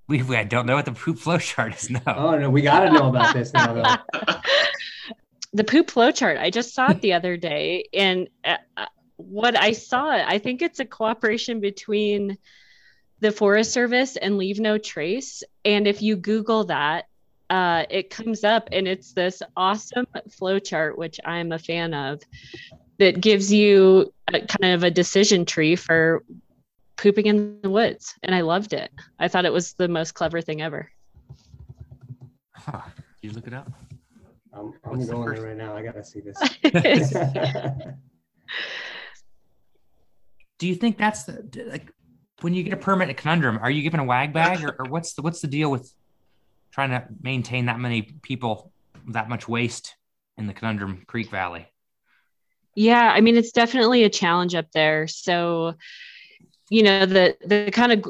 We, 0.08 0.22
we 0.22 0.36
I 0.36 0.44
don't 0.44 0.66
know 0.66 0.76
what 0.76 0.86
the 0.86 0.92
poop 0.92 1.18
flow 1.18 1.38
chart 1.38 1.76
is. 1.76 1.90
No. 1.90 2.02
Oh 2.06 2.38
no, 2.38 2.50
we 2.50 2.62
got 2.62 2.82
to 2.82 2.92
know 2.92 3.10
about 3.10 3.34
this 3.34 3.54
now. 3.54 3.74
Though. 3.74 4.34
the 5.54 5.64
poop 5.64 5.90
flow 5.90 6.12
chart. 6.12 6.38
I 6.38 6.50
just 6.50 6.74
saw 6.74 6.92
it 6.92 7.02
the 7.02 7.14
other 7.14 7.38
day, 7.38 7.88
and 7.94 8.30
uh, 8.44 8.58
uh, 8.78 8.86
what 9.18 9.58
I 9.58 9.72
saw, 9.72 10.10
I 10.10 10.38
think 10.38 10.62
it's 10.62 10.80
a 10.80 10.86
cooperation 10.86 11.60
between 11.60 12.38
the 13.20 13.32
Forest 13.32 13.72
Service 13.72 14.16
and 14.18 14.38
Leave 14.38 14.60
No 14.60 14.78
Trace. 14.78 15.44
And 15.64 15.88
if 15.88 16.02
you 16.02 16.18
Google 16.18 16.66
that, 16.66 17.06
uh, 17.50 17.86
it 17.90 18.10
comes 18.10 18.44
up, 18.44 18.70
and 18.72 18.88
it's 18.88 19.14
this 19.14 19.42
awesome 19.56 20.08
flow 20.30 20.60
chart, 20.60 20.98
which 20.98 21.20
I'm 21.26 21.52
a 21.52 21.60
fan 21.60 21.94
of, 21.94 22.22
that 22.98 23.22
gives 23.22 23.52
you 23.52 24.14
a, 24.34 24.40
kind 24.40 24.74
of 24.74 24.84
a 24.84 24.92
decision 24.92 25.46
tree 25.46 25.76
for 25.76 26.24
pooping 26.98 27.26
in 27.26 27.60
the 27.62 27.70
woods. 27.70 28.16
And 28.24 28.34
i 28.34 28.42
loved 28.42 28.74
it. 28.74 28.90
I 29.20 29.28
thought 29.28 29.46
it 29.46 29.54
was 29.54 29.74
the 29.74 29.88
most 29.88 30.14
clever 30.14 30.42
thing 30.42 30.62
ever. 30.62 30.90
Huh. 32.54 32.82
you 33.22 33.32
look 33.32 33.48
it 33.48 33.54
up? 33.54 33.72
I'm, 34.54 34.74
I'm 34.86 35.06
going 35.06 35.36
there 35.36 35.48
right 35.48 35.58
now. 35.58 35.76
I 35.76 35.84
gotta 35.84 36.04
see 36.04 36.22
this. 36.22 36.38
Do 40.58 40.68
you 40.68 40.76
think 40.76 40.98
that's 40.98 41.24
the 41.24 41.46
like 41.70 41.92
when 42.42 42.54
you 42.54 42.64
get 42.64 42.74
a 42.74 42.78
permit 42.78 43.10
at 43.10 43.18
conundrum 43.18 43.60
are 43.62 43.70
you 43.70 43.82
given 43.82 44.00
a 44.00 44.04
wag 44.04 44.34
bag 44.34 44.64
or, 44.64 44.76
or 44.80 44.86
what's 44.86 45.14
the 45.14 45.22
what's 45.22 45.42
the 45.42 45.48
deal 45.48 45.70
with 45.72 45.94
trying 46.76 46.92
to 46.92 47.04
maintain 47.24 47.66
that 47.66 47.80
many 47.80 48.04
people 48.22 48.72
that 49.08 49.30
much 49.30 49.48
waste 49.48 49.96
in 50.38 50.46
the 50.46 50.54
conundrum 50.54 51.04
creek 51.08 51.32
valley 51.32 51.68
yeah, 52.76 53.10
I 53.12 53.22
mean 53.22 53.38
it's 53.38 53.54
definitely 53.54 54.04
a 54.04 54.10
challenge 54.10 54.54
up 54.54 54.72
there. 54.72 55.08
So, 55.08 55.76
you 56.70 56.84
know, 56.84 57.06
the 57.06 57.38
the 57.46 57.72
kind 57.72 57.94
of 57.94 58.06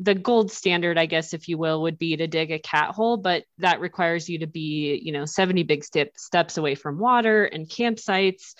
the 0.00 0.14
gold 0.14 0.50
standard, 0.50 0.98
I 0.98 1.06
guess, 1.06 1.32
if 1.32 1.48
you 1.48 1.56
will, 1.56 1.82
would 1.82 1.98
be 1.98 2.16
to 2.16 2.26
dig 2.26 2.50
a 2.50 2.58
cat 2.58 2.90
hole, 2.90 3.16
but 3.16 3.44
that 3.58 3.80
requires 3.80 4.28
you 4.28 4.40
to 4.40 4.46
be, 4.46 5.00
you 5.02 5.10
know, 5.10 5.24
70 5.24 5.64
big 5.64 5.82
step, 5.82 6.12
steps 6.16 6.56
away 6.56 6.76
from 6.76 6.98
water 6.98 7.44
and 7.44 7.68
campsites. 7.68 8.54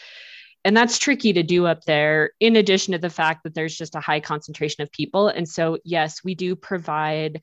And 0.65 0.77
that's 0.77 0.99
tricky 0.99 1.33
to 1.35 1.45
do 1.45 1.67
up 1.67 1.85
there, 1.85 2.33
in 2.41 2.57
addition 2.57 2.93
to 2.93 2.99
the 2.99 3.09
fact 3.09 3.45
that 3.45 3.55
there's 3.55 3.77
just 3.77 3.95
a 3.95 4.01
high 4.01 4.19
concentration 4.19 4.83
of 4.83 4.91
people. 4.91 5.29
And 5.29 5.49
so, 5.49 5.79
yes, 5.85 6.25
we 6.25 6.35
do 6.35 6.57
provide 6.57 7.41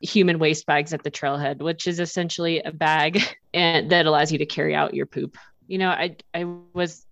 human 0.00 0.38
waste 0.38 0.66
bags 0.66 0.92
at 0.92 1.02
the 1.02 1.10
trailhead, 1.10 1.58
which 1.58 1.86
is 1.86 2.00
essentially 2.00 2.60
a 2.60 2.72
bag 2.72 3.22
and 3.54 3.90
that 3.90 4.06
allows 4.06 4.32
you 4.32 4.38
to 4.38 4.46
carry 4.46 4.74
out 4.74 4.94
your 4.94 5.06
poop. 5.06 5.36
You 5.66 5.78
know, 5.78 5.88
I 5.88 6.16
I 6.32 6.44
was 6.72 7.04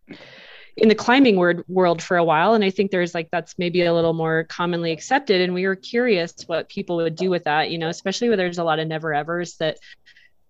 in 0.77 0.89
the 0.89 0.95
climbing 0.95 1.37
word 1.37 1.65
world 1.69 2.03
for 2.03 2.17
a 2.17 2.25
while 2.25 2.55
and 2.55 2.65
i 2.65 2.71
think 2.71 2.91
there's 2.91 3.15
like 3.15 3.29
that's 3.31 3.59
maybe 3.59 3.83
a 3.83 3.95
little 3.95 4.13
more 4.13 4.45
commonly 4.45 4.91
accepted 4.91 5.41
and 5.41 5.55
we 5.55 5.67
were 5.67 5.77
curious 5.77 6.35
what 6.47 6.69
people 6.69 6.97
would 6.97 7.15
do 7.15 7.31
with 7.31 7.45
that 7.45 7.71
you 7.71 7.79
know 7.79 7.89
especially 7.89 8.29
where 8.29 8.37
there's 8.37 8.59
a 8.59 8.65
lot 8.65 8.79
of 8.79 8.89
never 8.89 9.15
evers 9.15 9.57
that 9.57 9.79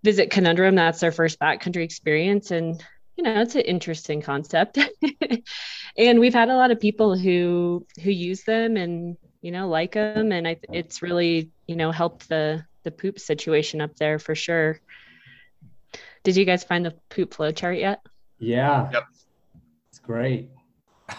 visit 0.03 0.31
conundrum 0.31 0.75
that's 0.75 0.99
their 0.99 1.11
first 1.11 1.39
backcountry 1.39 1.83
experience 1.83 2.51
and 2.51 2.83
you 3.15 3.23
know 3.23 3.39
it's 3.41 3.55
an 3.55 3.61
interesting 3.61 4.21
concept 4.21 4.79
and 5.97 6.19
we've 6.19 6.33
had 6.33 6.49
a 6.49 6.55
lot 6.55 6.71
of 6.71 6.79
people 6.79 7.17
who 7.17 7.85
who 8.01 8.09
use 8.09 8.43
them 8.43 8.77
and 8.77 9.17
you 9.45 9.51
know, 9.51 9.67
like 9.67 9.93
them. 9.93 10.31
And 10.31 10.47
I, 10.47 10.57
it's 10.73 11.03
really, 11.03 11.51
you 11.67 11.75
know, 11.75 11.91
helped 11.91 12.27
the, 12.27 12.65
the 12.81 12.89
poop 12.89 13.19
situation 13.19 13.79
up 13.79 13.95
there 13.95 14.17
for 14.17 14.33
sure. 14.33 14.81
Did 16.23 16.35
you 16.35 16.45
guys 16.45 16.63
find 16.63 16.83
the 16.83 16.95
poop 17.11 17.35
flow 17.35 17.51
chart 17.51 17.77
yet? 17.77 18.01
Yeah. 18.39 18.89
Yep. 18.91 19.03
It's 19.89 19.99
great. 19.99 20.49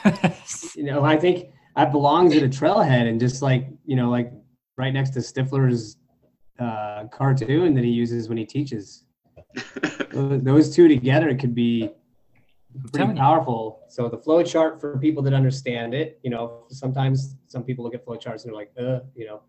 you 0.74 0.82
know, 0.82 1.04
I 1.04 1.16
think 1.16 1.50
that 1.76 1.92
belongs 1.92 2.34
at 2.34 2.42
a 2.42 2.48
trailhead 2.48 3.08
and 3.08 3.20
just 3.20 3.42
like, 3.42 3.68
you 3.84 3.94
know, 3.94 4.10
like 4.10 4.32
right 4.76 4.92
next 4.92 5.10
to 5.10 5.20
Stifler's 5.20 5.96
uh, 6.58 7.04
cartoon 7.12 7.74
that 7.74 7.84
he 7.84 7.90
uses 7.90 8.28
when 8.28 8.38
he 8.38 8.44
teaches. 8.44 9.04
Those 10.10 10.74
two 10.74 10.88
together 10.88 11.32
could 11.36 11.54
be 11.54 11.92
pretty 12.92 13.14
powerful. 13.14 13.80
So 13.88 14.08
the 14.08 14.18
flow 14.18 14.42
chart 14.42 14.80
for 14.80 14.98
people 14.98 15.22
that 15.24 15.32
understand 15.32 15.94
it, 15.94 16.18
you 16.22 16.30
know, 16.30 16.64
sometimes 16.68 17.36
some 17.46 17.62
people 17.62 17.84
look 17.84 17.94
at 17.94 18.04
flow 18.04 18.16
charts 18.16 18.44
and 18.44 18.52
they're 18.52 18.58
like, 18.58 18.72
uh, 18.78 19.00
you 19.14 19.26
know, 19.26 19.42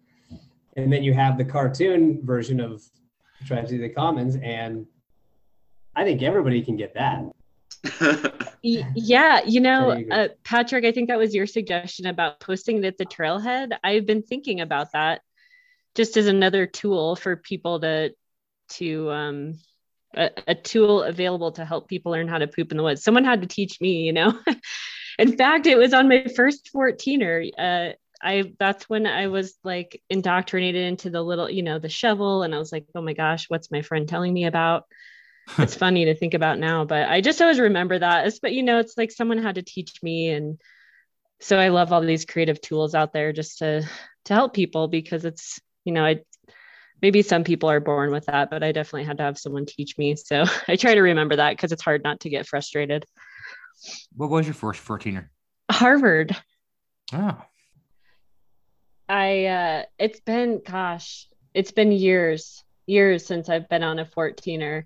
and 0.75 0.91
then 0.91 1.03
you 1.03 1.13
have 1.13 1.37
the 1.37 1.45
cartoon 1.45 2.19
version 2.23 2.59
of 2.59 2.83
Tragedy 3.45 3.75
of 3.75 3.81
the 3.81 3.89
Commons, 3.89 4.37
and 4.41 4.85
I 5.95 6.03
think 6.03 6.21
everybody 6.21 6.61
can 6.61 6.75
get 6.75 6.93
that. 6.95 7.23
yeah, 8.61 9.41
you 9.45 9.61
know, 9.61 9.91
uh, 10.11 10.27
Patrick, 10.43 10.85
I 10.85 10.91
think 10.91 11.09
that 11.09 11.17
was 11.17 11.33
your 11.33 11.47
suggestion 11.47 12.07
about 12.07 12.39
posting 12.39 12.77
it 12.77 12.85
at 12.85 12.97
the 12.97 13.05
trailhead. 13.05 13.77
I've 13.83 14.05
been 14.05 14.23
thinking 14.23 14.61
about 14.61 14.91
that 14.93 15.21
just 15.95 16.17
as 16.17 16.27
another 16.27 16.67
tool 16.67 17.15
for 17.15 17.35
people 17.35 17.79
to 17.79 18.13
to 18.69 19.09
um 19.09 19.53
a, 20.17 20.32
a, 20.47 20.56
tool 20.56 21.03
available 21.03 21.51
to 21.53 21.63
help 21.63 21.88
people 21.88 22.12
learn 22.12 22.27
how 22.27 22.38
to 22.38 22.47
poop 22.47 22.71
in 22.71 22.77
the 22.77 22.84
woods. 22.84 23.03
Someone 23.03 23.23
had 23.23 23.41
to 23.41 23.47
teach 23.47 23.80
me, 23.80 24.01
you 24.01 24.13
know. 24.13 24.38
in 25.19 25.38
fact, 25.38 25.67
it 25.67 25.77
was 25.77 25.93
on 25.93 26.10
my 26.10 26.25
first 26.36 26.71
14er. 26.73 27.51
Uh, 27.58 27.93
I 28.21 28.51
that's 28.60 28.89
when 28.89 29.06
I 29.06 29.27
was 29.27 29.56
like 29.63 30.01
indoctrinated 30.10 30.84
into 30.84 31.12
the 31.12 31.21
little, 31.21 31.49
you 31.49 31.62
know, 31.62 31.77
the 31.77 31.89
shovel, 31.89 32.41
and 32.41 32.56
I 32.56 32.58
was 32.58 32.71
like, 32.71 32.86
oh 32.95 33.01
my 33.01 33.13
gosh, 33.13 33.45
what's 33.47 33.71
my 33.71 33.84
friend 33.84 34.10
telling 34.10 34.34
me 34.34 34.45
about? 34.45 34.86
it's 35.60 35.75
funny 35.75 36.06
to 36.06 36.15
think 36.15 36.34
about 36.34 36.60
now, 36.60 36.84
but 36.84 37.08
I 37.08 37.21
just 37.21 37.41
always 37.41 37.60
remember 37.60 37.99
that. 37.99 38.34
But 38.41 38.53
you 38.53 38.63
know, 38.63 38.80
it's 38.80 38.97
like 38.97 39.12
someone 39.12 39.38
had 39.38 39.56
to 39.56 39.62
teach 39.62 40.01
me, 40.01 40.30
and 40.30 40.60
so 41.39 41.60
I 41.60 41.69
love 41.69 41.93
all 41.93 42.01
these 42.01 42.25
creative 42.25 42.60
tools 42.60 42.95
out 42.95 43.13
there 43.13 43.32
just 43.34 43.60
to 43.60 43.88
to 44.25 44.34
help 44.34 44.53
people 44.53 44.88
because 44.88 45.23
it's 45.23 45.60
you 45.86 45.93
know, 45.93 46.03
I 46.03 46.21
maybe 47.01 47.21
some 47.21 47.43
people 47.43 47.69
are 47.69 47.79
born 47.79 48.12
with 48.12 48.25
that, 48.25 48.49
but 48.49 48.63
I 48.63 48.71
definitely 48.71 49.05
had 49.05 49.17
to 49.17 49.23
have 49.23 49.38
someone 49.38 49.65
teach 49.65 49.97
me. 49.97 50.15
So 50.15 50.45
I 50.67 50.75
try 50.75 50.95
to 50.95 51.01
remember 51.01 51.36
that 51.36 51.51
because 51.51 51.71
it's 51.71 51.83
hard 51.83 52.03
not 52.03 52.21
to 52.21 52.29
get 52.29 52.47
frustrated. 52.47 53.05
What 54.15 54.29
was 54.29 54.47
your 54.47 54.53
first 54.53 54.83
14er? 54.83 55.27
Harvard. 55.69 56.36
Oh. 57.13 57.41
I 59.10 59.45
uh 59.45 59.83
it's 59.97 60.19
been 60.19 60.62
gosh, 60.65 61.27
it's 61.53 61.71
been 61.71 61.91
years, 61.91 62.63
years 62.86 63.25
since 63.25 63.47
I've 63.49 63.69
been 63.69 63.83
on 63.83 63.99
a 63.99 64.05
14er. 64.05 64.83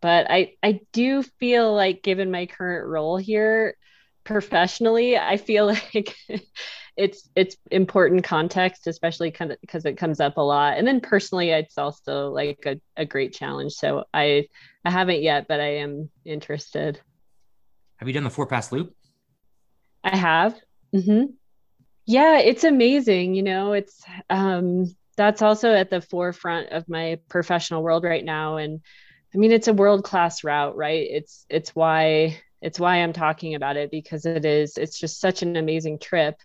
But 0.00 0.30
I 0.30 0.54
I 0.62 0.80
do 0.92 1.22
feel 1.22 1.74
like 1.74 2.02
given 2.02 2.30
my 2.30 2.46
current 2.46 2.86
role 2.86 3.16
here 3.16 3.76
professionally, 4.28 5.16
I 5.16 5.38
feel 5.38 5.66
like 5.96 6.14
it's 6.96 7.28
it's 7.34 7.56
important 7.70 8.24
context, 8.24 8.86
especially 8.86 9.30
kind 9.30 9.50
of 9.50 9.60
because 9.60 9.84
it 9.84 9.96
comes 9.96 10.20
up 10.20 10.36
a 10.36 10.42
lot. 10.42 10.76
And 10.76 10.86
then 10.86 11.00
personally, 11.00 11.50
it's 11.50 11.78
also 11.78 12.30
like 12.30 12.64
a, 12.66 12.78
a 12.96 13.06
great 13.06 13.32
challenge. 13.32 13.72
So 13.72 14.04
I 14.12 14.46
I 14.84 14.90
haven't 14.90 15.22
yet, 15.22 15.48
but 15.48 15.60
I 15.60 15.78
am 15.78 16.10
interested. 16.24 17.00
Have 17.96 18.06
you 18.06 18.14
done 18.14 18.24
the 18.24 18.30
four 18.30 18.46
pass 18.46 18.70
loop? 18.70 18.94
I 20.04 20.16
have. 20.16 20.54
Mm-hmm. 20.94 21.32
Yeah, 22.06 22.38
it's 22.38 22.64
amazing. 22.64 23.34
You 23.34 23.42
know, 23.42 23.72
it's 23.72 24.02
um 24.28 24.94
that's 25.16 25.42
also 25.42 25.72
at 25.72 25.90
the 25.90 26.00
forefront 26.00 26.70
of 26.70 26.88
my 26.88 27.18
professional 27.28 27.82
world 27.82 28.04
right 28.04 28.24
now. 28.24 28.58
And 28.58 28.80
I 29.34 29.38
mean, 29.38 29.52
it's 29.52 29.68
a 29.68 29.72
world 29.72 30.04
class 30.04 30.44
route, 30.44 30.76
right? 30.76 31.06
It's 31.10 31.46
it's 31.48 31.74
why 31.74 32.40
it's 32.60 32.80
why 32.80 32.96
I'm 32.96 33.12
talking 33.12 33.54
about 33.54 33.76
it 33.76 33.90
because 33.90 34.26
it 34.26 34.44
is 34.44 34.76
it's 34.76 34.98
just 34.98 35.20
such 35.20 35.42
an 35.42 35.56
amazing 35.56 35.98
trip 35.98 36.36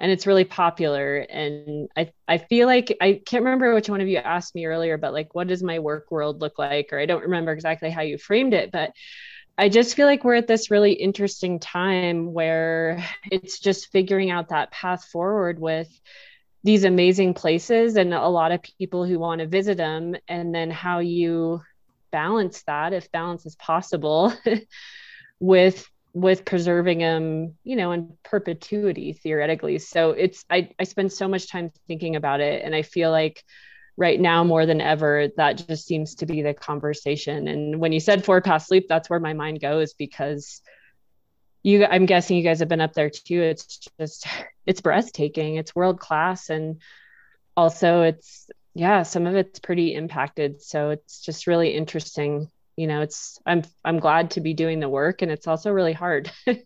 and 0.00 0.10
it's 0.10 0.26
really 0.26 0.44
popular 0.44 1.18
and 1.18 1.88
i 1.96 2.10
i 2.26 2.38
feel 2.38 2.66
like 2.66 2.96
i 3.00 3.20
can't 3.24 3.44
remember 3.44 3.72
which 3.74 3.88
one 3.88 4.00
of 4.00 4.08
you 4.08 4.16
asked 4.16 4.54
me 4.54 4.64
earlier 4.64 4.96
but 4.96 5.12
like 5.12 5.34
what 5.34 5.46
does 5.46 5.62
my 5.62 5.78
work 5.78 6.10
world 6.10 6.40
look 6.40 6.58
like? 6.58 6.88
Or 6.92 6.98
i 6.98 7.06
don't 7.06 7.22
remember 7.22 7.52
exactly 7.52 7.90
how 7.90 8.02
you 8.02 8.18
framed 8.18 8.54
it 8.54 8.72
but 8.72 8.92
i 9.58 9.68
just 9.68 9.94
feel 9.94 10.06
like 10.06 10.24
we're 10.24 10.34
at 10.34 10.48
this 10.48 10.70
really 10.70 10.92
interesting 10.92 11.60
time 11.60 12.32
where 12.32 13.04
it's 13.30 13.60
just 13.60 13.92
figuring 13.92 14.30
out 14.30 14.48
that 14.48 14.72
path 14.72 15.04
forward 15.04 15.60
with 15.60 15.88
these 16.64 16.84
amazing 16.84 17.34
places 17.34 17.96
and 17.96 18.12
a 18.12 18.28
lot 18.28 18.52
of 18.52 18.62
people 18.62 19.04
who 19.04 19.18
want 19.18 19.40
to 19.40 19.46
visit 19.46 19.76
them 19.76 20.14
and 20.28 20.54
then 20.54 20.70
how 20.70 20.98
you 20.98 21.60
balance 22.10 22.62
that 22.64 22.92
if 22.92 23.10
balance 23.12 23.46
is 23.46 23.54
possible 23.56 24.32
with 25.40 25.88
with 26.12 26.44
preserving 26.44 26.98
them, 26.98 27.54
you 27.62 27.76
know, 27.76 27.92
in 27.92 28.12
perpetuity 28.24 29.12
theoretically. 29.12 29.78
So 29.78 30.10
it's 30.10 30.44
I 30.50 30.70
I 30.78 30.84
spend 30.84 31.12
so 31.12 31.28
much 31.28 31.50
time 31.50 31.72
thinking 31.88 32.16
about 32.16 32.40
it 32.40 32.62
and 32.64 32.74
I 32.74 32.82
feel 32.82 33.10
like 33.10 33.42
right 33.96 34.20
now 34.20 34.44
more 34.44 34.66
than 34.66 34.80
ever 34.80 35.28
that 35.36 35.66
just 35.68 35.86
seems 35.86 36.16
to 36.16 36.26
be 36.26 36.42
the 36.42 36.54
conversation. 36.54 37.48
And 37.48 37.80
when 37.80 37.92
you 37.92 38.00
said 38.00 38.24
four 38.24 38.40
pass 38.40 38.70
loop, 38.70 38.84
that's 38.88 39.10
where 39.10 39.20
my 39.20 39.34
mind 39.34 39.60
goes 39.60 39.94
because 39.94 40.62
you 41.62 41.84
I'm 41.84 42.06
guessing 42.06 42.36
you 42.36 42.42
guys 42.42 42.60
have 42.60 42.68
been 42.68 42.80
up 42.80 42.94
there 42.94 43.10
too. 43.10 43.42
It's 43.42 43.78
just 43.98 44.26
it's 44.66 44.80
breathtaking. 44.80 45.56
It's 45.56 45.74
world 45.74 46.00
class 46.00 46.50
and 46.50 46.80
also 47.56 48.02
it's 48.02 48.48
yeah, 48.74 49.02
some 49.02 49.26
of 49.26 49.34
it's 49.34 49.58
pretty 49.58 49.94
impacted. 49.94 50.62
So 50.62 50.90
it's 50.90 51.20
just 51.20 51.46
really 51.46 51.70
interesting 51.70 52.48
you 52.80 52.86
know 52.86 53.02
it's 53.02 53.38
i'm 53.44 53.62
i'm 53.84 53.98
glad 53.98 54.30
to 54.30 54.40
be 54.40 54.54
doing 54.54 54.80
the 54.80 54.88
work 54.88 55.20
and 55.20 55.30
it's 55.30 55.46
also 55.46 55.70
really 55.70 55.92
hard. 55.92 56.30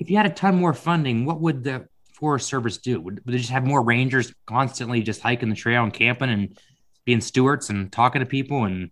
If 0.00 0.10
you 0.10 0.16
had 0.16 0.26
a 0.26 0.30
ton 0.30 0.56
more 0.56 0.74
funding 0.74 1.26
what 1.26 1.40
would 1.40 1.62
the 1.62 1.86
forest 2.22 2.46
service 2.46 2.78
do? 2.78 3.00
Would, 3.00 3.24
would 3.24 3.34
they 3.34 3.38
just 3.38 3.50
have 3.50 3.66
more 3.66 3.82
rangers 3.82 4.32
constantly 4.46 5.02
just 5.02 5.20
hiking 5.20 5.48
the 5.48 5.56
trail 5.56 5.82
and 5.82 5.92
camping 5.92 6.30
and 6.30 6.58
being 7.04 7.20
stewards 7.20 7.68
and 7.68 7.90
talking 7.90 8.20
to 8.20 8.26
people 8.26 8.64
and 8.64 8.90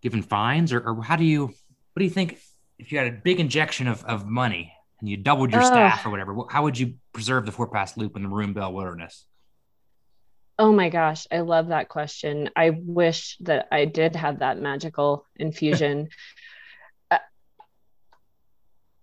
giving 0.00 0.22
fines? 0.22 0.72
Or, 0.72 0.80
or 0.80 1.02
how 1.02 1.16
do 1.16 1.24
you 1.24 1.46
what 1.46 1.98
do 1.98 2.04
you 2.04 2.10
think 2.10 2.38
if 2.78 2.90
you 2.90 2.98
had 2.98 3.06
a 3.06 3.12
big 3.12 3.38
injection 3.38 3.86
of, 3.86 4.02
of 4.04 4.26
money 4.26 4.72
and 5.00 5.08
you 5.08 5.16
doubled 5.16 5.52
your 5.52 5.60
uh, 5.60 5.66
staff 5.66 6.06
or 6.06 6.10
whatever 6.10 6.34
how 6.50 6.62
would 6.62 6.78
you 6.78 6.94
preserve 7.12 7.44
the 7.44 7.52
four 7.52 7.68
pass 7.68 7.96
loop 7.96 8.16
in 8.16 8.22
the 8.22 8.28
Maroon 8.28 8.54
Bell 8.54 8.72
wilderness 8.72 9.26
Oh 10.58 10.72
my 10.72 10.88
gosh, 10.88 11.26
I 11.30 11.40
love 11.40 11.68
that 11.68 11.88
question. 11.88 12.50
I 12.56 12.70
wish 12.70 13.36
that 13.40 13.68
I 13.70 13.84
did 13.84 14.16
have 14.16 14.40
that 14.40 14.58
magical 14.58 15.26
infusion. 15.36 16.08
Uh, 17.10 17.18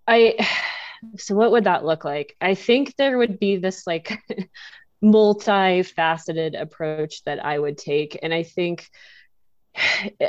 I 0.07 0.35
so 1.17 1.35
what 1.35 1.51
would 1.51 1.65
that 1.65 1.85
look 1.85 2.03
like? 2.05 2.35
I 2.41 2.55
think 2.55 2.95
there 2.95 3.17
would 3.17 3.39
be 3.39 3.57
this 3.57 3.85
like 3.87 4.19
multifaceted 5.03 6.59
approach 6.59 7.23
that 7.25 7.43
I 7.43 7.57
would 7.57 7.77
take 7.77 8.19
and 8.21 8.33
I 8.33 8.43
think 8.43 8.87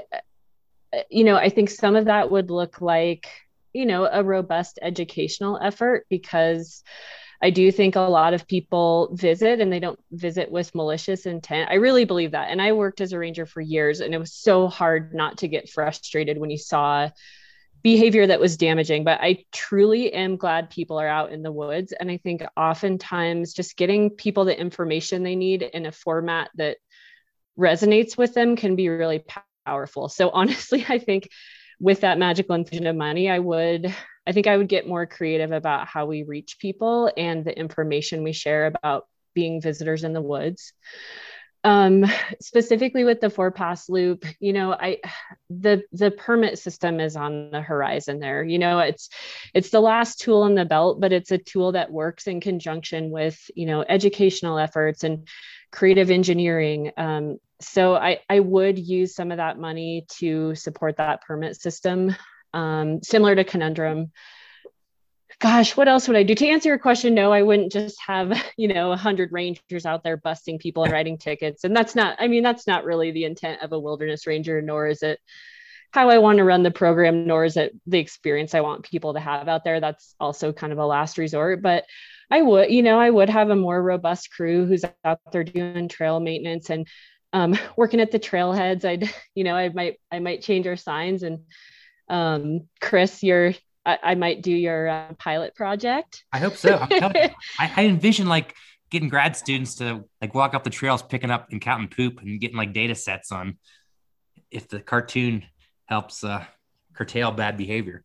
you 1.10 1.24
know, 1.24 1.36
I 1.36 1.48
think 1.48 1.70
some 1.70 1.96
of 1.96 2.06
that 2.06 2.30
would 2.30 2.50
look 2.50 2.80
like, 2.80 3.28
you 3.72 3.86
know, 3.86 4.08
a 4.10 4.22
robust 4.22 4.78
educational 4.82 5.58
effort 5.62 6.06
because 6.08 6.82
I 7.42 7.50
do 7.50 7.70
think 7.70 7.96
a 7.96 8.00
lot 8.00 8.34
of 8.34 8.46
people 8.46 9.10
visit 9.12 9.60
and 9.60 9.72
they 9.72 9.80
don't 9.80 10.00
visit 10.10 10.50
with 10.50 10.74
malicious 10.74 11.26
intent. 11.26 11.70
I 11.70 11.74
really 11.74 12.04
believe 12.04 12.32
that. 12.32 12.50
And 12.50 12.62
I 12.62 12.72
worked 12.72 13.00
as 13.00 13.12
a 13.12 13.18
ranger 13.18 13.46
for 13.46 13.60
years 13.60 14.00
and 14.00 14.14
it 14.14 14.18
was 14.18 14.32
so 14.32 14.68
hard 14.68 15.14
not 15.14 15.38
to 15.38 15.48
get 15.48 15.68
frustrated 15.68 16.38
when 16.38 16.50
you 16.50 16.58
saw 16.58 17.10
behavior 17.82 18.26
that 18.26 18.40
was 18.40 18.56
damaging. 18.56 19.04
But 19.04 19.20
I 19.20 19.44
truly 19.52 20.12
am 20.12 20.36
glad 20.36 20.70
people 20.70 20.98
are 20.98 21.06
out 21.06 21.30
in 21.30 21.42
the 21.42 21.52
woods. 21.52 21.92
And 21.92 22.10
I 22.10 22.16
think 22.16 22.42
oftentimes 22.56 23.52
just 23.52 23.76
getting 23.76 24.10
people 24.10 24.44
the 24.44 24.58
information 24.58 25.22
they 25.22 25.36
need 25.36 25.62
in 25.62 25.86
a 25.86 25.92
format 25.92 26.50
that 26.56 26.78
resonates 27.58 28.16
with 28.16 28.34
them 28.34 28.56
can 28.56 28.76
be 28.76 28.88
really 28.88 29.24
powerful. 29.64 30.08
So 30.08 30.30
honestly, 30.30 30.84
I 30.88 30.98
think 30.98 31.28
with 31.78 32.00
that 32.00 32.18
magical 32.18 32.54
infusion 32.54 32.86
of 32.86 32.96
money, 32.96 33.28
I 33.28 33.38
would 33.38 33.94
I 34.26 34.32
think 34.32 34.46
I 34.46 34.56
would 34.56 34.68
get 34.68 34.88
more 34.88 35.06
creative 35.06 35.52
about 35.52 35.86
how 35.86 36.06
we 36.06 36.22
reach 36.22 36.58
people 36.58 37.10
and 37.16 37.44
the 37.44 37.56
information 37.56 38.22
we 38.22 38.32
share 38.32 38.66
about 38.66 39.06
being 39.34 39.60
visitors 39.60 40.02
in 40.02 40.12
the 40.12 40.22
woods. 40.22 40.72
Um, 41.62 42.04
specifically 42.40 43.02
with 43.02 43.20
the 43.20 43.28
four 43.28 43.50
pass 43.50 43.88
loop, 43.88 44.24
you 44.38 44.52
know, 44.52 44.72
I 44.72 44.98
the 45.50 45.82
the 45.90 46.12
permit 46.12 46.60
system 46.60 47.00
is 47.00 47.16
on 47.16 47.50
the 47.50 47.60
horizon 47.60 48.20
there. 48.20 48.44
You 48.44 48.58
know, 48.58 48.78
it's 48.78 49.08
it's 49.52 49.70
the 49.70 49.80
last 49.80 50.20
tool 50.20 50.46
in 50.46 50.54
the 50.54 50.64
belt, 50.64 51.00
but 51.00 51.12
it's 51.12 51.32
a 51.32 51.38
tool 51.38 51.72
that 51.72 51.90
works 51.90 52.28
in 52.28 52.40
conjunction 52.40 53.10
with 53.10 53.38
you 53.56 53.66
know 53.66 53.84
educational 53.88 54.58
efforts 54.58 55.02
and 55.02 55.26
creative 55.72 56.10
engineering. 56.10 56.92
Um, 56.96 57.38
so 57.60 57.96
I 57.96 58.20
I 58.28 58.40
would 58.40 58.78
use 58.78 59.16
some 59.16 59.32
of 59.32 59.38
that 59.38 59.58
money 59.58 60.06
to 60.18 60.54
support 60.54 60.98
that 60.98 61.22
permit 61.22 61.60
system 61.60 62.14
um, 62.56 63.02
similar 63.02 63.36
to 63.36 63.44
Conundrum. 63.44 64.10
gosh, 65.38 65.76
what 65.76 65.88
else 65.88 66.08
would 66.08 66.16
I 66.16 66.22
do? 66.22 66.34
To 66.34 66.48
answer 66.48 66.70
your 66.70 66.78
question, 66.78 67.14
no, 67.14 67.30
I 67.30 67.42
wouldn't 67.42 67.70
just 67.70 68.00
have, 68.06 68.32
you 68.56 68.68
know, 68.68 68.92
a 68.92 68.96
hundred 68.96 69.30
rangers 69.30 69.84
out 69.84 70.02
there 70.02 70.16
busting 70.16 70.58
people 70.58 70.82
and 70.82 70.92
writing 70.92 71.18
tickets. 71.18 71.64
And 71.64 71.76
that's 71.76 71.94
not, 71.94 72.16
I 72.18 72.28
mean, 72.28 72.42
that's 72.42 72.66
not 72.66 72.84
really 72.84 73.10
the 73.10 73.24
intent 73.24 73.62
of 73.62 73.72
a 73.72 73.78
wilderness 73.78 74.26
ranger, 74.26 74.62
nor 74.62 74.88
is 74.88 75.02
it 75.02 75.20
how 75.90 76.08
I 76.08 76.18
want 76.18 76.38
to 76.38 76.44
run 76.44 76.62
the 76.62 76.70
program, 76.70 77.26
nor 77.26 77.44
is 77.44 77.58
it 77.58 77.76
the 77.86 77.98
experience 77.98 78.54
I 78.54 78.62
want 78.62 78.84
people 78.84 79.12
to 79.14 79.20
have 79.20 79.48
out 79.48 79.62
there. 79.62 79.78
That's 79.78 80.14
also 80.18 80.52
kind 80.52 80.72
of 80.72 80.78
a 80.78 80.86
last 80.86 81.18
resort. 81.18 81.60
But 81.62 81.84
I 82.30 82.40
would, 82.40 82.70
you 82.70 82.82
know, 82.82 82.98
I 82.98 83.10
would 83.10 83.28
have 83.28 83.50
a 83.50 83.56
more 83.56 83.80
robust 83.80 84.30
crew 84.30 84.64
who's 84.64 84.84
out 85.04 85.20
there 85.30 85.44
doing 85.44 85.88
trail 85.88 86.18
maintenance 86.20 86.70
and 86.70 86.88
um, 87.34 87.58
working 87.76 88.00
at 88.00 88.10
the 88.10 88.18
trailheads. 88.18 88.86
I'd, 88.86 89.10
you 89.34 89.44
know, 89.44 89.54
I 89.54 89.68
might, 89.68 90.00
I 90.10 90.20
might 90.20 90.42
change 90.42 90.66
our 90.66 90.76
signs 90.76 91.22
and 91.22 91.40
um, 92.08 92.68
Chris, 92.80 93.22
you're, 93.22 93.54
I, 93.84 93.98
I 94.02 94.14
might 94.14 94.42
do 94.42 94.52
your 94.52 94.88
uh, 94.88 95.12
pilot 95.18 95.54
project. 95.54 96.24
I 96.32 96.38
hope 96.38 96.56
so. 96.56 96.86
You, 96.90 97.00
I, 97.58 97.72
I 97.76 97.84
envision 97.86 98.28
like 98.28 98.54
getting 98.90 99.08
grad 99.08 99.36
students 99.36 99.76
to 99.76 100.04
like 100.20 100.34
walk 100.34 100.54
up 100.54 100.64
the 100.64 100.70
trails, 100.70 101.02
picking 101.02 101.30
up 101.30 101.48
and 101.50 101.60
counting 101.60 101.88
poop 101.88 102.20
and 102.20 102.40
getting 102.40 102.56
like 102.56 102.72
data 102.72 102.94
sets 102.94 103.32
on 103.32 103.58
if 104.50 104.68
the 104.68 104.80
cartoon 104.80 105.44
helps 105.86 106.24
uh, 106.24 106.44
curtail 106.94 107.32
bad 107.32 107.56
behavior. 107.56 108.04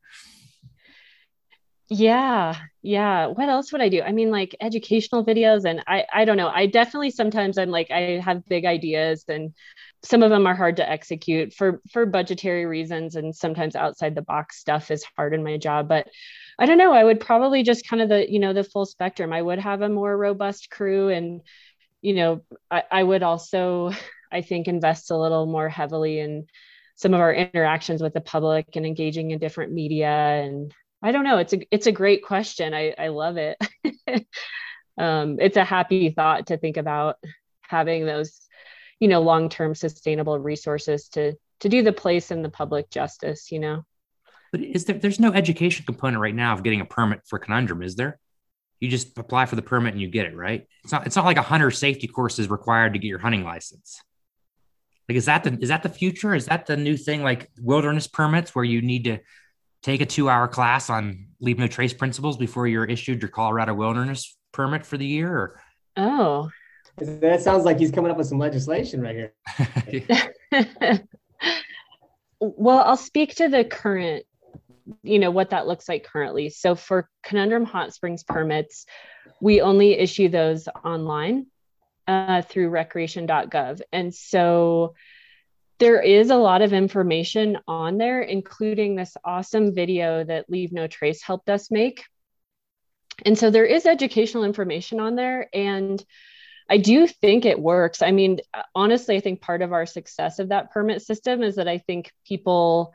Yeah, 1.93 2.55
yeah. 2.81 3.27
What 3.27 3.49
else 3.49 3.73
would 3.73 3.81
I 3.81 3.89
do? 3.89 4.01
I 4.01 4.13
mean, 4.13 4.31
like 4.31 4.55
educational 4.61 5.25
videos, 5.25 5.65
and 5.65 5.83
I, 5.87 6.05
I 6.13 6.23
don't 6.23 6.37
know. 6.37 6.47
I 6.47 6.65
definitely 6.65 7.11
sometimes 7.11 7.57
I'm 7.57 7.69
like 7.69 7.91
I 7.91 8.21
have 8.23 8.47
big 8.47 8.63
ideas, 8.65 9.25
and 9.27 9.53
some 10.03 10.23
of 10.23 10.31
them 10.31 10.47
are 10.47 10.55
hard 10.55 10.77
to 10.77 10.89
execute 10.89 11.53
for 11.53 11.81
for 11.91 12.05
budgetary 12.05 12.65
reasons, 12.65 13.15
and 13.15 13.35
sometimes 13.35 13.75
outside 13.75 14.15
the 14.15 14.21
box 14.21 14.57
stuff 14.59 14.91
is 14.91 15.05
hard 15.15 15.33
in 15.33 15.43
my 15.43 15.57
job. 15.57 15.87
But 15.87 16.07
I 16.59 16.65
don't 16.65 16.77
know. 16.77 16.93
I 16.93 17.03
would 17.03 17.19
probably 17.19 17.63
just 17.63 17.87
kind 17.87 18.01
of 18.01 18.09
the 18.09 18.29
you 18.31 18.39
know 18.39 18.53
the 18.53 18.63
full 18.63 18.85
spectrum. 18.85 19.33
I 19.33 19.41
would 19.41 19.59
have 19.59 19.81
a 19.81 19.89
more 19.89 20.15
robust 20.17 20.69
crew, 20.69 21.09
and 21.09 21.41
you 22.01 22.13
know, 22.13 22.41
I, 22.69 22.83
I 22.91 23.03
would 23.03 23.23
also 23.23 23.91
I 24.31 24.41
think 24.41 24.67
invest 24.67 25.11
a 25.11 25.17
little 25.17 25.45
more 25.45 25.69
heavily 25.69 26.19
in 26.19 26.47
some 26.95 27.13
of 27.13 27.19
our 27.19 27.33
interactions 27.33 28.01
with 28.01 28.13
the 28.13 28.21
public 28.21 28.75
and 28.75 28.85
engaging 28.85 29.31
in 29.31 29.39
different 29.39 29.73
media 29.73 30.09
and 30.09 30.73
I 31.03 31.11
don't 31.11 31.23
know. 31.23 31.37
It's 31.37 31.53
a 31.53 31.59
it's 31.71 31.87
a 31.87 31.91
great 31.91 32.23
question. 32.23 32.73
I 32.73 32.93
I 32.97 33.07
love 33.07 33.37
it. 33.37 33.57
um, 34.97 35.37
it's 35.39 35.57
a 35.57 35.63
happy 35.63 36.11
thought 36.11 36.47
to 36.47 36.57
think 36.57 36.77
about 36.77 37.17
having 37.61 38.05
those, 38.05 38.39
you 39.01 39.09
know, 39.09 39.19
long 39.19 39.49
term 39.49 39.75
sustainable 39.75 40.39
resources 40.39 41.09
to 41.09 41.33
to 41.59 41.69
do 41.69 41.83
the 41.83 41.91
place 41.91 42.31
and 42.31 42.45
the 42.45 42.49
public 42.49 42.89
justice. 42.89 43.51
You 43.51 43.59
know. 43.59 43.85
But 44.53 44.61
is 44.61 44.85
there? 44.85 44.97
There's 44.97 45.19
no 45.19 45.33
education 45.33 45.85
component 45.85 46.21
right 46.21 46.35
now 46.35 46.53
of 46.53 46.63
getting 46.63 46.79
a 46.79 46.85
permit 46.85 47.21
for 47.25 47.39
conundrum, 47.39 47.81
is 47.81 47.95
there? 47.95 48.19
You 48.79 48.89
just 48.89 49.17
apply 49.17 49.47
for 49.47 49.55
the 49.55 49.61
permit 49.61 49.93
and 49.93 50.01
you 50.01 50.07
get 50.07 50.25
it, 50.27 50.35
right? 50.35 50.67
It's 50.83 50.93
not. 50.93 51.05
It's 51.05 51.15
not 51.15 51.25
like 51.25 51.37
a 51.37 51.41
hunter 51.41 51.71
safety 51.71 52.07
course 52.07 52.39
is 52.39 52.49
required 52.49 52.93
to 52.93 52.99
get 52.99 53.07
your 53.07 53.19
hunting 53.19 53.43
license. 53.43 54.01
Like, 55.09 55.17
is 55.17 55.25
that 55.25 55.43
the 55.43 55.57
is 55.59 55.69
that 55.69 55.83
the 55.83 55.89
future? 55.89 56.35
Is 56.35 56.45
that 56.45 56.67
the 56.67 56.77
new 56.77 56.95
thing? 56.95 57.23
Like 57.23 57.49
wilderness 57.59 58.07
permits, 58.07 58.55
where 58.55 58.63
you 58.63 58.81
need 58.81 59.05
to 59.05 59.17
take 59.81 60.01
a 60.01 60.05
two 60.05 60.29
hour 60.29 60.47
class 60.47 60.89
on 60.91 61.27
leave 61.39 61.57
no 61.57 61.67
trace 61.67 61.93
principles 61.93 62.37
before 62.37 62.67
you're 62.67 62.85
issued 62.85 63.21
your 63.21 63.29
Colorado 63.29 63.73
wilderness 63.73 64.37
permit 64.51 64.85
for 64.85 64.97
the 64.97 65.07
year? 65.07 65.35
Or... 65.35 65.61
Oh, 65.97 66.51
that 67.01 67.41
sounds 67.41 67.65
like 67.65 67.79
he's 67.79 67.91
coming 67.91 68.11
up 68.11 68.17
with 68.17 68.27
some 68.27 68.37
legislation 68.37 69.01
right 69.01 69.15
here. 69.15 69.33
well, 72.39 72.79
I'll 72.79 72.97
speak 72.97 73.35
to 73.35 73.49
the 73.49 73.63
current, 73.63 74.25
you 75.03 75.19
know, 75.19 75.31
what 75.31 75.49
that 75.51 75.67
looks 75.67 75.89
like 75.89 76.03
currently. 76.03 76.49
So 76.49 76.75
for 76.75 77.09
Conundrum 77.23 77.65
Hot 77.65 77.93
Springs 77.93 78.23
permits, 78.23 78.85
we 79.39 79.61
only 79.61 79.93
issue 79.93 80.29
those 80.29 80.67
online 80.83 81.47
uh, 82.07 82.41
through 82.43 82.69
recreation.gov. 82.69 83.81
And 83.91 84.13
so 84.13 84.93
there 85.79 86.01
is 86.01 86.29
a 86.29 86.35
lot 86.35 86.61
of 86.61 86.73
information 86.73 87.57
on 87.67 87.97
there, 87.97 88.21
including 88.21 88.95
this 88.95 89.17
awesome 89.25 89.73
video 89.73 90.23
that 90.23 90.49
Leave 90.49 90.71
No 90.71 90.85
Trace 90.85 91.23
helped 91.23 91.49
us 91.49 91.71
make. 91.71 92.03
And 93.25 93.37
so 93.37 93.49
there 93.49 93.65
is 93.65 93.85
educational 93.85 94.43
information 94.43 94.99
on 94.99 95.15
there. 95.15 95.49
And 95.53 96.03
I 96.71 96.77
do 96.77 97.05
think 97.05 97.45
it 97.45 97.59
works. 97.59 98.01
I 98.01 98.11
mean, 98.11 98.39
honestly, 98.73 99.17
I 99.17 99.19
think 99.19 99.41
part 99.41 99.61
of 99.61 99.73
our 99.73 99.85
success 99.85 100.39
of 100.39 100.49
that 100.49 100.71
permit 100.71 101.01
system 101.01 101.43
is 101.43 101.55
that 101.55 101.67
I 101.67 101.77
think 101.79 102.11
people 102.25 102.93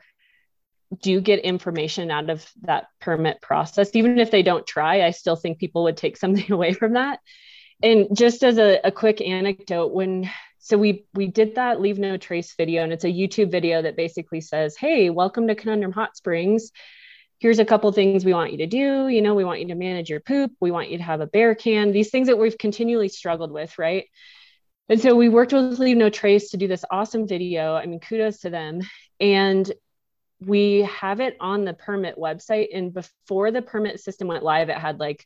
do 1.01 1.21
get 1.21 1.39
information 1.39 2.09
out 2.09 2.29
of 2.29 2.49
that 2.63 2.87
permit 2.99 3.39
process. 3.41 3.91
Even 3.93 4.17
if 4.19 4.31
they 4.31 4.41
don't 4.41 4.65
try, 4.65 5.03
I 5.03 5.11
still 5.11 5.35
think 5.35 5.59
people 5.59 5.83
would 5.83 5.97
take 5.97 6.17
something 6.23 6.51
away 6.51 6.73
from 6.73 6.93
that 6.93 7.19
and 7.83 8.07
just 8.15 8.43
as 8.43 8.57
a, 8.57 8.79
a 8.83 8.91
quick 8.91 9.21
anecdote 9.21 9.93
when 9.93 10.29
so 10.59 10.77
we 10.77 11.05
we 11.13 11.27
did 11.27 11.55
that 11.55 11.79
leave 11.79 11.99
no 11.99 12.17
trace 12.17 12.55
video 12.55 12.83
and 12.83 12.91
it's 12.91 13.03
a 13.03 13.07
youtube 13.07 13.51
video 13.51 13.81
that 13.81 13.95
basically 13.95 14.41
says 14.41 14.75
hey 14.75 15.09
welcome 15.09 15.47
to 15.47 15.55
conundrum 15.55 15.91
hot 15.91 16.17
springs 16.17 16.71
here's 17.39 17.59
a 17.59 17.65
couple 17.65 17.91
things 17.91 18.25
we 18.25 18.33
want 18.33 18.51
you 18.51 18.59
to 18.59 18.67
do. 18.67 19.07
You 19.07 19.21
know 19.21 19.35
we 19.35 19.43
want 19.43 19.59
you 19.59 19.67
to 19.67 19.75
manage 19.75 20.09
your 20.09 20.19
poop. 20.19 20.51
We 20.59 20.71
want 20.71 20.89
you 20.89 20.97
to 20.97 21.03
have 21.03 21.21
a 21.21 21.27
bear 21.27 21.55
can. 21.55 21.91
These 21.91 22.09
things 22.09 22.27
that 22.27 22.37
we've 22.37 22.57
continually 22.57 23.09
struggled 23.09 23.51
with 23.51 23.77
right? 23.77 24.05
And 24.89 25.01
so 25.01 25.15
we 25.15 25.29
worked 25.29 25.53
with 25.53 25.79
leave 25.79 25.97
no 25.97 26.09
trace 26.09 26.51
to 26.51 26.57
do 26.57 26.67
this 26.67 26.85
awesome 26.89 27.27
video. 27.27 27.75
I 27.75 27.85
mean 27.85 27.99
kudos 27.99 28.39
to 28.39 28.49
them. 28.49 28.81
And 29.19 29.71
we 30.39 30.81
have 30.81 31.19
it 31.19 31.35
on 31.39 31.65
the 31.65 31.73
permit 31.73 32.15
website. 32.17 32.67
And 32.73 32.93
before 32.93 33.51
the 33.51 33.61
permit 33.61 33.99
system 33.99 34.27
went 34.27 34.43
live 34.43 34.69
it 34.69 34.77
had 34.77 34.99
like 34.99 35.25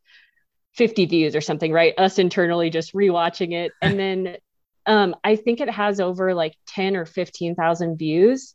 50 0.73 1.05
views 1.05 1.35
or 1.35 1.41
something, 1.41 1.71
right? 1.71 1.93
Us 1.97 2.17
internally 2.17 2.69
just 2.69 2.93
rewatching 2.93 3.53
it. 3.53 3.71
And 3.81 3.99
then 3.99 4.37
um, 4.85 5.15
I 5.23 5.35
think 5.35 5.59
it 5.59 5.69
has 5.69 5.99
over 5.99 6.33
like 6.33 6.55
10 6.67 6.95
or 6.95 7.05
15,000 7.05 7.97
views. 7.97 8.53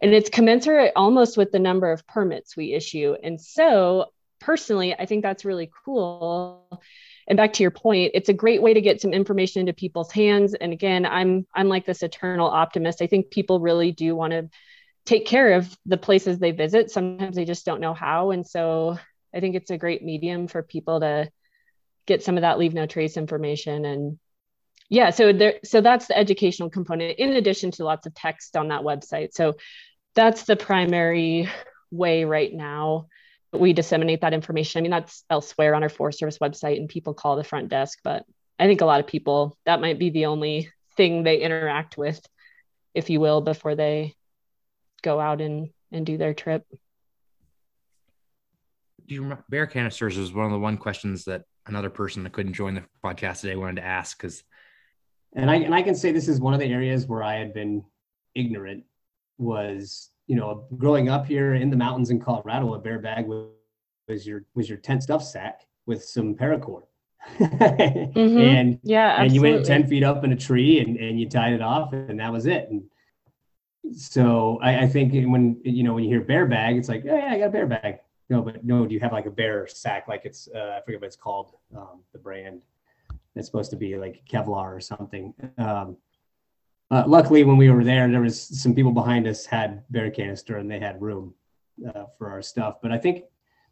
And 0.00 0.12
it's 0.12 0.30
commensurate 0.30 0.92
almost 0.94 1.36
with 1.36 1.50
the 1.50 1.58
number 1.58 1.90
of 1.90 2.06
permits 2.06 2.56
we 2.56 2.72
issue. 2.72 3.16
And 3.22 3.40
so, 3.40 4.12
personally, 4.40 4.94
I 4.94 5.06
think 5.06 5.22
that's 5.22 5.44
really 5.44 5.70
cool. 5.84 6.80
And 7.26 7.36
back 7.36 7.54
to 7.54 7.62
your 7.62 7.70
point, 7.70 8.12
it's 8.14 8.28
a 8.28 8.34
great 8.34 8.62
way 8.62 8.74
to 8.74 8.80
get 8.80 9.00
some 9.00 9.12
information 9.12 9.60
into 9.60 9.72
people's 9.72 10.12
hands. 10.12 10.54
And 10.54 10.72
again, 10.72 11.04
I'm 11.04 11.46
I'm 11.54 11.68
like 11.68 11.84
this 11.84 12.02
eternal 12.02 12.48
optimist. 12.48 13.02
I 13.02 13.06
think 13.06 13.30
people 13.30 13.60
really 13.60 13.92
do 13.92 14.14
want 14.14 14.32
to 14.32 14.48
take 15.04 15.26
care 15.26 15.54
of 15.54 15.76
the 15.86 15.96
places 15.96 16.38
they 16.38 16.52
visit. 16.52 16.90
Sometimes 16.90 17.34
they 17.34 17.44
just 17.44 17.66
don't 17.66 17.80
know 17.80 17.94
how. 17.94 18.30
And 18.30 18.46
so 18.46 18.98
I 19.34 19.40
think 19.40 19.56
it's 19.56 19.70
a 19.70 19.78
great 19.78 20.04
medium 20.04 20.48
for 20.48 20.62
people 20.62 21.00
to 21.00 21.30
get 22.06 22.22
some 22.22 22.36
of 22.36 22.42
that 22.42 22.58
leave 22.58 22.74
no 22.74 22.86
trace 22.86 23.16
information 23.16 23.84
and 23.84 24.18
yeah 24.88 25.10
so 25.10 25.32
there 25.32 25.54
so 25.64 25.80
that's 25.80 26.06
the 26.06 26.16
educational 26.16 26.70
component 26.70 27.18
in 27.18 27.32
addition 27.32 27.70
to 27.70 27.84
lots 27.84 28.06
of 28.06 28.14
text 28.14 28.56
on 28.56 28.68
that 28.68 28.82
website. 28.82 29.32
So 29.32 29.54
that's 30.14 30.44
the 30.44 30.56
primary 30.56 31.48
way 31.90 32.24
right 32.24 32.52
now 32.52 33.06
we 33.52 33.72
disseminate 33.72 34.20
that 34.20 34.34
information. 34.34 34.78
I 34.78 34.82
mean 34.82 34.90
that's 34.90 35.24
elsewhere 35.30 35.74
on 35.74 35.82
our 35.82 35.88
forest 35.88 36.18
service 36.18 36.38
website 36.38 36.76
and 36.76 36.88
people 36.88 37.14
call 37.14 37.36
the 37.36 37.44
front 37.44 37.68
desk 37.68 37.98
but 38.04 38.24
i 38.58 38.66
think 38.66 38.80
a 38.80 38.86
lot 38.86 39.00
of 39.00 39.06
people 39.06 39.56
that 39.64 39.80
might 39.80 39.98
be 39.98 40.10
the 40.10 40.26
only 40.26 40.70
thing 40.96 41.22
they 41.22 41.38
interact 41.38 41.96
with 41.96 42.20
if 42.94 43.08
you 43.08 43.20
will 43.20 43.40
before 43.40 43.74
they 43.74 44.14
go 45.02 45.20
out 45.20 45.40
and 45.40 45.70
and 45.92 46.04
do 46.04 46.18
their 46.18 46.34
trip. 46.34 46.64
Do 49.06 49.14
you 49.14 49.22
remember 49.22 49.44
bear 49.48 49.66
canisters 49.66 50.18
was 50.18 50.34
one 50.34 50.46
of 50.46 50.52
the 50.52 50.58
one 50.58 50.76
questions 50.76 51.24
that 51.24 51.44
another 51.66 51.88
person 51.88 52.24
that 52.24 52.32
couldn't 52.32 52.52
join 52.52 52.74
the 52.74 52.84
podcast 53.02 53.40
today 53.40 53.56
wanted 53.56 53.76
to 53.76 53.86
ask 53.86 54.18
because 54.18 54.42
and 55.34 55.50
I 55.50 55.56
and 55.56 55.74
I 55.74 55.82
can 55.82 55.94
say 55.94 56.12
this 56.12 56.28
is 56.28 56.40
one 56.40 56.54
of 56.54 56.60
the 56.60 56.72
areas 56.72 57.06
where 57.06 57.22
I 57.22 57.36
had 57.36 57.52
been 57.52 57.84
ignorant 58.34 58.84
was 59.38 60.10
you 60.26 60.36
know 60.36 60.66
growing 60.76 61.08
up 61.08 61.26
here 61.26 61.54
in 61.54 61.70
the 61.70 61.76
mountains 61.76 62.10
in 62.10 62.20
Colorado 62.20 62.74
a 62.74 62.78
bear 62.78 62.98
bag 62.98 63.26
was, 63.26 63.48
was 64.08 64.26
your 64.26 64.44
was 64.54 64.68
your 64.68 64.78
tent 64.78 65.02
stuff 65.02 65.22
sack 65.22 65.62
with 65.86 66.04
some 66.04 66.34
paracord 66.34 66.82
mm-hmm. 67.38 68.38
and 68.38 68.78
yeah 68.82 69.16
absolutely. 69.18 69.24
and 69.26 69.34
you 69.34 69.42
went 69.42 69.66
10 69.66 69.86
feet 69.88 70.04
up 70.04 70.24
in 70.24 70.32
a 70.32 70.36
tree 70.36 70.80
and, 70.80 70.96
and 70.96 71.18
you 71.18 71.28
tied 71.28 71.52
it 71.52 71.62
off 71.62 71.92
and 71.92 72.20
that 72.20 72.32
was 72.32 72.46
it 72.46 72.68
and 72.70 72.84
so 73.96 74.58
I, 74.62 74.82
I 74.82 74.86
think 74.86 75.12
when 75.12 75.60
you 75.64 75.82
know 75.82 75.94
when 75.94 76.04
you 76.04 76.10
hear 76.10 76.20
bear 76.20 76.46
bag 76.46 76.76
it's 76.76 76.88
like 76.88 77.04
oh 77.08 77.16
yeah 77.16 77.32
I 77.32 77.38
got 77.38 77.46
a 77.46 77.50
bear 77.50 77.66
bag 77.66 77.98
no, 78.30 78.42
but 78.42 78.64
no, 78.64 78.86
do 78.86 78.94
you 78.94 79.00
have 79.00 79.12
like 79.12 79.26
a 79.26 79.30
bear 79.30 79.66
sack? 79.66 80.06
Like 80.06 80.22
it's, 80.24 80.48
uh, 80.54 80.78
I 80.78 80.84
forget 80.84 81.00
what 81.00 81.06
it's 81.06 81.16
called, 81.16 81.54
um, 81.74 82.00
the 82.12 82.18
brand. 82.18 82.60
It's 83.38 83.46
supposed 83.46 83.70
to 83.70 83.76
be 83.76 83.96
like 83.96 84.22
Kevlar 84.30 84.76
or 84.76 84.80
something. 84.80 85.32
Um, 85.56 85.96
uh, 86.90 87.04
luckily, 87.06 87.44
when 87.44 87.56
we 87.56 87.70
were 87.70 87.84
there, 87.84 88.10
there 88.10 88.20
was 88.20 88.40
some 88.60 88.74
people 88.74 88.92
behind 88.92 89.26
us 89.26 89.44
had 89.44 89.84
bear 89.90 90.10
canister 90.10 90.56
and 90.56 90.70
they 90.70 90.80
had 90.80 91.00
room 91.00 91.34
uh, 91.86 92.04
for 92.16 92.30
our 92.30 92.42
stuff. 92.42 92.76
But 92.82 92.92
I 92.92 92.98
think 92.98 93.24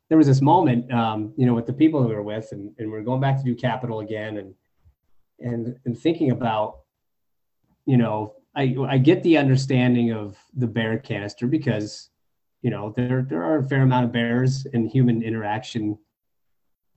there 0.09 0.18
was 0.18 0.26
this 0.26 0.40
moment, 0.40 0.92
um, 0.92 1.33
you 1.37 1.46
know, 1.46 1.55
with 1.55 1.66
the 1.66 1.72
people 1.72 2.07
we 2.07 2.14
were 2.14 2.22
with, 2.22 2.52
and, 2.52 2.72
and 2.79 2.90
we're 2.90 3.02
going 3.02 3.20
back 3.20 3.38
to 3.38 3.44
do 3.44 3.55
Capitol 3.55 4.00
again, 4.00 4.37
and 4.37 4.55
and 5.40 5.79
and 5.85 5.98
thinking 5.98 6.31
about, 6.31 6.81
you 7.87 7.96
know, 7.96 8.35
I 8.55 8.76
I 8.88 8.98
get 8.98 9.22
the 9.22 9.38
understanding 9.38 10.12
of 10.12 10.37
the 10.55 10.66
bear 10.66 10.98
canister 10.98 11.46
because 11.46 12.11
you 12.62 12.70
know 12.70 12.92
there 12.96 13.26
there 13.29 13.42
are 13.42 13.59
a 13.59 13.64
fair 13.64 13.83
amount 13.83 14.07
of 14.07 14.12
bears 14.12 14.66
and 14.72 14.88
human 14.88 15.22
interaction 15.22 15.98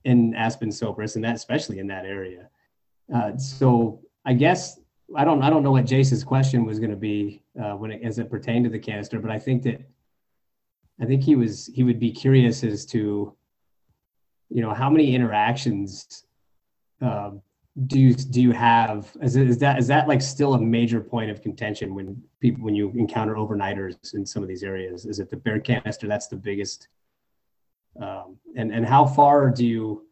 in 0.04 0.34
Aspen 0.34 0.70
Sopris, 0.70 1.16
and 1.16 1.24
that 1.24 1.34
especially 1.34 1.78
in 1.78 1.88
that 1.88 2.04
area. 2.04 2.48
Uh, 3.14 3.36
so 3.36 4.00
I 4.24 4.34
guess 4.34 4.78
I 5.16 5.24
don't 5.24 5.42
I 5.42 5.50
don't 5.50 5.62
know 5.62 5.72
what 5.72 5.86
Jace's 5.86 6.22
question 6.22 6.64
was 6.64 6.78
going 6.78 6.90
to 6.90 6.96
be 6.96 7.42
uh, 7.60 7.72
when 7.72 7.90
it, 7.90 8.02
as 8.02 8.18
it 8.18 8.30
pertained 8.30 8.64
to 8.64 8.70
the 8.70 8.78
canister, 8.78 9.18
but 9.18 9.30
I 9.30 9.38
think 9.38 9.62
that 9.64 9.80
I 11.00 11.06
think 11.06 11.22
he 11.22 11.34
was 11.36 11.70
he 11.74 11.82
would 11.82 11.98
be 11.98 12.12
curious 12.12 12.62
as 12.62 12.86
to 12.86 13.34
you 14.48 14.62
know 14.62 14.72
how 14.72 14.90
many 14.90 15.14
interactions 15.14 16.24
uh, 17.00 17.30
do 17.86 17.98
you 17.98 18.14
do 18.14 18.40
you 18.42 18.52
have? 18.52 19.10
Is, 19.22 19.36
is 19.36 19.58
that 19.58 19.78
is 19.78 19.86
that 19.88 20.06
like 20.06 20.20
still 20.20 20.54
a 20.54 20.60
major 20.60 21.00
point 21.00 21.30
of 21.30 21.40
contention 21.40 21.94
when 21.94 22.22
people 22.40 22.64
when 22.64 22.74
you 22.74 22.90
encounter 22.96 23.34
overnighters 23.34 24.14
in 24.14 24.26
some 24.26 24.42
of 24.42 24.48
these 24.48 24.62
areas? 24.62 25.06
Is 25.06 25.18
it 25.18 25.30
the 25.30 25.36
bear 25.36 25.60
canister 25.60 26.06
that's 26.06 26.28
the 26.28 26.36
biggest? 26.36 26.88
Um, 28.00 28.36
and 28.56 28.72
and 28.72 28.86
how 28.86 29.06
far 29.06 29.50
do 29.50 29.66
you 29.66 30.06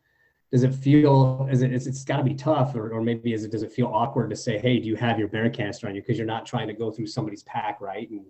does 0.50 0.62
it 0.62 0.74
feel 0.74 1.46
is 1.50 1.62
it 1.62 1.72
it's, 1.72 1.86
it's 1.86 2.04
got 2.04 2.16
to 2.16 2.24
be 2.24 2.34
tough 2.34 2.74
or, 2.74 2.90
or 2.90 3.02
maybe 3.02 3.32
is 3.32 3.44
it 3.44 3.52
does 3.52 3.62
it 3.62 3.72
feel 3.72 3.88
awkward 3.88 4.30
to 4.30 4.36
say 4.36 4.58
hey 4.58 4.78
do 4.78 4.88
you 4.88 4.96
have 4.96 5.18
your 5.18 5.28
bear 5.28 5.48
canister 5.50 5.88
on 5.88 5.94
you? 5.94 6.00
Because 6.00 6.16
you're 6.16 6.26
not 6.26 6.46
trying 6.46 6.68
to 6.68 6.74
go 6.74 6.90
through 6.90 7.06
somebody's 7.06 7.42
pack 7.42 7.80
right? 7.80 8.08
And 8.10 8.24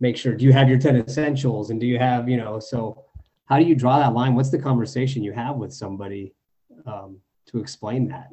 make 0.00 0.16
sure 0.16 0.34
do 0.34 0.44
you 0.44 0.52
have 0.52 0.68
your 0.68 0.78
10 0.78 0.96
essentials? 0.96 1.70
And 1.70 1.80
do 1.80 1.86
you 1.86 1.98
have 1.98 2.28
you 2.28 2.36
know 2.36 2.60
so 2.60 3.04
how 3.46 3.58
do 3.58 3.64
you 3.64 3.74
draw 3.74 3.98
that 3.98 4.14
line? 4.14 4.34
What's 4.34 4.50
the 4.50 4.58
conversation 4.58 5.22
you 5.22 5.32
have 5.32 5.56
with 5.56 5.72
somebody 5.72 6.34
um, 6.86 7.18
to 7.46 7.58
explain 7.58 8.08
that? 8.08 8.28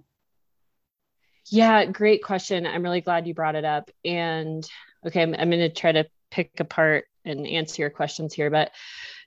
Yeah 1.45 1.85
great 1.85 2.23
question. 2.23 2.67
I'm 2.67 2.83
really 2.83 3.01
glad 3.01 3.27
you 3.27 3.33
brought 3.33 3.55
it 3.55 3.65
up. 3.65 3.89
And 4.05 4.67
okay 5.07 5.23
i'm, 5.23 5.33
I'm 5.33 5.49
going 5.49 5.59
to 5.61 5.69
try 5.69 5.91
to 5.91 6.05
pick 6.29 6.59
apart 6.59 7.05
and 7.25 7.47
answer 7.47 7.81
your 7.81 7.89
questions 7.89 8.33
here. 8.33 8.51
But 8.51 8.71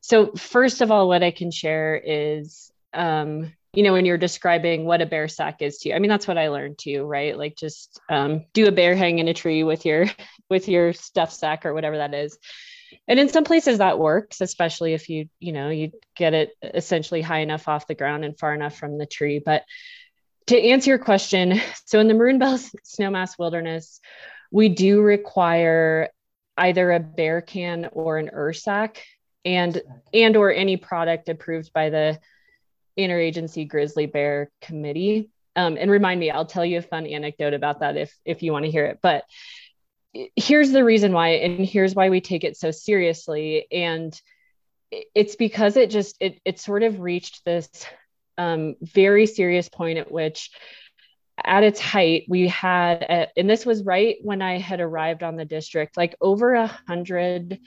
so 0.01 0.33
first 0.33 0.81
of 0.81 0.93
all 0.93 1.09
what 1.09 1.25
i 1.25 1.33
can 1.33 1.51
share 1.51 1.97
is 1.97 2.71
um, 2.95 3.53
you 3.75 3.83
know, 3.83 3.93
when 3.93 4.05
you're 4.05 4.19
describing 4.19 4.85
what 4.85 5.03
a 5.03 5.07
bear 5.07 5.29
sack 5.29 5.61
is 5.61 5.79
to 5.79 5.89
you. 5.89 5.95
I 5.95 5.99
mean, 5.99 6.09
that's 6.09 6.29
what 6.29 6.39
I 6.39 6.49
learned 6.49 6.79
too, 6.79 7.05
right? 7.05 7.37
Like 7.37 7.57
just 7.57 8.01
um, 8.09 8.45
do 8.53 8.67
a 8.67 8.73
bear 8.73 8.95
hang 8.95 9.19
in 9.19 9.29
a 9.29 9.35
tree 9.35 9.65
with 9.65 9.85
your 9.85 10.07
with 10.51 10.69
your 10.69 10.93
stuff 10.93 11.33
sack 11.33 11.67
or 11.67 11.75
whatever 11.75 11.97
that 11.99 12.15
is. 12.15 12.39
And 13.09 13.19
in 13.19 13.29
some 13.29 13.45
places 13.45 13.79
that 13.79 13.99
works, 13.99 14.41
especially 14.41 14.95
if 14.95 15.09
you, 15.09 15.29
you 15.41 15.53
know, 15.53 15.69
you 15.69 15.93
get 16.17 16.35
it 16.35 16.51
essentially 16.63 17.23
high 17.23 17.41
enough 17.41 17.67
off 17.67 17.87
the 17.87 17.95
ground 17.95 18.25
and 18.25 18.39
far 18.39 18.55
enough 18.55 18.77
from 18.77 18.99
the 18.99 19.07
tree. 19.07 19.41
But 19.45 19.65
to 20.47 20.61
answer 20.61 20.91
your 20.91 20.99
question, 20.99 21.61
so 21.87 21.99
in 21.99 22.09
the 22.09 22.15
Maroon 22.15 22.39
Bells 22.39 22.71
Snowmass 22.85 23.39
Wilderness, 23.39 24.01
we 24.51 24.69
do 24.69 25.01
require 25.01 26.11
either 26.57 26.93
a 26.93 27.01
bear 27.01 27.41
can 27.41 27.89
or 27.93 28.19
an 28.19 28.31
ursack 28.33 28.99
and 29.45 29.83
and 30.13 30.37
or 30.37 30.53
any 30.53 30.77
product 30.77 31.29
approved 31.29 31.73
by 31.73 31.91
the 31.91 32.19
interagency 32.99 33.67
grizzly 33.69 34.07
bear 34.07 34.51
committee. 34.61 35.31
Um, 35.57 35.77
and 35.79 35.91
remind 35.91 36.19
me, 36.19 36.31
I'll 36.31 36.47
tell 36.47 36.65
you 36.65 36.79
a 36.79 36.83
fun 36.83 37.07
anecdote 37.07 37.55
about 37.55 37.81
that 37.81 37.97
if 37.97 38.17
if 38.25 38.43
you 38.43 38.53
want 38.53 38.65
to 38.65 38.71
hear 38.71 38.87
it. 38.87 38.99
But 39.03 39.25
here's 40.37 40.71
the 40.71 40.85
reason 40.85 41.13
why, 41.13 41.31
and 41.31 41.65
here's 41.65 41.95
why 41.95 42.11
we 42.11 42.21
take 42.21 42.45
it 42.45 42.57
so 42.57 42.71
seriously. 42.71 43.67
And 43.71 44.21
it's 45.15 45.37
because 45.37 45.77
it 45.77 45.91
just 45.91 46.17
it 46.21 46.41
it 46.45 46.59
sort 46.59 46.83
of 46.83 47.01
reached 47.01 47.45
this 47.45 47.69
um, 48.39 48.75
very 48.81 49.27
serious 49.27 49.69
point 49.69 49.99
at 49.99 50.11
which 50.11 50.51
at 51.43 51.65
its 51.65 51.81
height 51.81 52.25
we 52.29 52.49
had 52.49 53.03
a, 53.03 53.29
and 53.37 53.51
this 53.51 53.67
was 53.67 53.83
right 53.83 54.17
when 54.23 54.41
i 54.41 54.59
had 54.59 54.81
arrived 54.81 55.25
on 55.25 55.35
the 55.35 55.45
district 55.45 55.97
like 55.97 56.15
over 56.21 56.55
a 56.55 56.67
hundred 56.67 57.59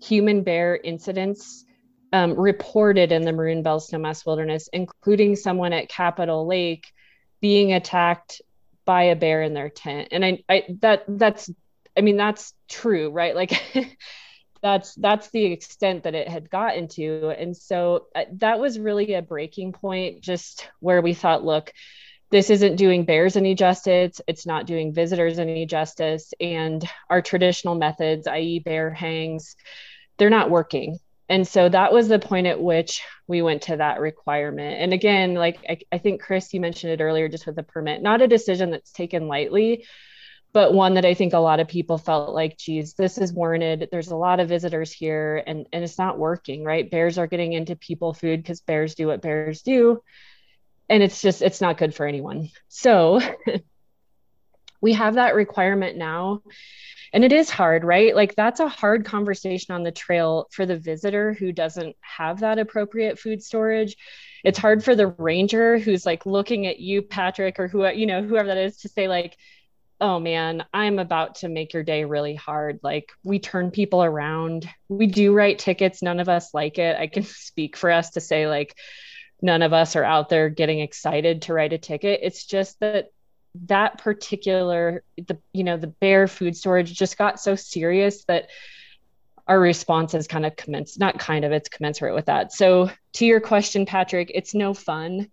human 0.00 0.44
bear 0.44 0.76
incidents 0.76 1.64
um, 2.12 2.34
reported 2.38 3.12
in 3.12 3.22
the 3.22 3.32
Maroon 3.32 3.62
Bells 3.62 3.90
Snowmass 3.90 4.24
Wilderness, 4.24 4.68
including 4.72 5.36
someone 5.36 5.72
at 5.72 5.88
Capitol 5.88 6.46
Lake 6.46 6.86
being 7.40 7.72
attacked 7.72 8.42
by 8.84 9.04
a 9.04 9.16
bear 9.16 9.42
in 9.42 9.54
their 9.54 9.68
tent. 9.68 10.08
And 10.12 10.24
I, 10.24 10.42
I 10.48 10.64
that 10.80 11.04
that's, 11.08 11.50
I 11.96 12.00
mean, 12.00 12.16
that's 12.16 12.54
true, 12.68 13.10
right? 13.10 13.34
Like 13.34 13.62
that's 14.62 14.94
that's 14.94 15.30
the 15.30 15.44
extent 15.44 16.04
that 16.04 16.14
it 16.14 16.28
had 16.28 16.50
gotten 16.50 16.88
to. 16.88 17.28
And 17.38 17.56
so 17.56 18.06
uh, 18.14 18.24
that 18.34 18.58
was 18.58 18.78
really 18.78 19.14
a 19.14 19.22
breaking 19.22 19.72
point, 19.72 20.22
just 20.22 20.68
where 20.80 21.02
we 21.02 21.14
thought, 21.14 21.44
look, 21.44 21.72
this 22.30 22.50
isn't 22.50 22.76
doing 22.76 23.04
bears 23.04 23.36
any 23.36 23.54
justice. 23.54 24.20
It's 24.26 24.46
not 24.46 24.66
doing 24.66 24.92
visitors 24.92 25.38
any 25.38 25.66
justice. 25.66 26.32
And 26.40 26.86
our 27.08 27.22
traditional 27.22 27.74
methods, 27.74 28.26
i.e., 28.26 28.60
bear 28.60 28.90
hangs, 28.90 29.56
they're 30.18 30.30
not 30.30 30.50
working 30.50 30.98
and 31.28 31.46
so 31.46 31.68
that 31.68 31.92
was 31.92 32.08
the 32.08 32.18
point 32.18 32.46
at 32.46 32.60
which 32.60 33.02
we 33.26 33.42
went 33.42 33.62
to 33.62 33.76
that 33.76 34.00
requirement. 34.00 34.80
And 34.80 34.92
again 34.92 35.34
like 35.34 35.58
I, 35.68 35.78
I, 35.92 35.98
think 35.98 36.22
chris 36.22 36.52
you 36.52 36.60
mentioned 36.60 36.92
it 36.92 37.02
earlier 37.02 37.28
just 37.28 37.46
with 37.46 37.56
the 37.56 37.62
permit 37.62 38.02
not 38.02 38.22
a 38.22 38.28
decision 38.28 38.70
that's 38.70 38.92
taken 38.92 39.28
lightly 39.28 39.84
but 40.52 40.72
one 40.72 40.94
that 40.94 41.04
i 41.04 41.14
think 41.14 41.34
a 41.34 41.38
lot 41.38 41.60
of 41.60 41.68
people 41.68 41.98
felt 41.98 42.34
like 42.34 42.56
geez 42.56 42.94
this 42.94 43.18
is 43.18 43.32
warranted. 43.32 43.88
There's 43.90 44.08
a 44.08 44.16
lot 44.16 44.40
of 44.40 44.48
visitors 44.48 44.92
here 44.92 45.42
and 45.46 45.66
and 45.72 45.84
it's 45.84 45.98
not 45.98 46.18
working 46.18 46.64
right? 46.64 46.90
Bears 46.90 47.18
are 47.18 47.26
getting 47.26 47.52
into 47.52 47.76
people 47.76 48.14
food 48.14 48.42
because 48.42 48.60
bears 48.60 48.94
do 48.94 49.06
what 49.08 49.22
bears 49.22 49.62
do. 49.62 50.02
And 50.88 51.02
it's 51.02 51.20
just 51.20 51.42
it's 51.42 51.60
not 51.60 51.78
good 51.78 51.94
for 51.94 52.06
anyone. 52.06 52.50
So 52.68 53.20
we 54.80 54.94
have 54.94 55.14
that 55.14 55.34
requirement 55.34 55.96
now 55.96 56.42
and 57.12 57.24
it 57.24 57.32
is 57.32 57.50
hard 57.50 57.84
right? 57.84 58.14
Like 58.14 58.34
that's 58.34 58.60
a 58.60 58.68
hard 58.68 59.04
conversation 59.04 59.74
on 59.74 59.82
the 59.82 59.92
trail 59.92 60.46
for 60.50 60.66
the 60.66 60.78
visitor 60.78 61.32
who 61.32 61.52
doesn't 61.52 61.96
have 62.00 62.40
that 62.40 62.58
appropriate 62.58 63.18
food 63.18 63.42
storage. 63.42 63.96
It's 64.44 64.58
hard 64.58 64.84
for 64.84 64.94
the 64.94 65.08
ranger 65.08 65.78
who's 65.78 66.06
like 66.06 66.26
looking 66.26 66.66
at 66.66 66.80
you 66.80 67.02
patrick 67.02 67.58
or 67.58 67.68
who 67.68 67.86
you 67.88 68.06
know 68.06 68.22
whoever 68.22 68.48
that 68.48 68.58
is 68.58 68.78
to 68.78 68.88
say 68.88 69.08
like 69.08 69.36
oh 70.00 70.20
man 70.20 70.64
i'm 70.72 71.00
about 71.00 71.36
to 71.36 71.48
make 71.48 71.72
your 71.72 71.82
day 71.82 72.04
really 72.04 72.34
hard. 72.34 72.80
Like 72.82 73.10
we 73.24 73.38
turn 73.38 73.70
people 73.70 74.02
around. 74.02 74.68
We 74.88 75.06
do 75.06 75.32
write 75.32 75.58
tickets. 75.58 76.02
None 76.02 76.20
of 76.20 76.28
us 76.28 76.54
like 76.54 76.78
it. 76.78 76.96
I 76.96 77.06
can 77.06 77.22
speak 77.24 77.76
for 77.76 77.90
us 77.90 78.10
to 78.10 78.20
say 78.20 78.46
like 78.46 78.76
none 79.40 79.62
of 79.62 79.72
us 79.72 79.96
are 79.96 80.04
out 80.04 80.28
there 80.28 80.48
getting 80.48 80.80
excited 80.80 81.42
to 81.42 81.54
write 81.54 81.72
a 81.72 81.78
ticket. 81.78 82.20
It's 82.22 82.44
just 82.44 82.78
that 82.80 83.10
that 83.66 83.98
particular 83.98 85.02
the 85.16 85.38
you 85.52 85.64
know 85.64 85.76
the 85.76 85.86
bear 85.86 86.28
food 86.28 86.56
storage 86.56 86.92
just 86.92 87.18
got 87.18 87.40
so 87.40 87.54
serious 87.54 88.24
that 88.24 88.48
our 89.46 89.58
response 89.58 90.12
has 90.12 90.26
kind 90.26 90.44
of 90.44 90.56
commenced 90.56 90.98
not 90.98 91.18
kind 91.18 91.44
of 91.44 91.52
it's 91.52 91.68
commensurate 91.68 92.14
with 92.14 92.26
that. 92.26 92.52
So 92.52 92.90
to 93.14 93.26
your 93.26 93.40
question 93.40 93.86
patrick 93.86 94.30
it's 94.34 94.54
no 94.54 94.74
fun. 94.74 95.30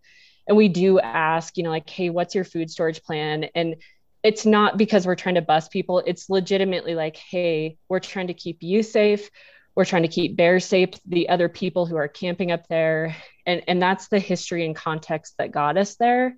And 0.47 0.55
we 0.55 0.69
do 0.69 0.99
ask 0.99 1.57
you 1.57 1.63
know 1.63 1.69
like 1.69 1.89
hey 1.89 2.09
what's 2.09 2.35
your 2.35 2.43
food 2.43 2.69
storage 2.69 3.03
plan? 3.03 3.45
And 3.55 3.75
it's 4.23 4.45
not 4.45 4.77
because 4.77 5.05
we're 5.05 5.15
trying 5.15 5.35
to 5.35 5.41
bust 5.41 5.71
people. 5.71 6.01
It's 6.05 6.29
legitimately 6.29 6.95
like 6.95 7.17
hey 7.17 7.77
we're 7.89 7.99
trying 7.99 8.27
to 8.27 8.33
keep 8.33 8.61
you 8.61 8.83
safe. 8.83 9.29
We're 9.75 9.85
trying 9.85 10.03
to 10.03 10.07
keep 10.07 10.38
bears 10.38 10.63
safe 10.63 10.91
the 11.05 11.27
other 11.27 11.49
people 11.49 11.85
who 11.85 11.97
are 11.97 12.07
camping 12.07 12.51
up 12.51 12.67
there. 12.67 13.15
And 13.45 13.63
and 13.67 13.81
that's 13.81 14.07
the 14.07 14.19
history 14.19 14.65
and 14.65 14.75
context 14.75 15.35
that 15.38 15.51
got 15.51 15.77
us 15.77 15.95
there 15.95 16.38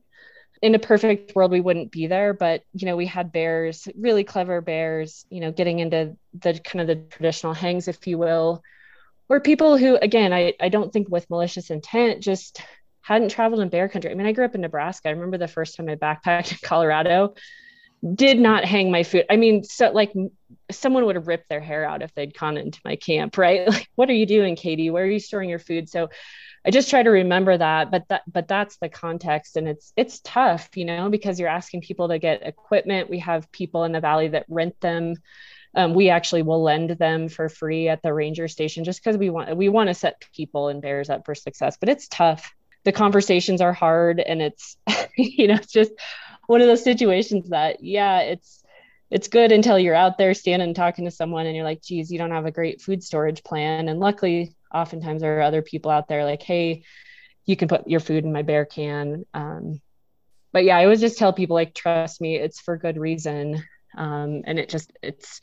in 0.61 0.75
a 0.75 0.79
perfect 0.79 1.35
world 1.35 1.51
we 1.51 1.61
wouldn't 1.61 1.91
be 1.91 2.07
there 2.07 2.33
but 2.33 2.63
you 2.73 2.85
know 2.85 2.95
we 2.95 3.05
had 3.05 3.31
bears 3.31 3.87
really 3.97 4.23
clever 4.23 4.61
bears 4.61 5.25
you 5.29 5.39
know 5.39 5.51
getting 5.51 5.79
into 5.79 6.15
the 6.39 6.59
kind 6.59 6.81
of 6.81 6.87
the 6.87 6.95
traditional 7.09 7.53
hangs 7.53 7.87
if 7.87 8.07
you 8.07 8.17
will 8.17 8.61
or 9.29 9.39
people 9.39 9.77
who 9.77 9.95
again 9.97 10.33
i, 10.33 10.53
I 10.59 10.69
don't 10.69 10.91
think 10.91 11.09
with 11.09 11.29
malicious 11.29 11.69
intent 11.69 12.21
just 12.21 12.61
hadn't 13.01 13.29
traveled 13.29 13.61
in 13.61 13.69
bear 13.69 13.87
country. 13.87 14.11
I 14.11 14.15
mean 14.15 14.27
i 14.27 14.33
grew 14.33 14.43
up 14.45 14.55
in 14.55 14.61
nebraska. 14.61 15.07
I 15.07 15.11
remember 15.11 15.37
the 15.37 15.47
first 15.47 15.75
time 15.77 15.89
i 15.89 15.95
backpacked 15.95 16.51
in 16.51 16.57
colorado 16.61 17.35
did 18.13 18.39
not 18.39 18.63
hang 18.63 18.91
my 18.91 19.03
food. 19.03 19.25
I 19.29 19.37
mean 19.37 19.63
so 19.63 19.91
like 19.91 20.13
someone 20.69 21.05
would 21.05 21.15
have 21.15 21.27
ripped 21.27 21.49
their 21.49 21.61
hair 21.61 21.85
out 21.85 22.03
if 22.03 22.13
they'd 22.13 22.37
gone 22.37 22.57
into 22.57 22.79
my 22.83 22.95
camp 22.95 23.37
right? 23.37 23.67
Like 23.67 23.87
what 23.95 24.09
are 24.09 24.13
you 24.13 24.25
doing 24.25 24.55
Katy? 24.55 24.89
Where 24.89 25.03
are 25.03 25.09
you 25.09 25.19
storing 25.19 25.49
your 25.49 25.59
food? 25.59 25.89
So 25.89 26.09
I 26.67 26.69
just 26.69 26.89
try 26.89 27.01
to 27.01 27.09
remember 27.09 27.57
that, 27.57 27.91
but 27.91 28.09
that 28.09 28.23
but 28.27 28.49
that's 28.49 28.75
the 28.75 28.89
context 28.89 29.55
and 29.55 29.69
it's 29.69 29.93
it's 29.95 30.19
tough, 30.19 30.75
you 30.75 30.83
know, 30.83 31.09
because 31.09 31.39
you're 31.39 31.47
asking 31.47 31.79
people 31.79 32.09
to 32.09 32.19
get 32.19 32.45
equipment. 32.45 33.09
We 33.09 33.19
have 33.19 33.49
people 33.53 33.85
in 33.85 33.93
the 33.93 34.01
valley 34.01 34.27
that 34.29 34.45
rent 34.49 34.79
them. 34.81 35.15
Um, 35.73 35.93
we 35.93 36.09
actually 36.09 36.41
will 36.41 36.61
lend 36.61 36.89
them 36.89 37.29
for 37.29 37.47
free 37.47 37.87
at 37.87 38.01
the 38.01 38.13
ranger 38.13 38.49
station 38.49 38.83
just 38.83 39.01
because 39.01 39.17
we 39.17 39.29
want 39.29 39.55
we 39.55 39.69
want 39.69 39.87
to 39.87 39.93
set 39.93 40.25
people 40.35 40.67
and 40.67 40.81
bears 40.81 41.09
up 41.09 41.25
for 41.25 41.35
success, 41.35 41.77
but 41.79 41.87
it's 41.87 42.09
tough. 42.09 42.53
The 42.83 42.91
conversations 42.91 43.61
are 43.61 43.73
hard 43.73 44.19
and 44.19 44.41
it's 44.41 44.75
you 45.17 45.47
know, 45.47 45.55
it's 45.55 45.71
just 45.71 45.93
one 46.47 46.59
of 46.59 46.67
those 46.67 46.83
situations 46.83 47.47
that 47.47 47.81
yeah, 47.81 48.19
it's 48.19 48.61
it's 49.09 49.29
good 49.29 49.53
until 49.53 49.79
you're 49.79 49.95
out 49.95 50.17
there 50.17 50.33
standing 50.33 50.67
and 50.67 50.75
talking 50.75 51.05
to 51.05 51.11
someone 51.11 51.45
and 51.45 51.55
you're 51.55 51.63
like, 51.63 51.81
geez, 51.81 52.11
you 52.11 52.17
don't 52.17 52.31
have 52.31 52.45
a 52.45 52.51
great 52.51 52.81
food 52.81 53.01
storage 53.01 53.41
plan. 53.41 53.87
And 53.87 54.01
luckily 54.01 54.56
oftentimes 54.73 55.21
there 55.21 55.39
are 55.39 55.43
other 55.43 55.61
people 55.61 55.91
out 55.91 56.07
there 56.07 56.25
like, 56.25 56.43
hey, 56.43 56.83
you 57.45 57.55
can 57.55 57.67
put 57.67 57.87
your 57.87 57.99
food 57.99 58.25
in 58.25 58.33
my 58.33 58.41
bear 58.41 58.65
can. 58.65 59.25
Um, 59.33 59.81
but 60.51 60.63
yeah, 60.63 60.77
I 60.77 60.83
always 60.83 61.01
just 61.01 61.17
tell 61.17 61.33
people 61.33 61.55
like, 61.55 61.73
trust 61.73 62.19
me, 62.21 62.35
it's 62.35 62.59
for 62.59 62.77
good 62.77 62.97
reason. 62.97 63.63
Um, 63.97 64.41
and 64.45 64.59
it 64.59 64.69
just, 64.69 64.91
it's 65.01 65.39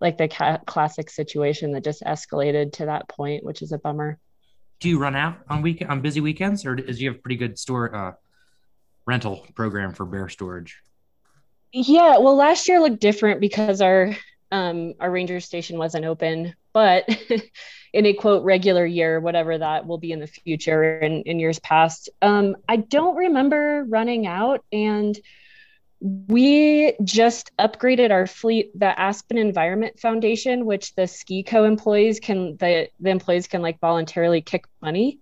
like 0.00 0.18
the 0.18 0.28
ca- 0.28 0.58
classic 0.66 1.08
situation 1.10 1.72
that 1.72 1.84
just 1.84 2.02
escalated 2.02 2.72
to 2.74 2.86
that 2.86 3.08
point, 3.08 3.44
which 3.44 3.62
is 3.62 3.72
a 3.72 3.78
bummer. 3.78 4.18
do 4.80 4.88
you 4.88 4.98
run 4.98 5.16
out 5.16 5.38
on 5.48 5.62
week 5.62 5.82
on 5.88 6.00
busy 6.00 6.20
weekends, 6.20 6.66
or 6.66 6.74
is 6.74 7.00
you 7.00 7.08
have 7.08 7.18
a 7.18 7.20
pretty 7.20 7.36
good 7.36 7.58
store 7.58 7.94
uh, 7.94 8.12
rental 9.06 9.46
program 9.54 9.92
for 9.94 10.04
bear 10.04 10.28
storage? 10.28 10.80
Yeah, 11.72 12.18
well, 12.18 12.36
last 12.36 12.68
year 12.68 12.80
looked 12.80 13.00
different 13.00 13.40
because 13.40 13.80
our 13.80 14.16
um, 14.52 14.94
our 15.00 15.10
ranger 15.10 15.40
station 15.40 15.78
wasn't 15.78 16.04
open, 16.04 16.54
but 16.72 17.08
in 17.92 18.06
a 18.06 18.12
quote 18.12 18.44
regular 18.44 18.84
year, 18.84 19.20
whatever 19.20 19.58
that 19.58 19.86
will 19.86 19.98
be 19.98 20.12
in 20.12 20.20
the 20.20 20.26
future 20.26 20.98
and 20.98 21.26
in 21.26 21.40
years 21.40 21.58
past, 21.58 22.08
um, 22.22 22.56
I 22.68 22.76
don't 22.76 23.16
remember 23.16 23.84
running 23.88 24.26
out. 24.26 24.64
And 24.72 25.18
we 26.00 26.94
just 27.02 27.50
upgraded 27.58 28.10
our 28.10 28.26
fleet 28.26 28.78
the 28.78 28.98
aspen 29.00 29.38
environment 29.38 29.98
foundation 29.98 30.66
which 30.66 30.94
the 30.94 31.06
ski 31.06 31.42
co 31.42 31.64
employees 31.64 32.20
can 32.20 32.56
the, 32.58 32.88
the 33.00 33.08
employees 33.08 33.46
can 33.46 33.62
like 33.62 33.80
voluntarily 33.80 34.42
kick 34.42 34.66
money 34.82 35.20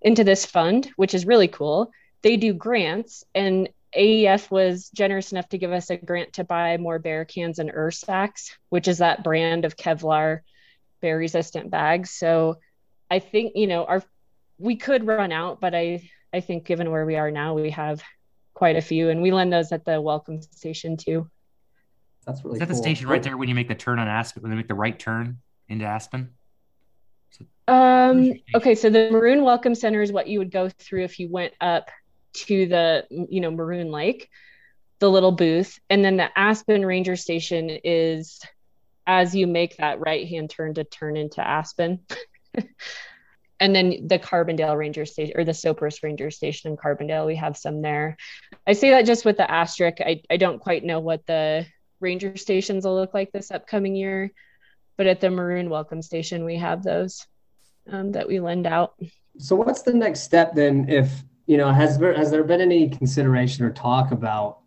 into 0.00 0.24
this 0.24 0.44
fund 0.44 0.90
which 0.96 1.14
is 1.14 1.24
really 1.24 1.48
cool. 1.48 1.92
They 2.22 2.36
do 2.36 2.52
grants 2.52 3.24
and 3.34 3.68
aef 3.94 4.50
was 4.50 4.90
generous 4.90 5.32
enough 5.32 5.48
to 5.48 5.58
give 5.58 5.72
us 5.72 5.90
a 5.90 5.96
grant 5.96 6.32
to 6.34 6.44
buy 6.44 6.76
more 6.76 6.98
bear 6.98 7.24
cans 7.24 7.58
and 7.58 7.70
Ursacks, 7.70 8.56
which 8.68 8.88
is 8.88 8.98
that 8.98 9.24
brand 9.24 9.64
of 9.64 9.76
kevlar 9.76 10.40
bear 11.00 11.18
resistant 11.18 11.68
bags 11.68 12.10
so 12.10 12.56
i 13.10 13.18
think 13.18 13.52
you 13.56 13.66
know 13.66 13.84
our 13.84 14.02
we 14.58 14.76
could 14.76 15.04
run 15.04 15.32
out 15.32 15.60
but 15.60 15.74
i 15.74 16.08
i 16.32 16.38
think 16.38 16.64
given 16.64 16.92
where 16.92 17.04
we 17.04 17.16
are 17.16 17.32
now 17.32 17.54
we 17.54 17.70
have 17.70 18.00
quite 18.54 18.76
a 18.76 18.80
few, 18.80 19.10
and 19.10 19.22
we 19.22 19.32
lend 19.32 19.52
those 19.52 19.72
at 19.72 19.84
the 19.84 20.00
welcome 20.00 20.40
station 20.40 20.96
too. 20.96 21.28
That's 22.26 22.44
really. 22.44 22.56
Is 22.56 22.60
that 22.60 22.66
cool. 22.66 22.76
the 22.76 22.82
station 22.82 23.08
right 23.08 23.22
there 23.22 23.36
when 23.36 23.48
you 23.48 23.54
make 23.54 23.68
the 23.68 23.74
turn 23.74 23.98
on 23.98 24.08
Aspen? 24.08 24.42
When 24.42 24.50
they 24.50 24.56
make 24.56 24.68
the 24.68 24.74
right 24.74 24.96
turn 24.96 25.38
into 25.68 25.84
Aspen? 25.84 26.30
Um. 27.66 28.34
Okay, 28.54 28.74
so 28.74 28.90
the 28.90 29.10
Maroon 29.10 29.42
Welcome 29.42 29.74
Center 29.74 30.02
is 30.02 30.12
what 30.12 30.28
you 30.28 30.38
would 30.38 30.50
go 30.50 30.68
through 30.68 31.04
if 31.04 31.18
you 31.18 31.28
went 31.28 31.54
up 31.60 31.90
to 32.34 32.66
the 32.66 33.06
you 33.10 33.40
know 33.40 33.50
Maroon 33.50 33.90
Lake, 33.90 34.30
the 34.98 35.10
little 35.10 35.32
booth, 35.32 35.78
and 35.90 36.04
then 36.04 36.16
the 36.16 36.36
Aspen 36.38 36.84
Ranger 36.84 37.16
Station 37.16 37.70
is 37.84 38.40
as 39.06 39.34
you 39.34 39.46
make 39.46 39.76
that 39.76 40.00
right 40.00 40.28
hand 40.28 40.50
turn 40.50 40.74
to 40.74 40.84
turn 40.84 41.16
into 41.16 41.46
Aspen. 41.46 42.00
and 43.60 43.74
then 43.74 44.06
the 44.06 44.18
Carbondale 44.18 44.76
Ranger 44.76 45.06
Station 45.06 45.34
or 45.36 45.44
the 45.44 45.52
Sopris 45.52 46.02
Ranger 46.02 46.30
Station 46.30 46.70
in 46.70 46.76
Carbondale, 46.76 47.26
we 47.26 47.36
have 47.36 47.56
some 47.56 47.82
there. 47.82 48.16
I 48.66 48.72
say 48.72 48.90
that 48.90 49.06
just 49.06 49.24
with 49.24 49.36
the 49.36 49.50
asterisk. 49.50 50.00
I, 50.00 50.22
I 50.30 50.36
don't 50.36 50.60
quite 50.60 50.84
know 50.84 51.00
what 51.00 51.26
the 51.26 51.66
ranger 52.00 52.36
stations 52.36 52.84
will 52.84 52.96
look 52.96 53.14
like 53.14 53.32
this 53.32 53.50
upcoming 53.50 53.94
year, 53.94 54.32
but 54.96 55.06
at 55.06 55.20
the 55.20 55.30
Maroon 55.30 55.70
Welcome 55.70 56.02
Station, 56.02 56.44
we 56.44 56.56
have 56.56 56.82
those 56.82 57.26
um, 57.90 58.12
that 58.12 58.28
we 58.28 58.40
lend 58.40 58.66
out. 58.66 58.94
So, 59.38 59.56
what's 59.56 59.82
the 59.82 59.94
next 59.94 60.20
step 60.20 60.54
then? 60.54 60.88
If 60.88 61.10
you 61.46 61.56
know, 61.56 61.72
has 61.72 61.98
there 61.98 62.14
has 62.14 62.30
there 62.30 62.44
been 62.44 62.60
any 62.60 62.88
consideration 62.88 63.64
or 63.64 63.70
talk 63.70 64.12
about, 64.12 64.60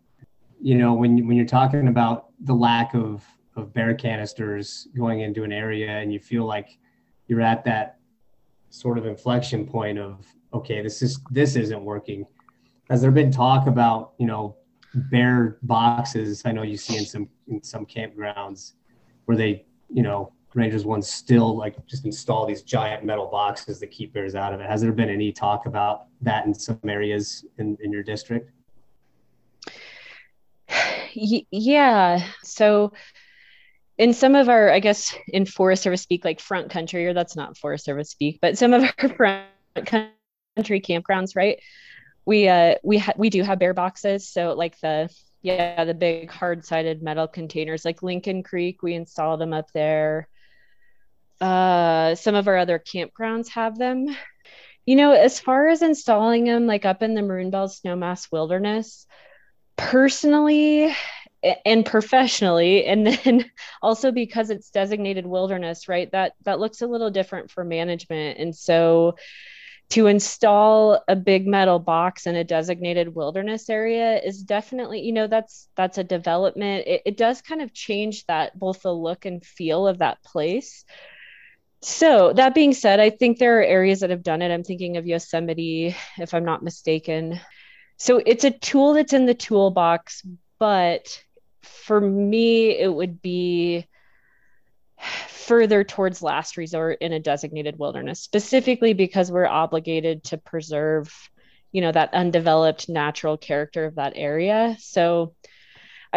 you 0.60 0.76
know, 0.76 0.94
when 0.94 1.26
when 1.26 1.36
you're 1.36 1.46
talking 1.46 1.88
about 1.88 2.26
the 2.40 2.54
lack 2.54 2.94
of 2.94 3.24
of 3.56 3.72
bear 3.72 3.94
canisters 3.94 4.88
going 4.96 5.20
into 5.20 5.42
an 5.44 5.52
area, 5.52 5.88
and 5.88 6.12
you 6.12 6.18
feel 6.18 6.44
like 6.44 6.78
you're 7.28 7.40
at 7.40 7.64
that 7.64 7.98
sort 8.70 8.98
of 8.98 9.06
inflection 9.06 9.66
point 9.66 9.98
of 9.98 10.26
okay 10.52 10.82
this 10.82 11.00
is 11.02 11.20
this 11.30 11.56
isn't 11.56 11.82
working. 11.82 12.26
Has 12.90 13.00
there 13.00 13.10
been 13.10 13.30
talk 13.30 13.66
about 13.66 14.12
you 14.18 14.26
know 14.26 14.56
bear 14.94 15.58
boxes? 15.62 16.42
I 16.44 16.52
know 16.52 16.62
you 16.62 16.76
see 16.76 16.98
in 16.98 17.06
some 17.06 17.28
in 17.48 17.62
some 17.62 17.86
campgrounds 17.86 18.72
where 19.24 19.36
they 19.36 19.64
you 19.88 20.02
know 20.02 20.32
rangers 20.56 20.84
ones 20.84 21.08
still 21.08 21.56
like 21.56 21.84
just 21.86 22.04
install 22.04 22.46
these 22.46 22.62
giant 22.62 23.04
metal 23.04 23.26
boxes 23.26 23.78
that 23.78 23.88
keep 23.88 24.12
bears 24.12 24.34
out 24.34 24.52
of 24.52 24.60
it 24.60 24.68
has 24.68 24.80
there 24.80 24.92
been 24.92 25.10
any 25.10 25.30
talk 25.30 25.66
about 25.66 26.06
that 26.20 26.46
in 26.46 26.54
some 26.54 26.78
areas 26.88 27.44
in, 27.58 27.76
in 27.80 27.92
your 27.92 28.02
district 28.02 28.50
yeah 31.50 32.22
so 32.42 32.92
in 33.98 34.12
some 34.12 34.34
of 34.34 34.48
our, 34.48 34.70
I 34.70 34.80
guess, 34.80 35.14
in 35.28 35.46
Forest 35.46 35.82
Service 35.82 36.02
speak, 36.02 36.24
like 36.24 36.40
front 36.40 36.70
country, 36.70 37.06
or 37.06 37.14
that's 37.14 37.36
not 37.36 37.56
Forest 37.56 37.84
Service 37.84 38.10
speak, 38.10 38.38
but 38.42 38.58
some 38.58 38.74
of 38.74 38.82
our 38.82 39.08
front 39.16 39.46
country 39.74 40.80
campgrounds, 40.80 41.34
right? 41.34 41.60
We 42.24 42.48
uh 42.48 42.74
we 42.82 42.98
ha- 42.98 43.14
we 43.16 43.30
do 43.30 43.42
have 43.42 43.58
bear 43.58 43.72
boxes, 43.72 44.28
so 44.28 44.52
like 44.54 44.78
the 44.80 45.08
yeah 45.42 45.84
the 45.84 45.94
big 45.94 46.30
hard 46.30 46.64
sided 46.64 47.02
metal 47.02 47.28
containers, 47.28 47.84
like 47.84 48.02
Lincoln 48.02 48.42
Creek, 48.42 48.82
we 48.82 48.94
install 48.94 49.36
them 49.36 49.52
up 49.52 49.70
there. 49.72 50.28
Uh, 51.40 52.14
some 52.14 52.34
of 52.34 52.48
our 52.48 52.56
other 52.56 52.78
campgrounds 52.78 53.48
have 53.50 53.78
them. 53.78 54.06
You 54.86 54.96
know, 54.96 55.12
as 55.12 55.40
far 55.40 55.68
as 55.68 55.82
installing 55.82 56.44
them, 56.44 56.66
like 56.66 56.84
up 56.84 57.02
in 57.02 57.14
the 57.14 57.22
Maroon 57.22 57.50
Bells 57.50 57.80
Snowmass 57.80 58.30
Wilderness, 58.30 59.06
personally, 59.76 60.94
and 61.64 61.84
professionally 61.84 62.86
and 62.86 63.06
then 63.06 63.44
also 63.82 64.10
because 64.10 64.50
it's 64.50 64.70
designated 64.70 65.26
wilderness 65.26 65.88
right 65.88 66.10
that 66.12 66.32
that 66.42 66.58
looks 66.58 66.82
a 66.82 66.86
little 66.86 67.10
different 67.10 67.50
for 67.50 67.64
management. 67.64 68.38
And 68.38 68.54
so 68.56 69.16
to 69.90 70.08
install 70.08 71.00
a 71.06 71.14
big 71.14 71.46
metal 71.46 71.78
box 71.78 72.26
in 72.26 72.34
a 72.34 72.42
designated 72.42 73.14
wilderness 73.14 73.70
area 73.70 74.18
is 74.18 74.42
definitely 74.42 75.00
you 75.02 75.12
know 75.12 75.26
that's 75.26 75.68
that's 75.76 75.98
a 75.98 76.04
development. 76.04 76.86
It, 76.86 77.02
it 77.06 77.16
does 77.16 77.42
kind 77.42 77.62
of 77.62 77.72
change 77.72 78.24
that 78.26 78.58
both 78.58 78.82
the 78.82 78.92
look 78.92 79.24
and 79.26 79.44
feel 79.44 79.86
of 79.86 79.98
that 79.98 80.22
place 80.24 80.84
so 81.86 82.32
that 82.32 82.54
being 82.54 82.72
said 82.72 83.00
i 83.00 83.10
think 83.10 83.38
there 83.38 83.58
are 83.58 83.62
areas 83.62 84.00
that 84.00 84.10
have 84.10 84.22
done 84.22 84.42
it 84.42 84.52
i'm 84.52 84.64
thinking 84.64 84.96
of 84.96 85.06
yosemite 85.06 85.94
if 86.18 86.34
i'm 86.34 86.44
not 86.44 86.62
mistaken 86.62 87.40
so 87.96 88.20
it's 88.26 88.44
a 88.44 88.50
tool 88.50 88.92
that's 88.94 89.12
in 89.12 89.26
the 89.26 89.34
toolbox 89.34 90.22
but 90.58 91.22
for 91.86 92.00
me, 92.00 92.70
it 92.70 92.92
would 92.92 93.22
be 93.22 93.86
further 95.28 95.84
towards 95.84 96.22
last 96.22 96.56
resort 96.56 96.98
in 97.00 97.12
a 97.12 97.20
designated 97.20 97.78
wilderness, 97.78 98.20
specifically 98.20 98.92
because 98.92 99.30
we're 99.30 99.46
obligated 99.46 100.24
to 100.24 100.38
preserve, 100.38 101.12
you 101.70 101.80
know, 101.80 101.92
that 101.92 102.14
undeveloped 102.14 102.88
natural 102.88 103.36
character 103.36 103.84
of 103.84 103.96
that 103.96 104.14
area. 104.16 104.76
So 104.80 105.34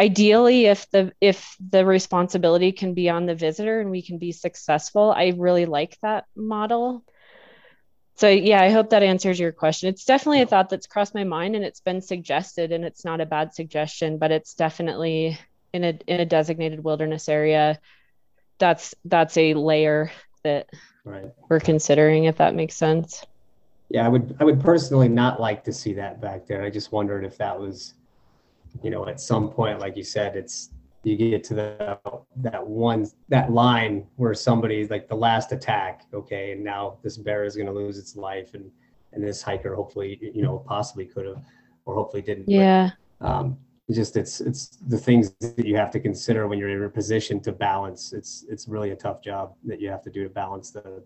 ideally 0.00 0.66
if 0.66 0.90
the 0.90 1.12
if 1.20 1.56
the 1.60 1.84
responsibility 1.84 2.72
can 2.72 2.94
be 2.94 3.10
on 3.10 3.26
the 3.26 3.34
visitor 3.34 3.80
and 3.80 3.90
we 3.90 4.02
can 4.02 4.18
be 4.18 4.32
successful, 4.32 5.12
I 5.12 5.34
really 5.36 5.66
like 5.66 5.98
that 6.00 6.24
model. 6.34 7.04
So 8.16 8.28
yeah, 8.28 8.62
I 8.62 8.70
hope 8.70 8.90
that 8.90 9.02
answers 9.02 9.38
your 9.38 9.52
question. 9.52 9.88
It's 9.90 10.04
definitely 10.04 10.42
a 10.42 10.46
thought 10.46 10.70
that's 10.70 10.86
crossed 10.86 11.14
my 11.14 11.24
mind 11.24 11.54
and 11.54 11.64
it's 11.64 11.80
been 11.80 12.00
suggested 12.00 12.72
and 12.72 12.84
it's 12.84 13.04
not 13.04 13.20
a 13.20 13.26
bad 13.26 13.54
suggestion, 13.54 14.18
but 14.18 14.30
it's 14.30 14.54
definitely 14.54 15.38
in 15.72 15.84
a 15.84 15.98
in 16.06 16.20
a 16.20 16.26
designated 16.26 16.82
wilderness 16.82 17.28
area 17.28 17.78
that's 18.58 18.94
that's 19.04 19.36
a 19.36 19.54
layer 19.54 20.10
that 20.42 20.68
right. 21.04 21.32
we're 21.48 21.60
considering 21.60 22.24
if 22.24 22.38
that 22.38 22.54
makes 22.54 22.74
sense 22.74 23.24
yeah 23.88 24.04
i 24.04 24.08
would 24.08 24.36
i 24.40 24.44
would 24.44 24.60
personally 24.60 25.08
not 25.08 25.40
like 25.40 25.64
to 25.64 25.72
see 25.72 25.94
that 25.94 26.20
back 26.20 26.46
there 26.46 26.62
i 26.62 26.70
just 26.70 26.92
wondered 26.92 27.24
if 27.24 27.38
that 27.38 27.58
was 27.58 27.94
you 28.82 28.90
know 28.90 29.06
at 29.06 29.20
some 29.20 29.50
point 29.50 29.78
like 29.80 29.96
you 29.96 30.04
said 30.04 30.36
it's 30.36 30.70
you 31.02 31.16
get 31.16 31.42
to 31.42 31.54
the 31.54 31.98
that 32.36 32.64
one 32.66 33.06
that 33.28 33.50
line 33.50 34.06
where 34.16 34.34
somebody's 34.34 34.90
like 34.90 35.08
the 35.08 35.14
last 35.14 35.52
attack 35.52 36.02
okay 36.12 36.52
and 36.52 36.62
now 36.62 36.98
this 37.02 37.16
bear 37.16 37.44
is 37.44 37.56
going 37.56 37.66
to 37.66 37.72
lose 37.72 37.98
its 37.98 38.16
life 38.16 38.54
and 38.54 38.70
and 39.12 39.24
this 39.24 39.42
hiker 39.42 39.74
hopefully 39.74 40.18
you 40.34 40.42
know 40.42 40.58
possibly 40.66 41.04
could 41.06 41.26
have 41.26 41.42
or 41.86 41.94
hopefully 41.94 42.22
didn't 42.22 42.48
yeah. 42.48 42.90
but, 43.18 43.28
um 43.28 43.58
just 43.92 44.16
it's 44.16 44.40
it's 44.40 44.78
the 44.88 44.98
things 44.98 45.32
that 45.40 45.66
you 45.66 45.76
have 45.76 45.90
to 45.90 46.00
consider 46.00 46.46
when 46.46 46.58
you're 46.58 46.68
in 46.68 46.82
a 46.82 46.88
position 46.88 47.40
to 47.40 47.52
balance. 47.52 48.12
It's 48.12 48.44
it's 48.48 48.68
really 48.68 48.90
a 48.90 48.96
tough 48.96 49.22
job 49.22 49.54
that 49.64 49.80
you 49.80 49.90
have 49.90 50.02
to 50.02 50.10
do 50.10 50.22
to 50.24 50.30
balance 50.30 50.70
the 50.70 51.02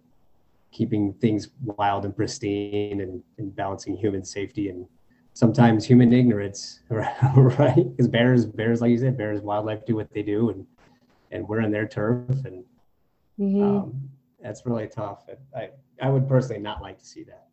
keeping 0.72 1.12
things 1.14 1.50
wild 1.62 2.04
and 2.04 2.16
pristine 2.16 3.00
and, 3.00 3.22
and 3.38 3.54
balancing 3.54 3.96
human 3.96 4.24
safety 4.24 4.68
and 4.68 4.86
sometimes 5.34 5.84
human 5.84 6.12
ignorance 6.12 6.80
right? 6.88 7.74
Because 7.76 8.08
bears 8.08 8.46
bears 8.46 8.80
like 8.80 8.90
you 8.90 8.98
said 8.98 9.18
bears 9.18 9.42
wildlife 9.42 9.84
do 9.84 9.96
what 9.96 10.12
they 10.12 10.22
do 10.22 10.50
and 10.50 10.66
and 11.30 11.46
we're 11.46 11.60
in 11.60 11.72
their 11.72 11.86
turf 11.86 12.28
and 12.44 12.64
mm-hmm. 13.38 13.62
um, 13.62 14.08
that's 14.40 14.64
really 14.64 14.88
tough. 14.88 15.26
I 15.54 15.70
i 16.00 16.08
would 16.08 16.28
personally 16.28 16.62
not 16.62 16.80
like 16.80 16.98
to 16.98 17.04
see 17.04 17.24
that. 17.24 17.48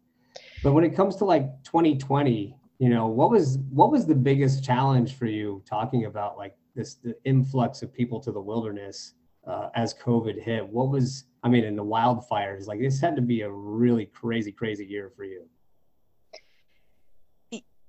But 0.64 0.74
when 0.74 0.84
it 0.84 0.96
comes 0.96 1.16
to 1.18 1.26
like 1.26 1.64
2020 1.64 2.56
you 2.80 2.90
know 2.90 3.08
what 3.08 3.30
was 3.30 3.58
what 3.70 3.92
was 3.92 4.06
the 4.06 4.16
biggest 4.16 4.64
challenge 4.64 5.16
for 5.16 5.26
you 5.26 5.62
talking 5.68 6.06
about 6.06 6.38
like 6.38 6.56
this 6.76 6.96
the 6.96 7.16
influx 7.26 7.82
of 7.82 7.94
people 7.94 8.20
to 8.20 8.32
the 8.32 8.42
wilderness 8.42 9.14
uh, 9.48 9.70
as 9.76 9.94
covid 9.94 10.42
hit? 10.42 10.68
What 10.68 10.90
was 10.90 11.26
i 11.44 11.50
mean 11.50 11.64
in 11.64 11.76
the 11.76 11.84
wildfires 11.84 12.68
like 12.68 12.80
this 12.80 13.00
had 13.00 13.16
to 13.16 13.22
be 13.22 13.42
a 13.42 13.50
really 13.50 14.06
crazy 14.06 14.52
crazy 14.52 14.86
year 14.86 15.12
for 15.16 15.24
you 15.24 15.48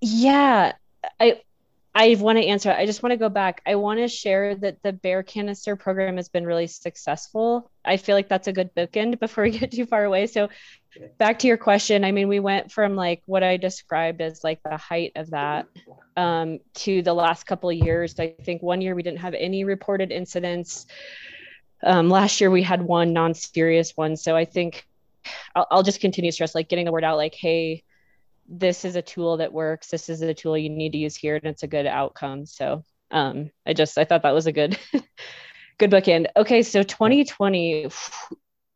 yeah 0.02 0.72
i 1.18 1.40
I 1.94 2.16
want 2.18 2.38
to 2.38 2.44
answer. 2.44 2.70
I 2.70 2.86
just 2.86 3.02
want 3.02 3.12
to 3.12 3.18
go 3.18 3.28
back. 3.28 3.60
I 3.66 3.74
want 3.74 4.00
to 4.00 4.08
share 4.08 4.54
that 4.56 4.82
the 4.82 4.92
bear 4.92 5.22
canister 5.22 5.76
program 5.76 6.16
has 6.16 6.28
been 6.28 6.46
really 6.46 6.66
successful. 6.66 7.70
I 7.84 7.98
feel 7.98 8.16
like 8.16 8.28
that's 8.28 8.48
a 8.48 8.52
good 8.52 8.74
bookend 8.74 9.20
before 9.20 9.44
we 9.44 9.50
get 9.50 9.72
too 9.72 9.84
far 9.84 10.04
away. 10.04 10.26
So, 10.26 10.48
back 11.18 11.38
to 11.40 11.46
your 11.46 11.58
question. 11.58 12.04
I 12.04 12.12
mean, 12.12 12.28
we 12.28 12.40
went 12.40 12.72
from 12.72 12.96
like 12.96 13.22
what 13.26 13.42
I 13.42 13.58
described 13.58 14.22
as 14.22 14.42
like 14.42 14.62
the 14.62 14.78
height 14.78 15.12
of 15.16 15.30
that 15.30 15.66
um, 16.16 16.60
to 16.74 17.02
the 17.02 17.12
last 17.12 17.44
couple 17.44 17.68
of 17.68 17.76
years. 17.76 18.18
I 18.18 18.34
think 18.42 18.62
one 18.62 18.80
year 18.80 18.94
we 18.94 19.02
didn't 19.02 19.20
have 19.20 19.34
any 19.34 19.64
reported 19.64 20.10
incidents. 20.10 20.86
Um, 21.82 22.08
last 22.08 22.40
year 22.40 22.50
we 22.50 22.62
had 22.62 22.80
one 22.80 23.12
non-serious 23.12 23.96
one. 23.96 24.16
So 24.16 24.34
I 24.34 24.46
think 24.46 24.86
I'll, 25.54 25.66
I'll 25.70 25.82
just 25.82 26.00
continue 26.00 26.30
to 26.30 26.34
stress 26.34 26.54
like 26.54 26.68
getting 26.68 26.86
the 26.86 26.92
word 26.92 27.04
out, 27.04 27.18
like, 27.18 27.34
hey 27.34 27.82
this 28.52 28.84
is 28.84 28.96
a 28.96 29.02
tool 29.02 29.38
that 29.38 29.52
works 29.52 29.88
this 29.88 30.08
is 30.08 30.20
a 30.20 30.34
tool 30.34 30.56
you 30.56 30.68
need 30.68 30.92
to 30.92 30.98
use 30.98 31.16
here 31.16 31.36
and 31.36 31.46
it's 31.46 31.62
a 31.62 31.68
good 31.68 31.86
outcome. 31.86 32.46
So 32.46 32.84
um, 33.10 33.50
i 33.66 33.72
just 33.72 33.98
i 33.98 34.04
thought 34.04 34.22
that 34.22 34.34
was 34.34 34.46
a 34.46 34.52
good 34.52 34.78
good 35.78 35.90
bookend. 35.90 36.26
Okay 36.36 36.62
so 36.62 36.82
2020 36.82 37.90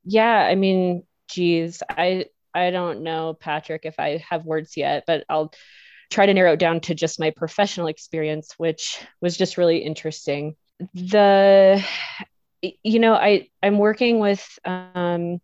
yeah 0.05 0.39
i 0.39 0.55
mean 0.55 1.03
geez 1.29 1.83
i 1.91 2.27
i 2.55 2.71
don't 2.71 3.03
know 3.03 3.35
patrick 3.35 3.83
if 3.85 3.99
i 3.99 4.23
have 4.29 4.45
words 4.47 4.77
yet 4.77 5.05
but 5.07 5.25
i'll 5.29 5.53
try 6.11 6.27
to 6.27 6.35
narrow 6.35 6.53
it 6.53 6.61
down 6.61 6.81
to 6.81 6.95
just 6.95 7.19
my 7.19 7.31
professional 7.31 7.89
experience 7.89 8.55
which 8.57 9.05
was 9.21 9.37
just 9.37 9.59
really 9.59 9.79
interesting. 9.79 10.55
The 10.95 11.85
you 12.63 12.99
know 12.99 13.15
i 13.15 13.49
i'm 13.63 13.79
working 13.79 14.19
with 14.19 14.47
um 14.65 15.41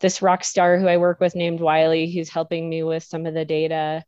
this 0.00 0.22
rock 0.22 0.44
star 0.44 0.78
who 0.78 0.86
I 0.86 0.96
work 0.96 1.20
with 1.20 1.34
named 1.34 1.60
Wiley, 1.60 2.10
who's 2.10 2.28
helping 2.28 2.68
me 2.68 2.82
with 2.82 3.02
some 3.02 3.26
of 3.26 3.34
the 3.34 3.44
data. 3.44 4.04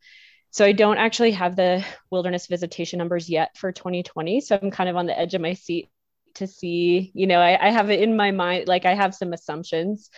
So 0.50 0.64
I 0.64 0.72
don't 0.72 0.98
actually 0.98 1.32
have 1.32 1.56
the 1.56 1.84
wilderness 2.10 2.46
visitation 2.46 2.98
numbers 2.98 3.28
yet 3.28 3.56
for 3.56 3.72
2020. 3.72 4.40
So 4.40 4.58
I'm 4.60 4.70
kind 4.70 4.88
of 4.88 4.96
on 4.96 5.06
the 5.06 5.18
edge 5.18 5.34
of 5.34 5.40
my 5.40 5.54
seat 5.54 5.88
to 6.34 6.46
see, 6.46 7.10
you 7.14 7.26
know, 7.26 7.40
I, 7.40 7.68
I 7.68 7.70
have 7.70 7.90
it 7.90 8.00
in 8.00 8.16
my 8.16 8.30
mind, 8.30 8.68
like 8.68 8.84
I 8.84 8.94
have 8.94 9.14
some 9.14 9.32
assumptions. 9.32 10.10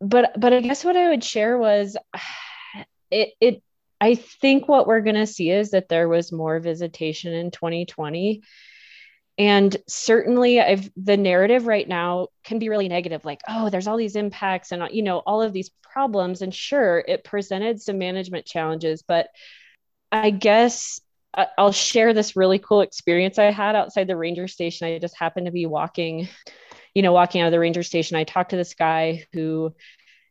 But 0.00 0.40
but 0.40 0.52
I 0.52 0.60
guess 0.60 0.84
what 0.84 0.96
I 0.96 1.10
would 1.10 1.24
share 1.24 1.58
was 1.58 1.96
it 3.10 3.30
it 3.40 3.62
I 4.00 4.14
think 4.14 4.66
what 4.66 4.86
we're 4.86 5.02
gonna 5.02 5.26
see 5.26 5.50
is 5.50 5.72
that 5.72 5.88
there 5.88 6.08
was 6.08 6.32
more 6.32 6.58
visitation 6.58 7.32
in 7.34 7.50
2020 7.50 8.42
and 9.40 9.74
certainly 9.88 10.60
I've 10.60 10.90
the 10.98 11.16
narrative 11.16 11.66
right 11.66 11.88
now 11.88 12.28
can 12.44 12.58
be 12.58 12.68
really 12.68 12.90
negative, 12.90 13.24
like, 13.24 13.40
oh, 13.48 13.70
there's 13.70 13.86
all 13.86 13.96
these 13.96 14.14
impacts 14.14 14.70
and 14.70 14.86
you 14.90 15.02
know, 15.02 15.20
all 15.20 15.40
of 15.40 15.54
these 15.54 15.70
problems. 15.82 16.42
And 16.42 16.54
sure, 16.54 17.02
it 17.08 17.24
presented 17.24 17.80
some 17.80 17.96
management 17.96 18.44
challenges, 18.44 19.02
but 19.02 19.28
I 20.12 20.28
guess 20.28 21.00
I'll 21.56 21.72
share 21.72 22.12
this 22.12 22.36
really 22.36 22.58
cool 22.58 22.82
experience 22.82 23.38
I 23.38 23.50
had 23.50 23.76
outside 23.76 24.08
the 24.08 24.16
ranger 24.16 24.46
station. 24.46 24.86
I 24.86 24.98
just 24.98 25.16
happened 25.18 25.46
to 25.46 25.52
be 25.52 25.64
walking, 25.64 26.28
you 26.92 27.00
know, 27.00 27.12
walking 27.12 27.40
out 27.40 27.46
of 27.46 27.52
the 27.52 27.60
ranger 27.60 27.82
station. 27.82 28.18
I 28.18 28.24
talked 28.24 28.50
to 28.50 28.56
this 28.56 28.74
guy 28.74 29.24
who 29.32 29.74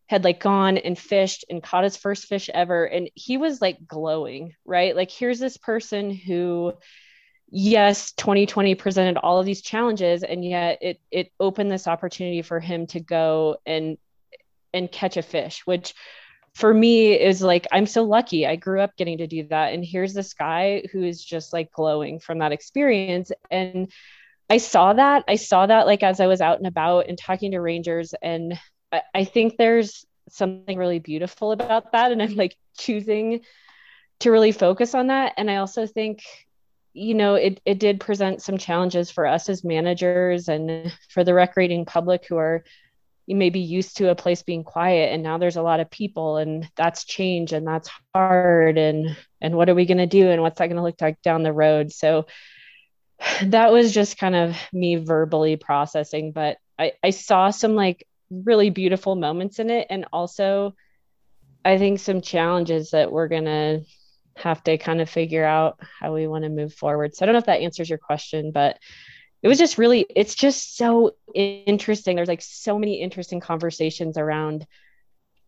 had 0.05 0.23
like 0.23 0.39
gone 0.39 0.77
and 0.77 0.95
fished 0.95 1.45
and 1.49 1.63
caught 1.63 1.83
his 1.83 1.97
first 1.97 2.27
fish 2.27 2.47
ever. 2.53 2.85
And 2.85 3.09
he 3.15 3.37
was 3.37 3.59
like 3.59 3.87
glowing, 3.87 4.53
right? 4.65 4.95
Like, 4.95 5.09
here's 5.09 5.39
this 5.39 5.57
person 5.57 6.11
who 6.11 6.73
yes 7.51 8.11
2020 8.13 8.75
presented 8.75 9.17
all 9.17 9.39
of 9.39 9.45
these 9.45 9.61
challenges 9.61 10.23
and 10.23 10.45
yet 10.45 10.77
it 10.81 10.99
it 11.11 11.31
opened 11.39 11.71
this 11.71 11.87
opportunity 11.87 12.41
for 12.41 12.59
him 12.59 12.85
to 12.85 12.99
go 12.99 13.57
and 13.65 13.97
and 14.73 14.91
catch 14.91 15.17
a 15.17 15.21
fish 15.21 15.65
which 15.65 15.93
for 16.53 16.73
me 16.73 17.13
is 17.13 17.41
like 17.41 17.67
i'm 17.71 17.85
so 17.85 18.03
lucky. 18.03 18.45
I 18.45 18.55
grew 18.55 18.81
up 18.81 18.95
getting 18.97 19.19
to 19.19 19.27
do 19.27 19.47
that. 19.47 19.73
And 19.73 19.83
here's 19.85 20.13
this 20.13 20.33
guy 20.33 20.83
who 20.91 21.03
is 21.03 21.23
just 21.23 21.53
like 21.53 21.71
glowing 21.71 22.19
from 22.19 22.39
that 22.39 22.51
experience. 22.51 23.31
And 23.49 23.91
i 24.49 24.57
saw 24.57 24.93
that 24.93 25.23
i 25.27 25.35
saw 25.35 25.67
that 25.67 25.85
like 25.85 26.01
as 26.03 26.19
i 26.19 26.27
was 26.27 26.41
out 26.41 26.57
and 26.57 26.67
about 26.67 27.07
and 27.07 27.17
talking 27.17 27.51
to 27.51 27.61
rangers. 27.61 28.13
And 28.21 28.59
I, 28.91 29.01
I 29.13 29.23
think 29.23 29.57
there's 29.57 30.05
something 30.29 30.77
really 30.77 30.99
beautiful 30.99 31.51
about 31.51 31.91
that. 31.91 32.11
And 32.11 32.21
i'm 32.21 32.35
like 32.35 32.55
choosing 32.77 33.41
to 34.19 34.31
really 34.31 34.51
focus 34.51 34.93
on 34.95 35.07
that. 35.07 35.33
And 35.37 35.49
i 35.49 35.57
also 35.57 35.87
think 35.87 36.23
you 36.93 37.13
know, 37.13 37.35
it, 37.35 37.61
it 37.65 37.79
did 37.79 37.99
present 37.99 38.41
some 38.41 38.57
challenges 38.57 39.11
for 39.11 39.25
us 39.25 39.49
as 39.49 39.63
managers 39.63 40.47
and 40.47 40.91
for 41.09 41.23
the 41.23 41.33
recreating 41.33 41.85
public 41.85 42.25
who 42.27 42.37
are 42.37 42.63
maybe 43.27 43.59
used 43.59 43.97
to 43.97 44.09
a 44.09 44.15
place 44.15 44.41
being 44.41 44.63
quiet 44.63 45.13
and 45.13 45.21
now 45.21 45.37
there's 45.37 45.55
a 45.55 45.61
lot 45.61 45.79
of 45.79 45.91
people 45.91 46.37
and 46.37 46.67
that's 46.75 47.05
change 47.05 47.53
and 47.53 47.67
that's 47.67 47.87
hard 48.15 48.79
and 48.79 49.15
and 49.39 49.55
what 49.55 49.69
are 49.69 49.75
we 49.75 49.85
going 49.85 49.99
to 49.99 50.07
do 50.07 50.31
and 50.31 50.41
what's 50.41 50.57
that 50.57 50.65
going 50.65 50.77
to 50.77 50.81
look 50.81 50.99
like 50.99 51.21
down 51.21 51.43
the 51.43 51.53
road? 51.53 51.91
So 51.91 52.25
that 53.43 53.71
was 53.71 53.93
just 53.93 54.17
kind 54.17 54.35
of 54.35 54.55
me 54.73 54.95
verbally 54.95 55.57
processing 55.57 56.31
but 56.31 56.57
I, 56.77 56.93
I 57.03 57.09
saw 57.11 57.51
some 57.51 57.75
like 57.75 58.07
really 58.29 58.69
beautiful 58.69 59.15
moments 59.15 59.59
in 59.59 59.69
it 59.69 59.87
and 59.89 60.05
also 60.13 60.75
i 61.65 61.77
think 61.77 61.99
some 61.99 62.21
challenges 62.21 62.91
that 62.91 63.11
we're 63.11 63.27
going 63.27 63.45
to 63.45 63.81
have 64.41 64.63
to 64.63 64.77
kind 64.77 65.01
of 65.01 65.09
figure 65.09 65.45
out 65.45 65.79
how 65.99 66.13
we 66.13 66.27
want 66.27 66.43
to 66.43 66.49
move 66.49 66.73
forward. 66.73 67.15
So 67.15 67.23
I 67.23 67.25
don't 67.25 67.33
know 67.33 67.39
if 67.39 67.45
that 67.45 67.61
answers 67.61 67.89
your 67.89 67.99
question, 67.99 68.51
but 68.51 68.79
it 69.41 69.47
was 69.47 69.57
just 69.57 69.77
really, 69.77 70.05
it's 70.15 70.35
just 70.35 70.75
so 70.75 71.15
interesting. 71.33 72.15
There's 72.15 72.27
like 72.27 72.41
so 72.41 72.77
many 72.77 73.01
interesting 73.01 73.39
conversations 73.39 74.17
around 74.17 74.67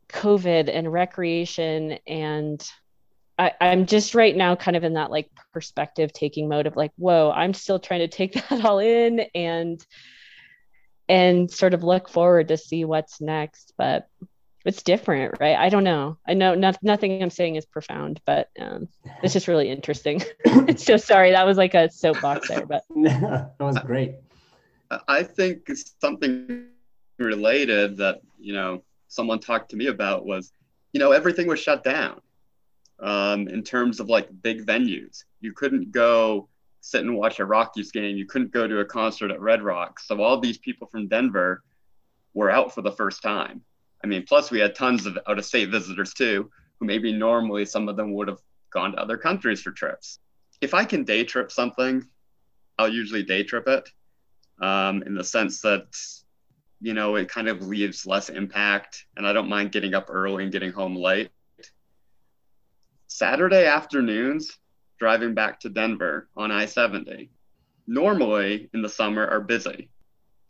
COVID 0.10 0.70
and 0.74 0.92
recreation. 0.92 1.98
And 2.08 2.66
I, 3.38 3.52
I'm 3.60 3.86
just 3.86 4.16
right 4.16 4.36
now 4.36 4.56
kind 4.56 4.78
of 4.78 4.84
in 4.84 4.94
that 4.94 5.12
like 5.12 5.30
perspective 5.52 6.14
taking 6.14 6.48
mode 6.48 6.68
of 6.68 6.76
like, 6.76 6.92
whoa, 6.96 7.32
I'm 7.32 7.54
still 7.54 7.80
trying 7.80 8.02
to 8.02 8.08
take 8.08 8.34
that 8.50 8.64
all 8.66 8.80
in 8.80 9.22
and 9.36 9.86
and 11.10 11.52
sort 11.52 11.74
of 11.74 11.84
look 11.84 12.08
forward 12.08 12.48
to 12.48 12.58
see 12.58 12.86
what's 12.86 13.20
next. 13.20 13.74
But 13.78 14.08
it's 14.66 14.84
different, 14.84 15.36
right? 15.40 15.58
I 15.58 15.70
don't 15.70 15.84
know. 15.84 16.18
I 16.28 16.34
know 16.34 16.54
no, 16.54 16.72
nothing 16.82 17.22
I'm 17.22 17.30
saying 17.30 17.56
is 17.56 17.66
profound, 17.66 18.22
but 18.26 18.50
um, 18.60 18.88
it's 19.24 19.34
just 19.34 19.48
really 19.48 19.70
interesting. 19.70 20.22
so 20.78 20.98
sorry, 20.98 21.32
that 21.32 21.46
was 21.46 21.58
like 21.58 21.74
a 21.74 21.90
soapbox 21.90 22.48
there, 22.48 22.66
but 22.66 22.84
that 22.96 23.56
was 23.60 23.80
great. 23.80 24.16
I 25.08 25.24
think 25.24 25.70
something 26.00 26.66
related 27.18 27.98
that 27.98 28.22
you 28.40 28.54
know 28.54 28.84
someone 29.08 29.40
talked 29.40 29.72
to 29.72 29.76
me 29.76 29.88
about 29.88 30.26
was, 30.26 30.52
you 30.94 31.00
know, 31.00 31.12
everything 31.12 31.48
was 31.48 31.60
shut 31.60 31.84
down. 31.84 32.22
Um, 33.00 33.48
in 33.48 33.64
terms 33.64 34.00
of 34.00 34.10
like 34.10 34.30
big 34.44 34.66
venues, 34.66 35.24
you 35.40 35.54
couldn't 35.54 35.92
go 35.92 36.50
sit 36.82 37.02
and 37.02 37.16
watch 37.16 37.40
a 37.40 37.46
Rockies 37.46 37.92
game. 37.92 38.16
You 38.16 38.28
couldn't 38.28 38.52
go 38.52 38.68
to 38.68 38.80
a 38.80 38.86
concert 38.86 39.32
at 39.32 39.42
Red 39.42 39.64
Rocks. 39.64 40.08
So 40.08 40.22
all 40.22 40.40
these 40.40 40.60
people 40.60 40.88
from 40.88 41.08
Denver 41.08 41.64
were 42.36 42.52
out 42.52 42.76
for 42.76 42.84
the 42.84 42.92
first 42.92 43.24
time 43.24 43.64
I 44.04 44.08
mean, 44.08 44.24
plus 44.28 44.52
we 44.52 44.60
had 44.60 44.76
tons 44.76 45.06
of 45.06 45.18
out 45.28 45.38
of 45.38 45.46
state 45.46 45.70
visitors 45.70 46.14
too, 46.14 46.50
who 46.80 46.86
maybe 46.86 47.14
normally 47.14 47.66
some 47.66 47.88
of 47.88 47.96
them 47.96 48.14
would 48.14 48.28
have 48.28 48.40
gone 48.72 48.94
to 48.94 48.98
other 49.00 49.18
countries 49.18 49.62
for 49.62 49.72
trips. 49.72 50.20
If 50.62 50.74
I 50.74 50.86
can 50.86 51.04
day 51.04 51.24
trip 51.24 51.52
something, 51.52 52.06
I'll 52.78 52.92
usually 52.92 53.24
day 53.24 53.44
trip 53.44 53.68
it 53.68 53.90
um, 54.62 55.04
in 55.04 55.14
the 55.14 55.24
sense 55.24 55.62
that, 55.62 55.86
you 56.80 56.94
know, 56.94 57.16
it 57.16 57.30
kind 57.30 57.48
of 57.48 57.62
leaves 57.62 58.06
less 58.06 58.30
impact 58.30 59.06
and 59.18 59.28
I 59.28 59.34
don't 59.34 59.50
mind 59.50 59.72
getting 59.72 59.94
up 59.94 60.08
early 60.10 60.44
and 60.44 60.52
getting 60.52 60.72
home 60.72 60.96
late. 60.96 61.30
Saturday 63.08 63.66
afternoons, 63.66 64.58
driving 64.98 65.34
back 65.34 65.60
to 65.60 65.70
Denver 65.70 66.30
on 66.36 66.52
I 66.52 66.66
70, 66.66 67.30
normally 67.86 68.70
in 68.74 68.82
the 68.82 68.90
summer 68.90 69.28
are 69.28 69.42
busy. 69.42 69.90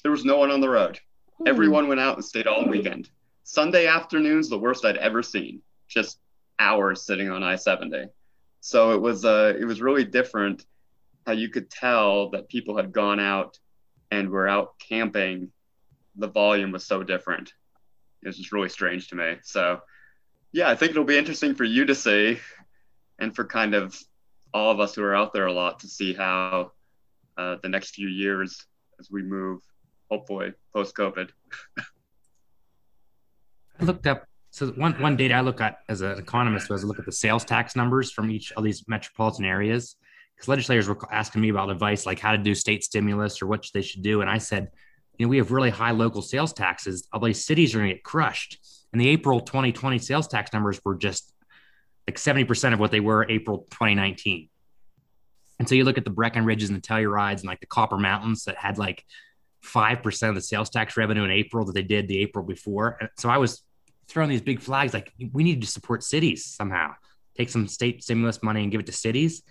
There 0.04 0.12
was 0.12 0.26
no 0.26 0.38
one 0.38 0.52
on 0.52 0.62
the 0.62 0.70
road. 0.70 1.00
Everyone 1.46 1.88
went 1.88 2.00
out 2.00 2.16
and 2.16 2.24
stayed 2.24 2.48
all 2.48 2.68
weekend. 2.68 3.10
Sunday 3.44 3.88
afternoons, 3.88 4.50
the 4.50 4.58
worst 4.58 4.86
I'd 4.86 4.98
ever 4.98 5.24
seen. 5.24 5.62
Just 5.88 6.20
hours 6.60 7.06
sitting 7.06 7.30
on 7.30 7.44
I-70. 7.44 8.10
So 8.62 8.92
it 8.92 9.02
was 9.02 9.26
uh, 9.26 9.54
it 9.60 9.66
was 9.66 9.82
really 9.82 10.06
different 10.06 10.66
how 11.26 11.34
you 11.34 11.50
could 11.50 11.70
tell 11.70 12.30
that 12.30 12.50
people 12.50 12.78
had 12.78 12.92
gone 12.92 13.20
out 13.20 13.60
and 14.12 14.30
were 14.30 14.48
out 14.48 14.78
camping. 14.80 15.52
The 16.16 16.28
volume 16.28 16.72
was 16.72 16.86
so 16.86 17.04
different. 17.04 17.54
It 18.22 18.28
was 18.28 18.38
just 18.38 18.52
really 18.52 18.70
strange 18.70 19.08
to 19.10 19.16
me. 19.16 19.38
So 19.44 19.82
yeah, 20.52 20.70
I 20.70 20.76
think 20.76 20.92
it'll 20.92 21.04
be 21.04 21.18
interesting 21.18 21.56
for 21.56 21.64
you 21.64 21.86
to 21.86 21.96
see 21.96 22.40
and 23.20 23.36
for 23.36 23.46
kind 23.46 23.74
of 23.74 23.98
all 24.54 24.72
of 24.72 24.80
us 24.80 24.96
who 24.96 25.04
are 25.04 25.16
out 25.16 25.34
there 25.34 25.48
a 25.48 25.54
lot 25.54 25.80
to 25.80 25.88
see 25.88 26.14
how 26.14 26.72
uh, 27.38 27.56
the 27.64 27.70
next 27.70 27.96
few 27.96 28.08
years 28.08 28.66
as 29.00 29.10
we 29.10 29.24
move, 29.24 29.62
hopefully 30.10 30.54
post 30.74 30.96
COVID. 30.96 31.30
I 33.82 33.86
looked 33.86 34.08
up 34.08 34.26
so 34.52 34.68
one 34.68 34.94
one 35.02 35.16
data 35.16 35.34
I 35.34 35.42
look 35.42 35.62
at 35.62 35.78
as 35.90 36.02
an 36.02 36.18
economist 36.18 36.70
was 36.70 36.84
I 36.84 36.88
look 36.88 37.00
at 37.00 37.06
the 37.06 37.12
sales 37.12 37.46
tax 37.46 37.76
numbers 37.76 38.12
from 38.12 38.30
each 38.30 38.52
of 38.52 38.64
these 38.64 38.84
metropolitan 38.88 39.46
areas 39.46 39.96
because 40.36 40.50
legislators 40.50 40.88
were 40.88 40.98
asking 41.12 41.42
me 41.42 41.50
about 41.50 41.70
advice 41.70 42.06
like 42.06 42.20
how 42.20 42.32
to 42.32 42.38
do 42.38 42.54
state 42.54 42.84
stimulus 42.84 43.42
or 43.42 43.48
what 43.48 43.66
they 43.74 43.82
should 43.82 44.04
do, 44.04 44.22
and 44.22 44.30
I 44.30 44.38
said, 44.38 44.70
you 45.18 45.26
know, 45.26 45.30
we 45.30 45.38
have 45.38 45.52
really 45.52 45.70
high 45.70 45.92
local 45.92 46.22
sales 46.22 46.54
taxes. 46.54 47.08
All 47.14 47.22
these 47.22 47.46
cities 47.46 47.74
are 47.74 47.80
going 47.80 47.90
to 47.90 47.96
get 47.96 48.04
crushed. 48.04 48.60
And 48.92 49.00
the 49.00 49.08
April 49.08 49.40
2020 49.40 50.00
sales 50.00 50.28
tax 50.28 50.52
numbers 50.52 50.82
were 50.84 50.96
just 50.96 51.34
like 52.08 52.18
70% 52.18 52.74
of 52.74 52.80
what 52.80 52.92
they 52.92 53.00
were 53.00 53.26
April 53.30 53.60
2019. 53.72 54.50
And 55.60 55.70
so 55.70 55.76
you 55.76 55.84
look 55.84 55.98
at 55.98 56.06
the 56.06 56.12
Breckenridges 56.12 56.70
and 56.70 56.78
the 56.78 56.82
Tellurides 56.82 57.42
and 57.42 57.46
like 57.46 57.60
the 57.60 57.68
Copper 57.68 57.98
Mountains 57.98 58.46
that 58.46 58.58
had 58.58 58.78
like 58.78 59.06
5% 59.64 60.30
of 60.30 60.36
the 60.36 60.42
sales 60.42 60.70
tax 60.70 60.98
revenue 60.98 61.24
in 61.24 61.32
April 61.32 61.66
that 61.66 61.74
they 61.74 61.84
did 61.84 62.08
the 62.08 62.18
April 62.18 62.44
before. 62.44 63.00
So 63.20 63.30
I 63.30 63.38
was 63.38 63.62
throwing 64.12 64.30
these 64.30 64.42
big 64.42 64.60
flags 64.60 64.94
like 64.94 65.14
we 65.32 65.44
need 65.44 65.62
to 65.62 65.68
support 65.68 66.04
cities 66.04 66.46
somehow, 66.46 66.94
take 67.38 67.50
some 67.50 67.68
state 67.68 68.04
stimulus 68.04 68.44
money 68.44 68.62
and 68.62 68.72
give 68.72 68.82
it 68.82 68.86
to 68.88 68.92
cities. 68.92 69.44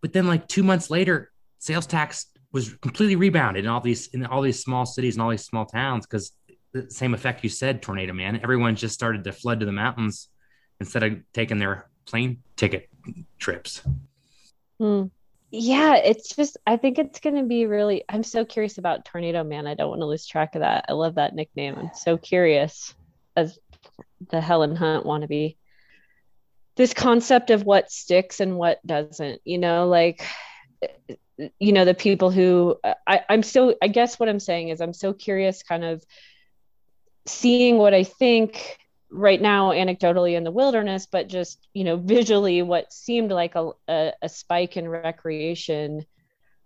But 0.00 0.12
then 0.12 0.26
like 0.26 0.48
two 0.48 0.62
months 0.62 0.90
later, 0.90 1.30
sales 1.58 1.86
tax 1.86 2.26
was 2.52 2.74
completely 2.74 3.16
rebounded 3.16 3.64
in 3.64 3.70
all 3.70 3.80
these 3.80 4.08
in 4.08 4.26
all 4.26 4.42
these 4.42 4.60
small 4.60 4.86
cities 4.86 5.14
and 5.14 5.22
all 5.22 5.30
these 5.30 5.44
small 5.44 5.66
towns 5.66 6.06
because 6.06 6.32
the 6.72 6.90
same 6.90 7.14
effect 7.14 7.44
you 7.44 7.50
said, 7.50 7.82
tornado 7.82 8.12
man. 8.12 8.40
Everyone 8.42 8.76
just 8.76 8.94
started 8.94 9.24
to 9.24 9.32
flood 9.32 9.60
to 9.60 9.66
the 9.66 9.72
mountains 9.72 10.28
instead 10.80 11.02
of 11.02 11.18
taking 11.32 11.58
their 11.58 11.88
plane 12.06 12.42
ticket 12.56 12.88
trips. 13.38 13.82
Hmm. 14.78 15.04
Yeah, 15.52 15.96
it's 15.96 16.34
just 16.34 16.56
I 16.66 16.76
think 16.76 16.98
it's 16.98 17.20
going 17.20 17.36
to 17.36 17.42
be 17.42 17.66
really. 17.66 18.04
I'm 18.08 18.22
so 18.22 18.44
curious 18.44 18.78
about 18.78 19.04
Tornado 19.04 19.42
Man. 19.42 19.66
I 19.66 19.74
don't 19.74 19.90
want 19.90 20.00
to 20.00 20.06
lose 20.06 20.26
track 20.26 20.54
of 20.54 20.60
that. 20.60 20.86
I 20.88 20.92
love 20.92 21.16
that 21.16 21.34
nickname. 21.34 21.74
I'm 21.76 21.90
so 21.94 22.16
curious 22.16 22.94
as 23.40 23.58
the 24.30 24.40
Helen 24.40 24.76
Hunt 24.76 25.04
wannabe. 25.04 25.56
This 26.76 26.94
concept 26.94 27.50
of 27.50 27.64
what 27.64 27.90
sticks 27.90 28.40
and 28.40 28.56
what 28.56 28.84
doesn't, 28.86 29.40
you 29.44 29.58
know, 29.58 29.88
like 29.88 30.24
you 31.58 31.72
know 31.72 31.84
the 31.84 31.94
people 31.94 32.30
who 32.30 32.76
I, 33.06 33.20
i'm 33.28 33.42
so 33.42 33.74
i 33.82 33.88
guess 33.88 34.18
what 34.18 34.28
i'm 34.28 34.40
saying 34.40 34.68
is 34.68 34.80
i'm 34.80 34.92
so 34.92 35.12
curious 35.12 35.62
kind 35.62 35.84
of 35.84 36.04
seeing 37.26 37.78
what 37.78 37.94
i 37.94 38.04
think 38.04 38.78
right 39.10 39.40
now 39.40 39.70
anecdotally 39.70 40.36
in 40.36 40.44
the 40.44 40.50
wilderness 40.50 41.06
but 41.06 41.28
just 41.28 41.66
you 41.74 41.84
know 41.84 41.96
visually 41.96 42.62
what 42.62 42.92
seemed 42.92 43.30
like 43.30 43.54
a, 43.54 43.70
a, 43.88 44.12
a, 44.22 44.28
spike 44.28 44.76
in 44.76 44.88
recreation 44.88 46.04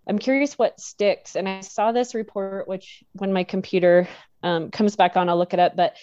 i'm 0.08 0.18
curious 0.18 0.58
what 0.58 0.80
sticks 0.80 1.36
and 1.36 1.48
i 1.48 1.60
saw 1.60 1.92
this 1.92 2.14
report 2.14 2.68
which 2.68 3.02
when 3.12 3.32
my 3.32 3.44
computer 3.44 4.08
um, 4.42 4.70
comes 4.70 4.96
back 4.96 5.16
on 5.16 5.28
i'll 5.28 5.38
look 5.38 5.54
it 5.54 5.60
up 5.60 5.74
but 5.76 5.96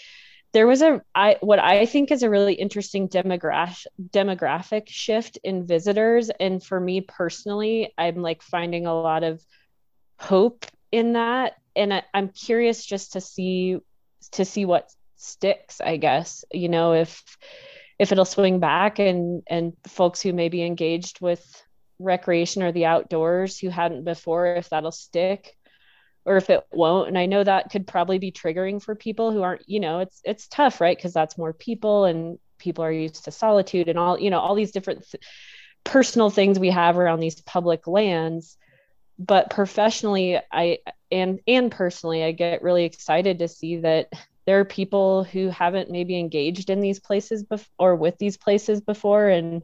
there 0.53 0.67
was 0.67 0.81
a 0.81 1.01
I 1.15 1.37
what 1.41 1.59
I 1.59 1.85
think 1.85 2.11
is 2.11 2.23
a 2.23 2.29
really 2.29 2.53
interesting 2.53 3.07
demographic 3.07 3.85
demographic 4.09 4.87
shift 4.87 5.37
in 5.43 5.65
visitors. 5.65 6.29
And 6.39 6.63
for 6.63 6.79
me 6.79 7.01
personally 7.01 7.93
I'm 7.97 8.21
like 8.21 8.41
finding 8.41 8.85
a 8.85 8.99
lot 8.99 9.23
of 9.23 9.41
hope 10.19 10.65
in 10.91 11.13
that. 11.13 11.53
And 11.75 11.93
I, 11.93 12.03
I'm 12.13 12.29
curious 12.29 12.85
just 12.85 13.13
to 13.13 13.21
see 13.21 13.79
to 14.33 14.45
see 14.45 14.65
what 14.65 14.91
sticks 15.15 15.79
I 15.81 15.97
guess 15.97 16.43
you 16.51 16.67
know 16.67 16.93
if 16.93 17.23
if 17.99 18.11
it'll 18.11 18.25
swing 18.25 18.59
back 18.59 18.99
and 18.99 19.43
and 19.47 19.73
folks 19.87 20.21
who 20.21 20.33
may 20.33 20.49
be 20.49 20.63
engaged 20.63 21.21
with 21.21 21.43
recreation 21.99 22.63
or 22.63 22.71
the 22.71 22.87
outdoors 22.87 23.59
who 23.59 23.69
hadn't 23.69 24.03
before 24.03 24.55
if 24.55 24.69
that'll 24.69 24.91
stick 24.91 25.55
or 26.25 26.37
if 26.37 26.49
it 26.49 26.63
won't. 26.71 27.07
And 27.07 27.17
i 27.17 27.25
know 27.25 27.43
that 27.43 27.71
could 27.71 27.87
probably 27.87 28.19
be 28.19 28.31
triggering 28.31 28.81
for 28.81 28.95
people 28.95 29.31
who 29.31 29.41
aren't 29.41 29.67
you 29.67 29.79
know 29.79 29.99
it's 29.99 30.21
it's 30.23 30.47
tough 30.47 30.81
right? 30.81 30.97
Because 30.97 31.13
that's 31.13 31.37
more 31.37 31.53
people 31.53 32.05
and 32.05 32.39
people 32.57 32.83
are 32.83 32.91
used 32.91 33.25
to 33.25 33.31
solitude 33.31 33.89
and 33.89 33.97
all 33.97 34.19
you 34.19 34.29
know 34.29 34.39
all 34.39 34.55
these 34.55 34.71
different 34.71 35.07
th- 35.09 35.23
personal 35.83 36.29
things 36.29 36.59
we 36.59 36.69
have 36.69 36.97
around 36.97 37.19
these 37.19 37.41
public 37.41 37.87
lands. 37.87 38.57
But 39.19 39.49
professionally 39.49 40.39
i 40.51 40.79
and 41.11 41.39
and 41.47 41.71
personally 41.71 42.23
i 42.23 42.31
get 42.31 42.63
really 42.63 42.85
excited 42.85 43.39
to 43.39 43.47
see 43.47 43.77
that 43.77 44.09
there 44.45 44.59
are 44.59 44.65
people 44.65 45.23
who 45.23 45.49
haven't 45.49 45.91
maybe 45.91 46.17
engaged 46.17 46.69
in 46.69 46.81
these 46.81 46.99
places 46.99 47.43
before 47.43 47.69
or 47.77 47.95
with 47.95 48.17
these 48.17 48.37
places 48.37 48.81
before. 48.81 49.29
And 49.29 49.63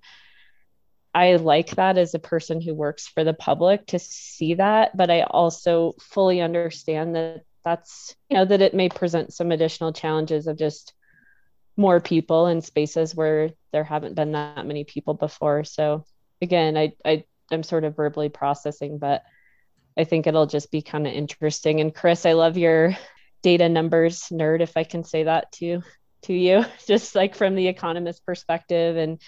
I 1.14 1.36
like 1.38 1.72
that 1.72 1.98
as 1.98 2.14
a 2.14 2.20
person 2.20 2.62
who 2.62 2.76
works 2.76 3.08
for 3.08 3.24
the 3.24 3.34
public 3.34 3.88
to 3.88 4.00
see 4.00 4.56
that, 4.56 4.96
but 4.96 5.10
I 5.10 5.22
also 5.22 5.94
fully 6.00 6.42
understand 6.42 7.16
that 7.16 7.44
that's, 7.64 8.16
you 8.30 8.38
know, 8.38 8.46
that 8.46 8.62
it 8.62 8.74
may 8.74 8.90
present 8.90 9.34
some 9.34 9.52
additional 9.52 9.94
challenges 9.94 10.48
of 10.48 10.58
just 10.58 10.94
more 11.76 12.00
people 12.00 12.48
in 12.48 12.62
spaces 12.62 13.16
where 13.16 13.52
there 13.72 13.84
haven't 13.84 14.16
been 14.16 14.32
that 14.34 14.66
many 14.66 14.84
people 14.84 15.14
before. 15.14 15.64
So 15.64 16.06
again, 16.42 16.78
I, 16.78 16.94
I 17.06 17.24
I'm 17.52 17.64
sort 17.64 17.84
of 17.84 17.96
verbally 17.96 18.30
processing, 18.30 18.98
but 18.98 19.24
I 19.98 20.04
think 20.04 20.28
it'll 20.28 20.46
just 20.46 20.72
be 20.72 20.82
kind 20.82 21.08
of 21.08 21.14
interesting. 21.14 21.82
And 21.82 21.94
Chris, 21.94 22.26
I 22.26 22.34
love 22.34 22.58
your 22.58 22.96
data 23.42 23.70
numbers 23.70 24.24
nerd, 24.32 24.62
if 24.62 24.76
I 24.76 24.84
can 24.84 25.04
say 25.04 25.24
that 25.24 25.52
to 25.54 25.82
to 26.24 26.34
you, 26.34 26.66
just 26.88 27.16
like 27.16 27.36
from 27.36 27.56
the 27.56 27.68
economist 27.68 28.26
perspective 28.26 28.98
and 28.98 29.22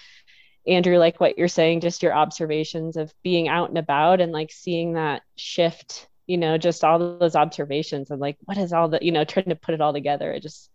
Andrew, 0.70 0.98
like 0.98 1.18
what 1.18 1.36
you're 1.36 1.48
saying, 1.48 1.80
just 1.80 2.02
your 2.02 2.14
observations 2.14 2.96
of 2.96 3.12
being 3.24 3.48
out 3.48 3.70
and 3.70 3.78
about 3.78 4.20
and 4.20 4.30
like 4.30 4.52
seeing 4.52 4.92
that 4.92 5.22
shift, 5.36 6.08
you 6.28 6.38
know, 6.38 6.56
just 6.58 6.84
all 6.84 7.18
those 7.18 7.34
observations 7.34 8.10
and 8.10 8.20
like, 8.20 8.36
what 8.44 8.56
is 8.56 8.72
all 8.72 8.88
the, 8.88 9.00
you 9.02 9.10
know, 9.10 9.24
trying 9.24 9.48
to 9.48 9.56
put 9.56 9.74
it 9.74 9.80
all 9.80 9.92
together. 9.92 10.30
It 10.32 10.42
just, 10.42 10.70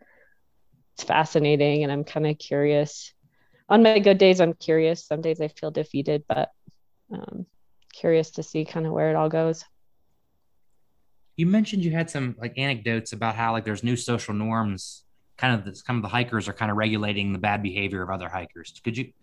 it's 0.96 1.06
fascinating. 1.06 1.84
And 1.84 1.92
I'm 1.94 2.04
kind 2.04 2.28
of 2.28 2.38
curious. 2.38 3.14
On 3.70 3.84
my 3.84 4.00
good 4.00 4.18
days, 4.18 4.42
I'm 4.42 4.54
curious. 4.54 5.06
Some 5.06 5.22
days 5.22 5.40
I 5.40 5.48
feel 5.48 5.72
defeated, 5.72 6.26
but 6.28 6.52
um, 7.12 7.46
curious 7.94 8.32
to 8.32 8.44
see 8.44 8.66
kind 8.66 8.86
of 8.86 8.92
where 8.92 9.10
it 9.10 9.16
all 9.16 9.30
goes. 9.30 9.64
You 11.38 11.46
mentioned 11.46 11.86
you 11.86 11.92
had 11.92 12.10
some 12.10 12.36
like 12.38 12.58
anecdotes 12.58 13.14
about 13.14 13.36
how 13.36 13.54
like 13.54 13.64
there's 13.64 13.84
new 13.84 13.96
social 13.96 14.34
norms, 14.34 15.04
kind 15.38 15.58
of 15.58 15.64
this, 15.66 15.82
kind 15.82 15.98
of 15.98 16.04
the 16.04 16.10
hikers 16.10 16.50
are 16.50 16.54
kind 16.54 16.70
of 16.70 16.76
regulating 16.76 17.32
the 17.32 17.40
bad 17.40 17.64
behavior 17.64 18.02
of 18.02 18.10
other 18.10 18.28
hikers. 18.28 18.80
Could 18.84 18.98
you 18.98 19.14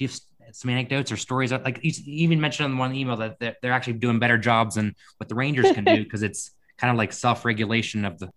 do 0.00 0.04
you 0.04 0.08
have 0.46 0.56
some 0.56 0.70
anecdotes 0.70 1.12
or 1.12 1.16
stories? 1.18 1.52
Like 1.52 1.80
you 1.82 1.92
even 2.06 2.40
mentioned 2.40 2.64
on 2.64 2.70
the 2.72 2.78
one 2.78 2.94
email 2.94 3.18
that 3.18 3.38
they're, 3.38 3.56
they're 3.60 3.72
actually 3.72 3.94
doing 3.94 4.18
better 4.18 4.38
jobs 4.38 4.76
than 4.76 4.94
what 5.18 5.28
the 5.28 5.34
rangers 5.34 5.70
can 5.72 5.84
do 5.84 5.98
because 6.04 6.22
it's 6.22 6.52
kind 6.78 6.90
of 6.90 6.96
like 6.96 7.12
self-regulation 7.12 8.06
of 8.06 8.18
the 8.18 8.30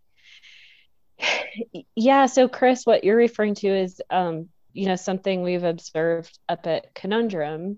yeah 1.96 2.26
so 2.26 2.50
chris 2.50 2.86
what 2.86 3.06
you're 3.06 3.16
referring 3.16 3.56
to 3.56 3.68
is 3.68 4.02
um, 4.10 4.50
you 4.74 4.88
know 4.88 4.98
something 4.98 5.42
we've 5.42 5.64
observed 5.64 6.38
up 6.50 6.68
at 6.68 6.94
conundrum. 6.94 7.78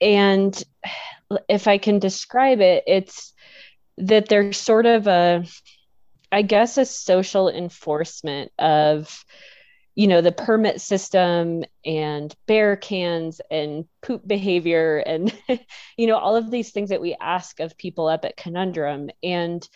And 0.00 0.62
if 1.48 1.66
i 1.66 1.78
can 1.78 1.98
describe 1.98 2.60
it 2.60 2.84
it's 2.86 3.32
that 3.96 4.28
there's 4.28 4.58
sort 4.58 4.84
of 4.84 5.06
a 5.06 5.44
i 6.30 6.42
guess 6.42 6.76
a 6.76 6.84
social 6.84 7.48
enforcement 7.48 8.52
of 8.58 9.24
you 9.94 10.06
know 10.06 10.20
the 10.20 10.32
permit 10.32 10.80
system 10.80 11.64
and 11.84 12.34
bear 12.46 12.76
cans 12.76 13.40
and 13.50 13.84
poop 14.00 14.26
behavior 14.26 14.98
and 14.98 15.34
you 15.96 16.06
know 16.06 16.16
all 16.16 16.36
of 16.36 16.50
these 16.50 16.70
things 16.70 16.90
that 16.90 17.00
we 17.00 17.16
ask 17.20 17.60
of 17.60 17.76
people 17.76 18.08
up 18.08 18.24
at 18.24 18.36
conundrum. 18.36 19.10
And 19.22 19.66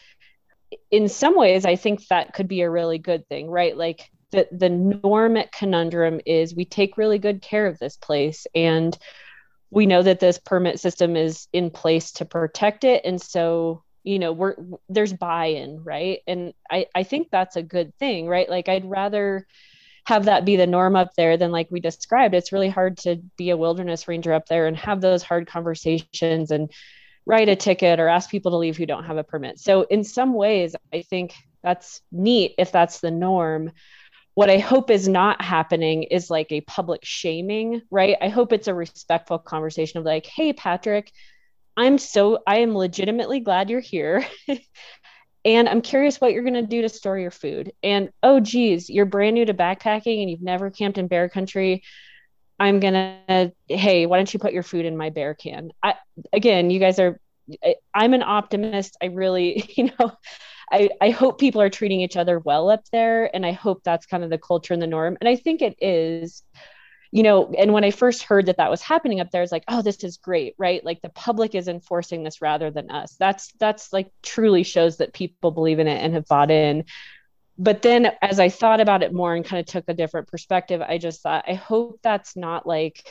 in 0.90 1.08
some 1.08 1.36
ways 1.36 1.64
i 1.64 1.76
think 1.76 2.04
that 2.08 2.34
could 2.34 2.48
be 2.48 2.62
a 2.62 2.70
really 2.70 2.98
good 2.98 3.28
thing 3.28 3.48
right? 3.48 3.76
Like 3.76 4.10
the 4.32 4.48
the 4.50 4.68
norm 4.68 5.36
at 5.36 5.52
conundrum 5.52 6.20
is 6.26 6.54
we 6.54 6.64
take 6.64 6.96
really 6.98 7.18
good 7.18 7.40
care 7.42 7.66
of 7.66 7.78
this 7.78 7.96
place 7.96 8.46
and 8.54 8.96
we 9.70 9.86
know 9.86 10.02
that 10.02 10.20
this 10.20 10.38
permit 10.38 10.80
system 10.80 11.16
is 11.16 11.48
in 11.52 11.70
place 11.70 12.12
to 12.12 12.24
protect 12.24 12.84
it. 12.84 13.04
And 13.04 13.20
so 13.20 13.82
you 14.04 14.18
know 14.18 14.32
we're 14.32 14.56
there's 14.88 15.12
buy-in 15.12 15.82
right? 15.84 16.20
And 16.26 16.54
i 16.70 16.86
i 16.94 17.02
think 17.02 17.28
that's 17.30 17.56
a 17.56 17.62
good 17.62 17.94
thing 17.98 18.26
right? 18.26 18.48
Like 18.48 18.68
i'd 18.68 18.88
rather 18.88 19.46
have 20.06 20.26
that 20.26 20.44
be 20.44 20.56
the 20.56 20.66
norm 20.66 20.94
up 20.94 21.10
there, 21.16 21.36
then 21.36 21.50
like 21.50 21.68
we 21.70 21.80
described, 21.80 22.34
it's 22.34 22.52
really 22.52 22.68
hard 22.68 22.96
to 22.98 23.16
be 23.36 23.50
a 23.50 23.56
wilderness 23.56 24.06
ranger 24.06 24.32
up 24.32 24.46
there 24.46 24.66
and 24.66 24.76
have 24.76 25.00
those 25.00 25.22
hard 25.22 25.48
conversations 25.48 26.52
and 26.52 26.70
write 27.26 27.48
a 27.48 27.56
ticket 27.56 27.98
or 27.98 28.06
ask 28.06 28.30
people 28.30 28.52
to 28.52 28.56
leave 28.56 28.76
who 28.76 28.86
don't 28.86 29.04
have 29.04 29.16
a 29.16 29.24
permit. 29.24 29.58
So 29.58 29.82
in 29.82 30.04
some 30.04 30.32
ways, 30.32 30.76
I 30.94 31.02
think 31.02 31.34
that's 31.60 32.00
neat 32.12 32.54
if 32.56 32.70
that's 32.70 33.00
the 33.00 33.10
norm. 33.10 33.72
What 34.34 34.48
I 34.48 34.58
hope 34.58 34.90
is 34.90 35.08
not 35.08 35.42
happening 35.42 36.04
is 36.04 36.30
like 36.30 36.52
a 36.52 36.60
public 36.60 37.04
shaming, 37.04 37.82
right? 37.90 38.16
I 38.20 38.28
hope 38.28 38.52
it's 38.52 38.68
a 38.68 38.74
respectful 38.74 39.40
conversation 39.40 39.98
of 39.98 40.04
like, 40.04 40.26
hey, 40.26 40.52
Patrick, 40.52 41.10
I'm 41.76 41.98
so, 41.98 42.38
I 42.46 42.58
am 42.58 42.76
legitimately 42.76 43.40
glad 43.40 43.70
you're 43.70 43.80
here. 43.80 44.24
And 45.46 45.68
I'm 45.68 45.80
curious 45.80 46.20
what 46.20 46.32
you're 46.32 46.42
going 46.42 46.54
to 46.54 46.62
do 46.62 46.82
to 46.82 46.88
store 46.88 47.16
your 47.16 47.30
food. 47.30 47.72
And 47.80 48.10
oh, 48.20 48.40
geez, 48.40 48.90
you're 48.90 49.06
brand 49.06 49.34
new 49.34 49.44
to 49.44 49.54
backpacking 49.54 50.20
and 50.20 50.28
you've 50.28 50.42
never 50.42 50.70
camped 50.70 50.98
in 50.98 51.06
bear 51.06 51.28
country. 51.28 51.84
I'm 52.58 52.80
going 52.80 52.94
to, 52.94 53.52
hey, 53.68 54.06
why 54.06 54.16
don't 54.16 54.34
you 54.34 54.40
put 54.40 54.52
your 54.52 54.64
food 54.64 54.86
in 54.86 54.96
my 54.96 55.10
bear 55.10 55.34
can? 55.34 55.70
I, 55.84 55.94
again, 56.32 56.70
you 56.70 56.80
guys 56.80 56.98
are, 56.98 57.20
I, 57.64 57.76
I'm 57.94 58.12
an 58.12 58.24
optimist. 58.24 58.96
I 59.00 59.06
really, 59.06 59.70
you 59.76 59.84
know, 59.84 60.10
I, 60.72 60.90
I 61.00 61.10
hope 61.10 61.38
people 61.38 61.62
are 61.62 61.70
treating 61.70 62.00
each 62.00 62.16
other 62.16 62.40
well 62.40 62.68
up 62.68 62.82
there. 62.90 63.30
And 63.32 63.46
I 63.46 63.52
hope 63.52 63.82
that's 63.84 64.06
kind 64.06 64.24
of 64.24 64.30
the 64.30 64.38
culture 64.38 64.74
and 64.74 64.82
the 64.82 64.88
norm. 64.88 65.16
And 65.20 65.28
I 65.28 65.36
think 65.36 65.62
it 65.62 65.76
is 65.80 66.42
you 67.16 67.22
know, 67.22 67.50
and 67.56 67.72
when 67.72 67.82
I 67.82 67.92
first 67.92 68.24
heard 68.24 68.44
that 68.44 68.58
that 68.58 68.68
was 68.68 68.82
happening 68.82 69.20
up 69.20 69.30
there, 69.30 69.42
it's 69.42 69.50
like, 69.50 69.64
oh, 69.68 69.80
this 69.80 70.04
is 70.04 70.18
great, 70.18 70.54
right? 70.58 70.84
Like 70.84 71.00
the 71.00 71.08
public 71.08 71.54
is 71.54 71.66
enforcing 71.66 72.22
this 72.22 72.42
rather 72.42 72.70
than 72.70 72.90
us. 72.90 73.16
That's 73.18 73.54
that's 73.58 73.90
like 73.90 74.10
truly 74.22 74.64
shows 74.64 74.98
that 74.98 75.14
people 75.14 75.50
believe 75.50 75.78
in 75.78 75.88
it 75.88 75.96
and 75.96 76.12
have 76.12 76.26
bought 76.26 76.50
in. 76.50 76.84
But 77.56 77.80
then 77.80 78.12
as 78.20 78.38
I 78.38 78.50
thought 78.50 78.82
about 78.82 79.02
it 79.02 79.14
more 79.14 79.34
and 79.34 79.46
kind 79.46 79.60
of 79.60 79.64
took 79.64 79.84
a 79.88 79.94
different 79.94 80.28
perspective, 80.28 80.82
I 80.82 80.98
just 80.98 81.22
thought, 81.22 81.46
I 81.48 81.54
hope 81.54 82.00
that's 82.02 82.36
not 82.36 82.66
like 82.66 83.02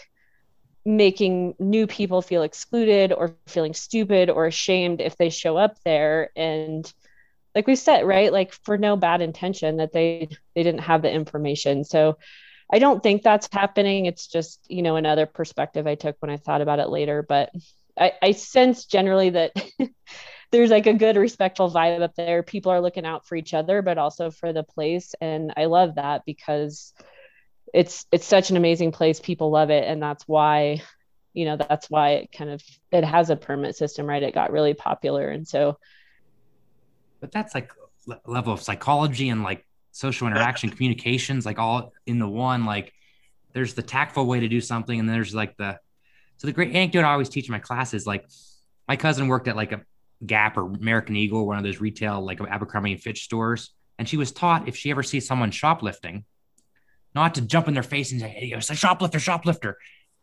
making 0.85 1.55
new 1.57 1.87
people 1.87 2.21
feel 2.21 2.43
excluded 2.43 3.11
or 3.11 3.35
feeling 3.47 3.73
stupid 3.73 4.29
or 4.29 4.45
ashamed 4.45 5.01
if 5.01 5.17
they 5.17 5.31
show 5.31 5.57
up 5.57 5.77
there 5.83 6.29
and 6.35 6.93
like 7.55 7.65
we 7.65 7.75
said 7.75 8.05
right 8.05 8.31
like 8.31 8.53
for 8.53 8.77
no 8.77 8.95
bad 8.95 9.19
intention 9.19 9.77
that 9.77 9.93
they 9.93 10.29
they 10.53 10.61
didn't 10.61 10.81
have 10.81 11.01
the 11.01 11.11
information 11.11 11.83
so 11.83 12.15
i 12.71 12.79
don't 12.79 13.03
think 13.03 13.23
that's 13.23 13.49
happening. 13.51 14.05
It's 14.05 14.27
just 14.27 14.59
you 14.67 14.81
know 14.81 14.95
another 14.95 15.25
perspective 15.25 15.87
i 15.87 15.95
took 15.95 16.15
when 16.19 16.31
i 16.31 16.37
thought 16.37 16.61
about 16.61 16.79
it 16.79 16.89
later 16.89 17.23
but 17.23 17.51
i 17.99 18.13
i 18.21 18.31
sense 18.31 18.85
generally 18.85 19.31
that 19.31 19.51
there's 20.51 20.71
like 20.71 20.87
a 20.87 20.93
good 20.93 21.17
respectful 21.17 21.71
vibe 21.71 22.01
up 22.01 22.15
there. 22.15 22.43
People 22.43 22.71
are 22.71 22.81
looking 22.81 23.05
out 23.05 23.25
for 23.25 23.35
each 23.35 23.53
other 23.53 23.81
but 23.81 23.97
also 23.97 24.31
for 24.31 24.53
the 24.53 24.63
place 24.63 25.15
and 25.21 25.53
i 25.57 25.65
love 25.65 25.95
that 25.95 26.23
because 26.25 26.93
it's 27.75 28.05
it's 28.11 28.25
such 28.25 28.49
an 28.49 28.57
amazing 28.57 28.91
place. 28.91 29.19
People 29.19 29.51
love 29.51 29.69
it 29.69 29.83
and 29.85 30.01
that's 30.01 30.27
why 30.27 30.81
you 31.33 31.45
know 31.45 31.57
that's 31.57 31.89
why 31.89 32.11
it 32.11 32.31
kind 32.31 32.49
of 32.49 32.63
it 32.91 33.03
has 33.03 33.29
a 33.29 33.35
permit 33.35 33.75
system 33.75 34.07
right? 34.07 34.23
It 34.23 34.33
got 34.33 34.51
really 34.51 34.73
popular 34.73 35.27
and 35.29 35.47
so 35.47 35.77
but 37.19 37.31
that's 37.31 37.53
like 37.53 37.71
level 38.25 38.53
of 38.53 38.61
psychology 38.61 39.29
and 39.29 39.43
like 39.43 39.65
social 39.95 40.27
interaction 40.27 40.69
communications 40.69 41.45
like 41.45 41.57
all 41.57 41.93
in 42.05 42.19
the 42.19 42.27
one 42.27 42.65
like 42.65 42.91
there's 43.53 43.75
the 43.75 43.81
tactful 43.81 44.25
way 44.25 44.41
to 44.41 44.49
do 44.49 44.59
something 44.59 44.99
and 44.99 45.07
there's 45.07 45.33
like 45.33 45.55
the 45.55 45.79
so 46.35 46.47
the 46.47 46.51
great 46.51 46.75
anecdote 46.75 47.05
i 47.05 47.13
always 47.13 47.29
teach 47.29 47.47
in 47.47 47.53
my 47.53 47.59
classes 47.59 48.05
like 48.05 48.25
my 48.89 48.97
cousin 48.97 49.29
worked 49.29 49.47
at 49.47 49.55
like 49.55 49.71
a 49.71 49.79
gap 50.25 50.57
or 50.57 50.63
american 50.63 51.15
eagle 51.15 51.47
one 51.47 51.57
of 51.57 51.63
those 51.63 51.79
retail 51.79 52.19
like 52.19 52.41
abercrombie 52.41 52.91
and 52.91 53.01
fitch 53.01 53.23
stores 53.23 53.71
and 53.97 54.09
she 54.09 54.17
was 54.17 54.33
taught 54.33 54.67
if 54.67 54.75
she 54.75 54.91
ever 54.91 55.01
sees 55.01 55.25
someone 55.25 55.49
shoplifting 55.49 56.25
not 57.13 57.35
to 57.35 57.41
jump 57.41 57.69
in 57.69 57.73
their 57.73 57.83
face 57.83 58.11
and 58.11 58.19
say 58.19 58.27
hey, 58.27 58.51
it's 58.53 58.69
a 58.69 58.75
shoplifter 58.75 59.19
shoplifter. 59.19 59.77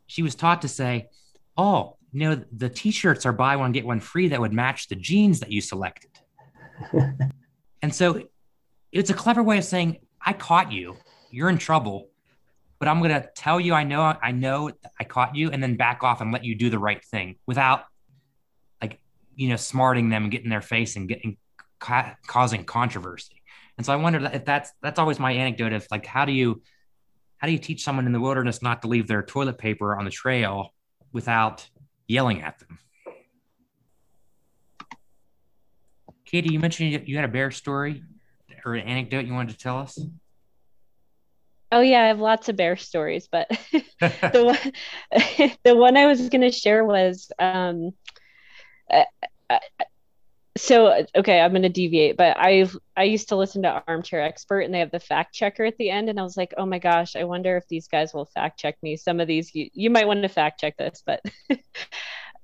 She 0.06 0.22
was 0.22 0.34
taught 0.34 0.60
to 0.62 0.68
say 0.68 1.08
oh 1.56 1.96
you 2.12 2.28
know 2.28 2.44
the 2.54 2.68
t-shirts 2.68 3.24
are 3.24 3.32
buy 3.32 3.56
one 3.56 3.72
get 3.72 3.86
one 3.86 4.00
free 4.00 4.28
that 4.28 4.40
would 4.40 4.52
match 4.52 4.88
the 4.88 4.96
jeans 4.96 5.40
that 5.40 5.50
you 5.50 5.62
selected. 5.62 6.10
And 7.82 7.92
so 7.92 8.22
it's 8.92 9.10
a 9.10 9.14
clever 9.14 9.42
way 9.42 9.58
of 9.58 9.64
saying, 9.64 9.98
I 10.24 10.34
caught 10.34 10.70
you. 10.70 10.96
You're 11.30 11.48
in 11.48 11.58
trouble, 11.58 12.10
but 12.78 12.88
I'm 12.88 12.98
going 12.98 13.10
to 13.10 13.28
tell 13.34 13.58
you 13.58 13.72
I 13.72 13.84
know 13.84 14.02
I 14.02 14.32
know 14.32 14.70
I 15.00 15.04
caught 15.04 15.34
you 15.34 15.50
and 15.50 15.62
then 15.62 15.76
back 15.76 16.04
off 16.04 16.20
and 16.20 16.30
let 16.30 16.44
you 16.44 16.54
do 16.54 16.68
the 16.68 16.78
right 16.78 17.02
thing 17.02 17.36
without 17.46 17.84
like 18.82 19.00
you 19.34 19.48
know 19.48 19.56
smarting 19.56 20.10
them 20.10 20.24
and 20.24 20.30
getting 20.30 20.50
their 20.50 20.60
face 20.60 20.96
and 20.96 21.08
getting 21.08 21.38
ca- 21.78 22.16
causing 22.26 22.64
controversy. 22.64 23.42
And 23.78 23.86
so 23.86 23.94
I 23.94 23.96
wonder 23.96 24.30
if 24.30 24.44
that's 24.44 24.72
that's 24.82 24.98
always 24.98 25.18
my 25.18 25.32
anecdote 25.32 25.72
of 25.72 25.86
like 25.90 26.04
how 26.04 26.26
do 26.26 26.32
you 26.32 26.60
how 27.38 27.46
do 27.46 27.52
you 27.52 27.58
teach 27.58 27.82
someone 27.82 28.04
in 28.06 28.12
the 28.12 28.20
wilderness 28.20 28.60
not 28.60 28.82
to 28.82 28.88
leave 28.88 29.08
their 29.08 29.22
toilet 29.22 29.56
paper 29.56 29.96
on 29.96 30.04
the 30.04 30.10
trail 30.10 30.74
without 31.12 31.66
yelling 32.06 32.42
at 32.42 32.58
them? 32.58 32.78
Katy, 36.26 36.52
you 36.52 36.60
mentioned 36.60 37.08
you 37.08 37.16
had 37.16 37.24
a 37.24 37.32
bear 37.32 37.50
story 37.50 38.02
or 38.64 38.74
an 38.74 38.86
anecdote 38.86 39.26
you 39.26 39.34
wanted 39.34 39.52
to 39.52 39.58
tell 39.58 39.78
us. 39.78 39.98
Oh 41.70 41.80
yeah, 41.80 42.02
I 42.02 42.08
have 42.08 42.20
lots 42.20 42.48
of 42.48 42.56
bear 42.56 42.76
stories, 42.76 43.28
but 43.30 43.48
the 44.00 44.44
one 44.44 45.50
the 45.64 45.76
one 45.76 45.96
I 45.96 46.06
was 46.06 46.28
going 46.28 46.42
to 46.42 46.52
share 46.52 46.84
was 46.84 47.30
um, 47.38 47.92
uh, 48.90 49.04
uh, 49.48 49.58
so 50.56 51.04
okay, 51.16 51.40
I'm 51.40 51.52
going 51.52 51.62
to 51.62 51.70
deviate, 51.70 52.18
but 52.18 52.36
I 52.38 52.68
I 52.94 53.04
used 53.04 53.30
to 53.30 53.36
listen 53.36 53.62
to 53.62 53.82
Armchair 53.88 54.20
Expert, 54.20 54.60
and 54.60 54.74
they 54.74 54.80
have 54.80 54.90
the 54.90 55.00
fact 55.00 55.34
checker 55.34 55.64
at 55.64 55.78
the 55.78 55.88
end, 55.88 56.10
and 56.10 56.20
I 56.20 56.22
was 56.22 56.36
like, 56.36 56.52
oh 56.58 56.66
my 56.66 56.78
gosh, 56.78 57.16
I 57.16 57.24
wonder 57.24 57.56
if 57.56 57.66
these 57.68 57.88
guys 57.88 58.12
will 58.12 58.26
fact 58.26 58.60
check 58.60 58.76
me. 58.82 58.96
Some 58.96 59.18
of 59.18 59.26
these 59.26 59.54
you 59.54 59.70
you 59.72 59.88
might 59.88 60.06
want 60.06 60.22
to 60.22 60.28
fact 60.28 60.60
check 60.60 60.76
this, 60.76 61.02
but 61.06 61.22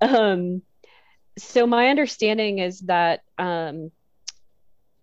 um, 0.00 0.62
so 1.36 1.66
my 1.66 1.88
understanding 1.88 2.58
is 2.60 2.80
that 2.80 3.20
um, 3.36 3.90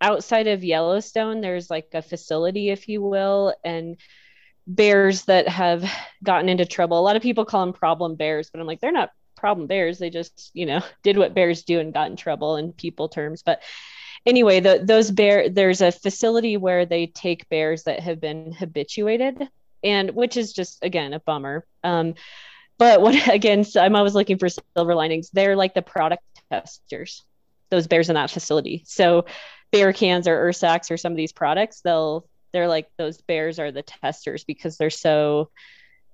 outside 0.00 0.46
of 0.46 0.64
Yellowstone, 0.64 1.40
there's 1.40 1.70
like 1.70 1.88
a 1.94 2.02
facility, 2.02 2.70
if 2.70 2.88
you 2.88 3.02
will, 3.02 3.54
and 3.64 3.96
bears 4.66 5.24
that 5.24 5.48
have 5.48 5.90
gotten 6.22 6.48
into 6.48 6.64
trouble. 6.64 6.98
A 6.98 7.02
lot 7.02 7.16
of 7.16 7.22
people 7.22 7.44
call 7.44 7.64
them 7.64 7.72
problem 7.72 8.16
bears, 8.16 8.50
but 8.50 8.60
I'm 8.60 8.66
like, 8.66 8.80
they're 8.80 8.92
not 8.92 9.10
problem 9.36 9.66
bears. 9.66 9.98
They 9.98 10.10
just, 10.10 10.50
you 10.54 10.66
know, 10.66 10.82
did 11.02 11.18
what 11.18 11.34
bears 11.34 11.62
do 11.62 11.78
and 11.78 11.94
got 11.94 12.10
in 12.10 12.16
trouble 12.16 12.56
in 12.56 12.72
people 12.72 13.08
terms. 13.08 13.42
But 13.42 13.62
anyway, 14.24 14.60
the, 14.60 14.80
those 14.82 15.10
bear, 15.10 15.48
there's 15.48 15.80
a 15.80 15.92
facility 15.92 16.56
where 16.56 16.86
they 16.86 17.06
take 17.06 17.48
bears 17.48 17.84
that 17.84 18.00
have 18.00 18.20
been 18.20 18.52
habituated, 18.52 19.48
and 19.84 20.10
which 20.10 20.36
is 20.36 20.52
just 20.52 20.82
again 20.82 21.12
a 21.12 21.20
bummer. 21.20 21.64
Um, 21.84 22.14
but 22.78 23.00
what 23.00 23.28
again, 23.32 23.64
so 23.64 23.80
I'm 23.80 23.96
always 23.96 24.14
looking 24.14 24.38
for 24.38 24.48
silver 24.48 24.94
linings. 24.94 25.30
They're 25.30 25.56
like 25.56 25.74
the 25.74 25.82
product 25.82 26.22
testers, 26.50 27.24
those 27.70 27.86
bears 27.86 28.08
in 28.08 28.14
that 28.14 28.30
facility. 28.30 28.82
So 28.86 29.26
bear 29.72 29.92
cans 29.92 30.28
or 30.28 30.48
Ursacks 30.48 30.90
or 30.90 30.96
some 30.96 31.12
of 31.12 31.16
these 31.16 31.32
products, 31.32 31.80
they'll 31.82 32.28
they're 32.52 32.68
like 32.68 32.88
those 32.96 33.20
bears 33.20 33.58
are 33.58 33.72
the 33.72 33.82
testers 33.82 34.44
because 34.44 34.76
they're 34.76 34.90
so 34.90 35.50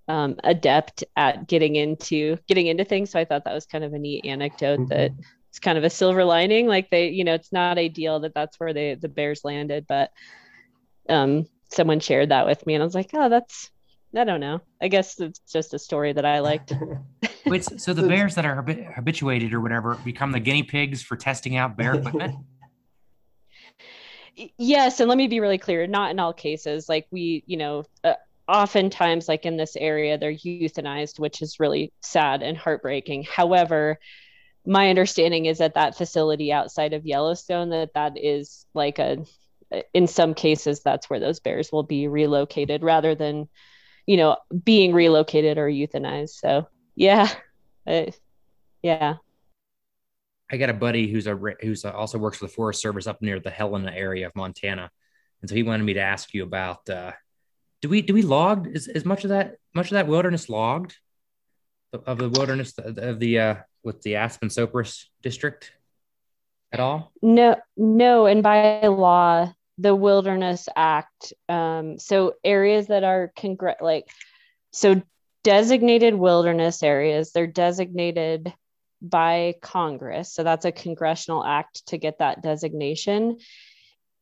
um, 0.08 0.36
adept 0.42 1.04
at 1.16 1.46
getting 1.46 1.76
into 1.76 2.36
getting 2.48 2.66
into 2.66 2.84
things. 2.84 3.10
So 3.10 3.20
I 3.20 3.24
thought 3.24 3.44
that 3.44 3.54
was 3.54 3.66
kind 3.66 3.84
of 3.84 3.92
a 3.92 3.98
neat 3.98 4.26
anecdote 4.26 4.80
mm-hmm. 4.80 4.88
that 4.88 5.12
it's 5.50 5.58
kind 5.58 5.78
of 5.78 5.84
a 5.84 5.90
silver 5.90 6.24
lining. 6.24 6.66
Like 6.66 6.90
they, 6.90 7.08
you 7.08 7.24
know, 7.24 7.34
it's 7.34 7.52
not 7.52 7.78
ideal 7.78 8.20
that 8.20 8.34
that's 8.34 8.58
where 8.58 8.72
they 8.72 8.94
the 8.94 9.08
bears 9.08 9.42
landed, 9.44 9.86
but 9.86 10.10
um, 11.08 11.46
someone 11.70 12.00
shared 12.00 12.30
that 12.30 12.46
with 12.46 12.66
me, 12.66 12.74
and 12.74 12.82
I 12.82 12.86
was 12.86 12.94
like, 12.94 13.10
oh, 13.12 13.28
that's 13.28 13.70
I 14.14 14.24
don't 14.24 14.40
know. 14.40 14.60
I 14.80 14.88
guess 14.88 15.18
it's 15.20 15.40
just 15.50 15.72
a 15.74 15.78
story 15.78 16.12
that 16.12 16.24
I 16.24 16.40
liked. 16.40 16.72
Wait, 17.46 17.64
so 17.80 17.94
the 17.94 18.06
bears 18.06 18.34
that 18.34 18.44
are 18.44 18.62
habituated 18.94 19.54
or 19.54 19.60
whatever 19.60 19.94
become 20.04 20.32
the 20.32 20.40
guinea 20.40 20.62
pigs 20.62 21.02
for 21.02 21.16
testing 21.16 21.56
out 21.56 21.76
bear 21.76 21.94
equipment? 21.94 22.36
yes, 24.58 25.00
and 25.00 25.08
let 25.08 25.18
me 25.18 25.28
be 25.28 25.40
really 25.40 25.58
clear, 25.58 25.86
not 25.86 26.10
in 26.10 26.18
all 26.18 26.32
cases. 26.32 26.88
Like 26.88 27.06
we, 27.10 27.44
you 27.46 27.56
know, 27.56 27.84
uh, 28.04 28.14
oftentimes 28.48 29.28
like 29.28 29.46
in 29.46 29.56
this 29.56 29.76
area 29.76 30.18
they're 30.18 30.32
euthanized, 30.32 31.18
which 31.18 31.42
is 31.42 31.60
really 31.60 31.92
sad 32.00 32.42
and 32.42 32.56
heartbreaking. 32.56 33.24
However, 33.24 33.98
my 34.66 34.90
understanding 34.90 35.46
is 35.46 35.58
that 35.58 35.74
that 35.74 35.96
facility 35.96 36.52
outside 36.52 36.92
of 36.92 37.06
Yellowstone 37.06 37.70
that 37.70 37.94
that 37.94 38.12
is 38.16 38.66
like 38.74 38.98
a 38.98 39.24
in 39.94 40.06
some 40.06 40.34
cases 40.34 40.82
that's 40.82 41.08
where 41.08 41.18
those 41.18 41.40
bears 41.40 41.72
will 41.72 41.82
be 41.82 42.06
relocated 42.06 42.82
rather 42.82 43.14
than 43.14 43.48
you 44.06 44.16
know, 44.16 44.36
being 44.64 44.92
relocated 44.92 45.58
or 45.58 45.68
euthanized. 45.68 46.30
So 46.30 46.66
yeah, 46.94 47.28
yeah. 48.82 49.14
I 50.52 50.58
got 50.58 50.68
a 50.68 50.74
buddy 50.74 51.10
who's 51.10 51.26
a 51.26 51.34
who's 51.62 51.84
a, 51.84 51.94
also 51.94 52.18
works 52.18 52.38
for 52.38 52.44
the 52.44 52.52
Forest 52.52 52.82
Service 52.82 53.06
up 53.06 53.22
near 53.22 53.40
the 53.40 53.50
Helena 53.50 53.90
area 53.90 54.26
of 54.26 54.36
Montana, 54.36 54.90
and 55.40 55.48
so 55.48 55.56
he 55.56 55.62
wanted 55.62 55.84
me 55.84 55.94
to 55.94 56.00
ask 56.00 56.34
you 56.34 56.42
about 56.42 56.88
uh, 56.90 57.12
do 57.80 57.88
we 57.88 58.02
do 58.02 58.12
we 58.12 58.22
logged 58.22 58.66
is, 58.66 58.86
is 58.86 59.06
much 59.06 59.24
of 59.24 59.30
that 59.30 59.56
much 59.74 59.86
of 59.86 59.94
that 59.94 60.06
wilderness 60.06 60.50
logged 60.50 60.94
of 61.92 62.18
the 62.18 62.28
wilderness 62.28 62.74
of 62.78 63.18
the 63.18 63.38
uh, 63.38 63.54
with 63.82 64.02
the 64.02 64.16
Aspen 64.16 64.48
Sopris 64.48 65.06
district 65.22 65.72
at 66.70 66.80
all? 66.80 67.12
No, 67.22 67.56
no, 67.76 68.26
and 68.26 68.42
by 68.42 68.86
law 68.86 69.52
the 69.78 69.94
Wilderness 69.94 70.68
Act. 70.76 71.32
Um, 71.48 71.98
so 71.98 72.34
areas 72.44 72.88
that 72.88 73.04
are 73.04 73.32
congr- 73.38 73.80
like 73.80 74.06
so 74.70 75.02
designated 75.44 76.14
wilderness 76.14 76.82
areas, 76.82 77.32
they're 77.32 77.46
designated 77.46 78.52
by 79.02 79.54
Congress. 79.60 80.32
So 80.32 80.44
that's 80.44 80.64
a 80.64 80.72
congressional 80.72 81.44
act 81.44 81.86
to 81.88 81.98
get 81.98 82.18
that 82.18 82.42
designation. 82.42 83.38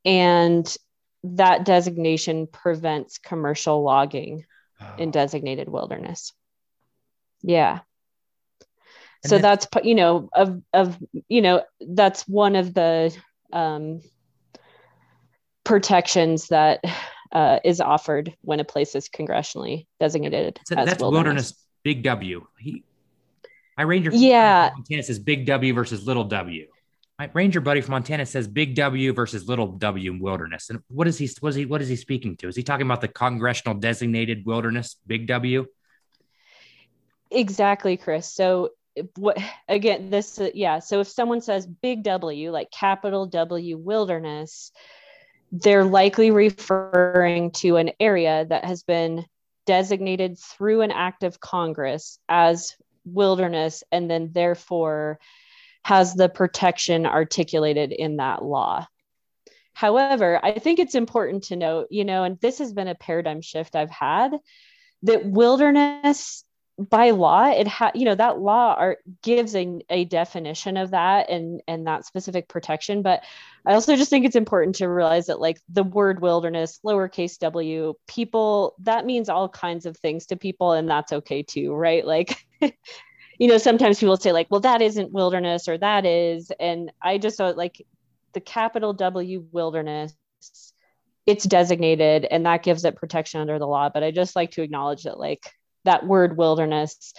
And 0.05 0.77
that 1.23 1.65
designation 1.65 2.47
prevents 2.47 3.19
commercial 3.19 3.83
logging 3.83 4.47
oh. 4.81 4.95
in 4.99 5.11
designated 5.11 5.69
wilderness. 5.69 6.33
Yeah. 7.43 7.81
And 9.23 9.31
so 9.31 9.39
that's 9.39 9.67
you 9.83 9.95
know 9.95 10.31
of 10.33 10.63
of 10.73 10.99
you 11.29 11.43
know 11.43 11.63
that's 11.81 12.27
one 12.27 12.57
of 12.57 12.73
the 12.73 13.15
um 13.53 14.01
protections 15.63 16.49
that 16.49 16.83
uh, 17.33 17.59
is 17.65 17.81
offered 17.81 18.35
when 18.41 18.61
a 18.61 18.65
place 18.65 18.95
is 18.95 19.09
congressionally 19.09 19.87
designated. 20.01 20.59
So 20.67 20.75
that's 20.75 21.01
wilderness. 21.01 21.13
wilderness. 21.13 21.67
Big 21.83 22.03
W. 22.03 22.47
He, 22.59 22.85
my 23.81 23.85
ranger, 23.85 24.11
yeah, 24.13 24.73
Montana 24.75 25.03
says 25.03 25.19
Big 25.19 25.47
W 25.47 25.73
versus 25.73 26.07
Little 26.07 26.25
W. 26.25 26.67
My 27.19 27.31
ranger 27.33 27.63
buddy 27.63 27.81
from 27.81 27.93
Montana 27.93 28.27
says 28.27 28.47
Big 28.47 28.75
W 28.75 29.15
versus 29.15 29.49
Little 29.49 29.69
W 29.69 30.19
wilderness. 30.21 30.69
And 30.69 30.83
what 30.89 31.09
is 31.09 31.17
he? 31.17 31.31
What 31.41 31.49
is 31.49 31.55
he? 31.55 31.65
What 31.65 31.81
is 31.81 31.89
he 31.89 31.97
speaking 31.97 32.37
to? 32.37 32.49
Is 32.49 32.57
he 32.57 32.63
talking 32.63 32.85
about 32.85 33.01
the 33.01 33.09
congressional 33.09 33.79
designated 33.79 34.45
wilderness, 34.45 34.97
Big 35.07 35.27
W? 35.29 35.65
Exactly, 37.31 37.97
Chris. 37.97 38.31
So 38.31 38.73
what 39.17 39.39
again? 39.67 40.11
This 40.11 40.39
uh, 40.39 40.51
yeah. 40.53 40.81
So 40.81 41.01
if 41.01 41.09
someone 41.09 41.41
says 41.41 41.67
Big 41.67 42.03
W, 42.03 42.51
like 42.51 42.71
capital 42.71 43.25
W 43.29 43.79
wilderness, 43.79 44.73
they're 45.53 45.85
likely 45.87 46.31
referring 46.31 47.53
to 47.53 47.77
an 47.77 47.93
area 47.99 48.45
that 48.45 48.67
has 48.67 48.83
been 48.83 49.25
designated 49.65 50.39
through 50.39 50.83
an 50.83 50.91
act 50.91 51.23
of 51.23 51.41
Congress 51.41 52.19
as 52.29 52.77
wilderness 53.05 53.83
and 53.91 54.11
then 54.11 54.31
therefore 54.33 55.19
has 55.85 56.15
the 56.15 56.29
protection 56.29 57.07
articulated 57.07 57.93
in 57.93 58.17
that 58.17 58.45
law. 58.45 58.87
However, 59.73 60.39
I 60.43 60.59
think 60.59 60.79
it's 60.79 60.95
important 60.95 61.45
to 61.45 61.57
note, 61.57 61.89
you 61.91 62.05
know, 62.05 62.25
and 62.25 62.39
this 62.41 62.59
has 62.59 62.73
been 62.73 62.89
a 62.89 62.95
paradigm 62.95 63.41
shift 63.41 63.75
I've 63.75 63.91
had 63.91 64.33
that 65.05 65.25
wilderness 65.25 66.45
by 66.89 67.11
law 67.11 67.51
it 67.51 67.67
ha- 67.69 67.93
you 67.95 68.05
know 68.05 68.15
that 68.15 68.39
law 68.39 68.75
are, 68.75 68.97
gives 69.23 69.55
a, 69.55 69.81
a 69.91 70.05
definition 70.07 70.77
of 70.77 70.93
that 70.93 71.29
and 71.29 71.61
and 71.69 71.87
that 71.87 72.07
specific 72.07 72.49
protection 72.49 73.03
but 73.03 73.23
i 73.67 73.75
also 73.75 73.97
just 73.97 74.09
think 74.09 74.25
it's 74.25 74.37
important 74.37 74.77
to 74.77 74.87
realize 74.87 75.27
that 75.27 75.41
like 75.41 75.61
the 75.69 75.83
word 75.83 76.21
wilderness 76.23 76.81
lowercase 76.85 77.39
w 77.39 77.95
people 78.07 78.75
that 78.81 79.05
means 79.05 79.29
all 79.29 79.49
kinds 79.49 79.85
of 79.85 79.97
things 79.97 80.27
to 80.27 80.37
people 80.37 80.73
and 80.73 80.89
that's 80.89 81.13
okay 81.13 81.43
too 81.43 81.75
right? 81.75 82.07
Like 82.07 82.47
you 82.61 83.49
know 83.49 83.59
sometimes 83.59 83.99
people 83.99 84.17
say 84.17 84.33
like 84.33 84.49
well 84.51 84.61
that 84.61 84.83
isn't 84.83 85.13
wilderness 85.13 85.69
or 85.69 85.79
that 85.79 86.07
is 86.07 86.53
and 86.61 86.93
i 87.03 87.19
just 87.19 87.39
thought 87.39 87.57
like 87.57 87.85
the 88.35 88.41
capital 88.41 88.93
w 88.93 89.47
wilderness 89.51 90.15
it's 91.27 91.45
designated 91.45 92.27
and 92.31 92.47
that 92.47 92.63
gives 92.63 92.85
it 92.85 92.97
protection 92.97 93.41
under 93.41 93.59
the 93.59 93.67
law 93.67 93.89
but 93.89 94.03
i 94.03 94.11
just 94.11 94.37
like 94.37 94.51
to 94.53 94.63
acknowledge 94.63 95.05
that 95.05 95.19
like 95.19 95.51
that 95.85 96.07
word 96.07 96.37
wilderness 96.37 97.13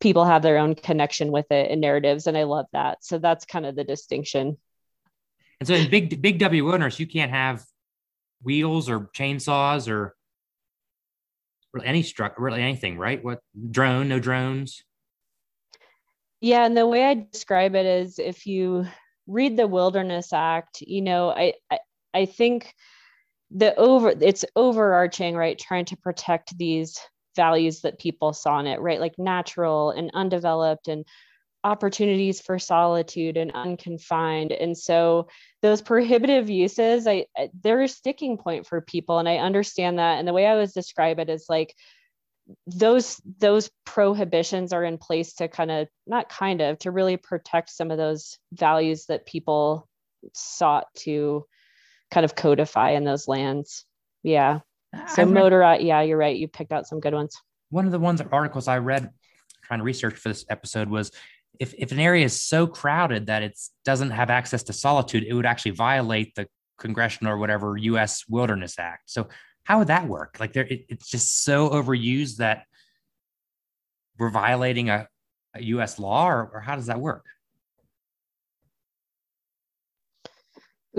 people 0.00 0.24
have 0.24 0.42
their 0.42 0.58
own 0.58 0.74
connection 0.74 1.32
with 1.32 1.50
it 1.50 1.70
and 1.70 1.80
narratives 1.80 2.26
and 2.26 2.36
i 2.36 2.42
love 2.44 2.66
that. 2.72 3.02
So 3.02 3.18
that's 3.18 3.44
kind 3.44 3.66
of 3.66 3.76
the 3.76 3.84
distinction. 3.84 4.58
And 5.60 5.66
so 5.66 5.74
in 5.74 5.90
big 5.90 6.20
big 6.20 6.38
w 6.38 6.64
wilderness 6.64 7.00
you 7.00 7.06
can't 7.06 7.30
have 7.30 7.64
wheels 8.42 8.90
or 8.90 9.08
chainsaws 9.16 9.88
or 9.88 10.14
really 11.72 11.86
any 11.86 12.02
struck 12.02 12.38
really 12.38 12.62
anything 12.62 12.98
right? 12.98 13.24
What 13.24 13.40
drone 13.70 14.08
no 14.08 14.18
drones? 14.18 14.82
Yeah 16.40 16.66
and 16.66 16.76
the 16.76 16.86
way 16.86 17.04
i 17.04 17.26
describe 17.32 17.74
it 17.74 17.86
is 17.86 18.18
if 18.18 18.46
you 18.46 18.86
read 19.26 19.56
the 19.56 19.66
wilderness 19.66 20.32
act 20.32 20.82
you 20.82 21.02
know 21.02 21.30
i 21.30 21.54
i, 21.70 21.78
I 22.14 22.26
think 22.26 22.72
the 23.50 23.74
over 23.76 24.10
it's 24.20 24.44
overarching 24.54 25.36
right? 25.36 25.58
Trying 25.58 25.86
to 25.86 25.96
protect 25.96 26.56
these 26.58 26.98
values 27.36 27.82
that 27.82 27.98
people 27.98 28.32
saw 28.32 28.58
in 28.58 28.66
it, 28.66 28.80
right? 28.80 29.00
Like 29.00 29.18
natural 29.18 29.90
and 29.90 30.10
undeveloped 30.14 30.88
and 30.88 31.04
opportunities 31.64 32.40
for 32.40 32.58
solitude 32.58 33.36
and 33.36 33.50
unconfined. 33.52 34.52
And 34.52 34.76
so 34.78 35.28
those 35.62 35.82
prohibitive 35.82 36.48
uses, 36.48 37.06
I 37.06 37.26
they're 37.60 37.82
a 37.82 37.88
sticking 37.88 38.38
point 38.38 38.66
for 38.66 38.80
people. 38.80 39.18
And 39.18 39.28
I 39.28 39.38
understand 39.38 39.98
that. 39.98 40.18
And 40.18 40.28
the 40.28 40.32
way 40.32 40.46
I 40.46 40.56
was 40.56 40.72
describe 40.72 41.18
it 41.18 41.28
is 41.28 41.46
like 41.48 41.74
those 42.68 43.20
those 43.38 43.70
prohibitions 43.84 44.72
are 44.72 44.84
in 44.84 44.98
place 44.98 45.34
to 45.34 45.48
kind 45.48 45.70
of 45.70 45.88
not 46.06 46.28
kind 46.28 46.60
of 46.60 46.78
to 46.78 46.92
really 46.92 47.16
protect 47.16 47.70
some 47.70 47.90
of 47.90 47.98
those 47.98 48.38
values 48.52 49.06
that 49.06 49.26
people 49.26 49.88
sought 50.32 50.86
to 50.94 51.44
kind 52.10 52.24
of 52.24 52.36
codify 52.36 52.90
in 52.90 53.04
those 53.04 53.26
lands. 53.26 53.84
Yeah. 54.22 54.60
So 55.08 55.24
read, 55.24 55.34
motor, 55.34 55.76
yeah, 55.80 56.02
you're 56.02 56.18
right. 56.18 56.36
You 56.36 56.48
picked 56.48 56.72
out 56.72 56.86
some 56.86 57.00
good 57.00 57.14
ones. 57.14 57.36
One 57.70 57.86
of 57.86 57.92
the 57.92 57.98
ones 57.98 58.20
articles 58.32 58.68
I 58.68 58.78
read 58.78 59.10
trying 59.62 59.80
to 59.80 59.84
research 59.84 60.14
for 60.14 60.28
this 60.28 60.44
episode 60.48 60.88
was 60.88 61.10
if, 61.58 61.74
if 61.76 61.92
an 61.92 61.98
area 61.98 62.24
is 62.24 62.40
so 62.40 62.66
crowded 62.66 63.26
that 63.26 63.42
it 63.42 63.58
doesn't 63.84 64.10
have 64.10 64.30
access 64.30 64.62
to 64.64 64.72
solitude, 64.72 65.24
it 65.24 65.34
would 65.34 65.46
actually 65.46 65.72
violate 65.72 66.34
the 66.34 66.46
congressional 66.78 67.32
or 67.32 67.38
whatever 67.38 67.76
U.S. 67.76 68.24
Wilderness 68.28 68.78
Act. 68.78 69.10
So 69.10 69.28
how 69.64 69.78
would 69.78 69.88
that 69.88 70.06
work? 70.06 70.36
Like 70.38 70.52
there, 70.52 70.66
it, 70.66 70.86
it's 70.88 71.08
just 71.08 71.42
so 71.42 71.70
overused 71.70 72.36
that 72.36 72.64
we're 74.18 74.30
violating 74.30 74.90
a, 74.90 75.08
a 75.54 75.62
U.S. 75.62 75.98
law, 75.98 76.28
or, 76.28 76.50
or 76.54 76.60
how 76.60 76.76
does 76.76 76.86
that 76.86 77.00
work? 77.00 77.24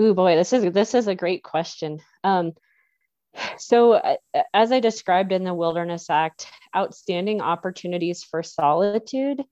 Ooh, 0.00 0.14
boy, 0.14 0.36
this 0.36 0.52
is 0.52 0.72
this 0.72 0.94
is 0.94 1.08
a 1.08 1.14
great 1.14 1.42
question. 1.42 2.00
Um, 2.22 2.52
so, 3.58 3.94
uh, 3.94 4.16
as 4.54 4.72
I 4.72 4.80
described 4.80 5.32
in 5.32 5.44
the 5.44 5.54
Wilderness 5.54 6.10
Act, 6.10 6.46
outstanding 6.76 7.40
opportunities 7.40 8.22
for 8.22 8.42
solitude 8.42 9.42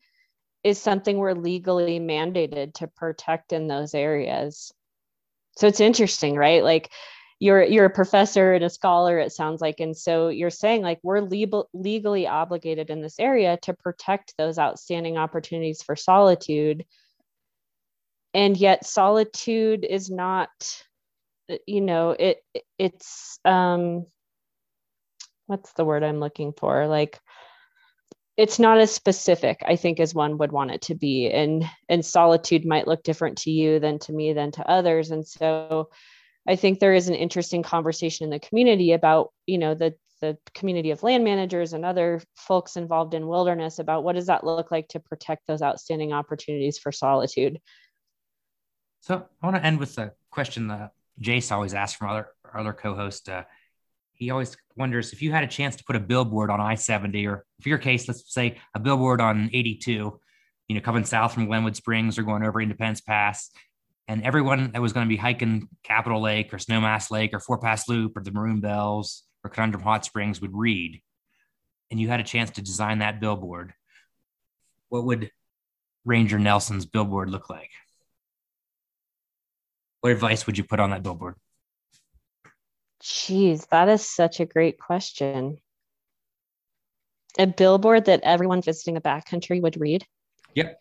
is 0.65 0.81
something 0.81 1.19
we're 1.19 1.35
legally 1.35 2.01
mandated 2.01 2.75
to 2.75 2.89
protect 2.89 3.53
in 3.53 3.69
those 3.69 3.95
areas. 3.95 4.73
So 5.57 5.67
it's 5.67 5.81
interesting, 5.81 6.37
right? 6.37 6.63
Like 6.63 6.91
you're 7.39 7.63
you're 7.63 7.85
a 7.85 7.91
professor 7.91 8.55
and 8.55 8.65
a 8.65 8.71
scholar 8.71 9.19
it 9.19 9.31
sounds 9.31 9.61
like 9.61 9.79
and 9.81 9.95
so 9.97 10.29
you're 10.29 10.51
saying 10.51 10.83
like 10.83 10.99
we're 11.03 11.21
legal, 11.21 11.69
legally 11.75 12.27
obligated 12.27 12.89
in 12.89 13.03
this 13.03 13.21
area 13.21 13.59
to 13.63 13.75
protect 13.75 14.35
those 14.39 14.59
outstanding 14.59 15.19
opportunities 15.19 15.83
for 15.83 15.97
solitude 15.97 16.85
and 18.33 18.57
yet 18.57 18.87
solitude 18.87 19.85
is 19.89 20.11
not 20.11 20.51
you 21.67 21.81
know 21.81 22.11
it 22.11 22.39
it's 22.79 23.39
um 23.45 24.07
what's 25.47 25.73
the 25.75 25.85
word 25.85 26.03
i'm 26.03 26.21
looking 26.21 26.53
for? 26.53 26.87
Like 26.87 27.21
it's 28.37 28.59
not 28.59 28.77
as 28.79 28.93
specific 28.93 29.63
i 29.67 29.77
think 29.77 29.99
as 29.99 30.15
one 30.15 30.37
would 30.39 30.53
want 30.53 30.71
it 30.71 30.83
to 30.83 30.95
be. 30.95 31.31
And 31.31 31.65
and 31.89 32.05
solitude 32.05 32.67
might 32.67 32.87
look 32.87 33.03
different 33.03 33.39
to 33.39 33.51
you 33.51 33.81
than 33.81 33.99
to 34.01 34.13
me 34.13 34.33
than 34.33 34.53
to 34.53 34.69
others. 34.69 35.11
And 35.11 35.27
so 35.27 35.91
i 36.49 36.57
think 36.57 36.79
there 36.79 36.95
is 36.95 37.09
an 37.09 37.15
interesting 37.15 37.63
conversation 37.63 38.25
in 38.25 38.31
the 38.31 38.41
community 38.41 38.93
about 38.93 39.33
you 39.47 39.59
know 39.59 39.75
the 39.75 39.95
the 40.21 40.39
community 40.55 40.91
of 40.91 41.03
land 41.03 41.25
managers 41.25 41.73
and 41.73 41.85
other 41.85 42.23
folks 42.35 42.77
involved 42.77 43.15
in 43.15 43.27
wilderness 43.27 43.79
about 43.79 44.03
what 44.03 44.15
does 44.15 44.27
that 44.27 44.45
look 44.45 44.71
like 44.71 44.89
to 44.89 45.01
protect 45.01 45.47
those 45.47 45.61
outstanding 45.63 46.13
opportunities 46.13 46.79
for 46.79 46.91
solitude. 46.91 47.61
So 49.01 49.27
i 49.43 49.47
want 49.47 49.57
to 49.57 49.65
end 49.65 49.79
with 49.79 49.97
a 49.99 50.13
question 50.31 50.69
that 50.69 50.93
Jace 51.21 51.53
always 51.53 51.75
asks 51.75 51.97
from 51.97 52.11
other 52.11 52.29
other 52.55 52.73
co-host. 52.73 53.29
Uh, 53.29 53.45
he 54.13 54.31
always 54.31 54.57
wonders 54.77 55.13
if 55.13 55.23
you 55.23 55.33
had 55.33 55.45
a 55.45 55.49
chance 55.49 55.77
to 55.77 55.85
put 55.85 55.97
a 55.97 56.01
billboard 56.01 56.51
on 56.51 56.61
I-70, 56.61 57.29
or 57.29 57.45
for 57.61 57.69
your 57.69 57.79
case, 57.79 58.09
let's 58.09 58.33
say 58.33 58.59
a 58.75 58.81
billboard 58.81 59.21
on 59.21 59.51
82, 59.53 60.19
you 60.69 60.75
know, 60.75 60.81
coming 60.81 61.05
south 61.05 61.35
from 61.35 61.47
Glenwood 61.47 61.77
Springs 61.77 62.19
or 62.19 62.23
going 62.23 62.43
over 62.43 62.61
Independence 62.61 63.01
Pass, 63.01 63.51
and 64.09 64.23
everyone 64.23 64.73
that 64.73 64.83
was 64.83 64.93
going 64.93 65.07
to 65.07 65.09
be 65.09 65.17
hiking 65.17 65.69
Capitol 65.83 66.23
Lake 66.23 66.53
or 66.53 66.59
Snowmass 66.59 67.11
Lake 67.11 67.35
or 67.35 67.41
Four 67.41 67.59
Pass 67.59 67.89
Loop 67.89 68.17
or 68.17 68.23
the 68.23 68.31
Maroon 68.31 68.61
Bells 68.61 69.25
or 69.45 69.51
Conundrum 69.51 69.83
Hot 69.83 70.05
Springs 70.05 70.41
would 70.41 70.55
read, 70.55 71.03
and 71.91 72.01
you 72.01 72.09
had 72.09 72.21
a 72.21 72.25
chance 72.25 72.51
to 72.53 72.63
design 72.63 73.01
that 73.01 73.21
billboard, 73.21 73.75
what 74.89 75.05
would 75.05 75.31
Ranger 76.05 76.39
Nelson's 76.39 76.87
billboard 76.87 77.29
look 77.31 77.51
like? 77.51 77.71
What 80.07 80.13
advice 80.13 80.47
would 80.47 80.57
you 80.57 80.63
put 80.63 80.79
on 80.79 80.91
that 80.91 81.03
billboard? 81.03 81.35
Jeez, 83.03 83.67
that 83.71 83.89
is 83.89 84.09
such 84.09 84.39
a 84.39 84.47
great 84.47 84.79
question. 84.79 85.59
A 87.41 87.49
billboard 87.49 88.05
that 88.05 88.21
everyone 88.23 88.63
visiting 88.63 88.95
the 88.95 89.01
backcountry 89.01 89.61
would 89.61 89.81
read? 89.81 90.07
Yep. 90.55 90.81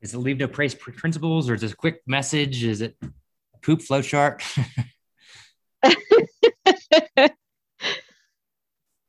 Is 0.00 0.14
it 0.14 0.18
leave 0.20 0.38
no 0.38 0.46
trace 0.46 0.74
principles 0.74 1.50
or 1.50 1.54
is 1.54 1.62
it 1.62 1.72
a 1.72 1.76
quick 1.76 2.00
message? 2.06 2.64
Is 2.64 2.80
it 2.80 2.96
poop 3.60 3.82
flow 3.82 4.00
chart? 4.00 4.42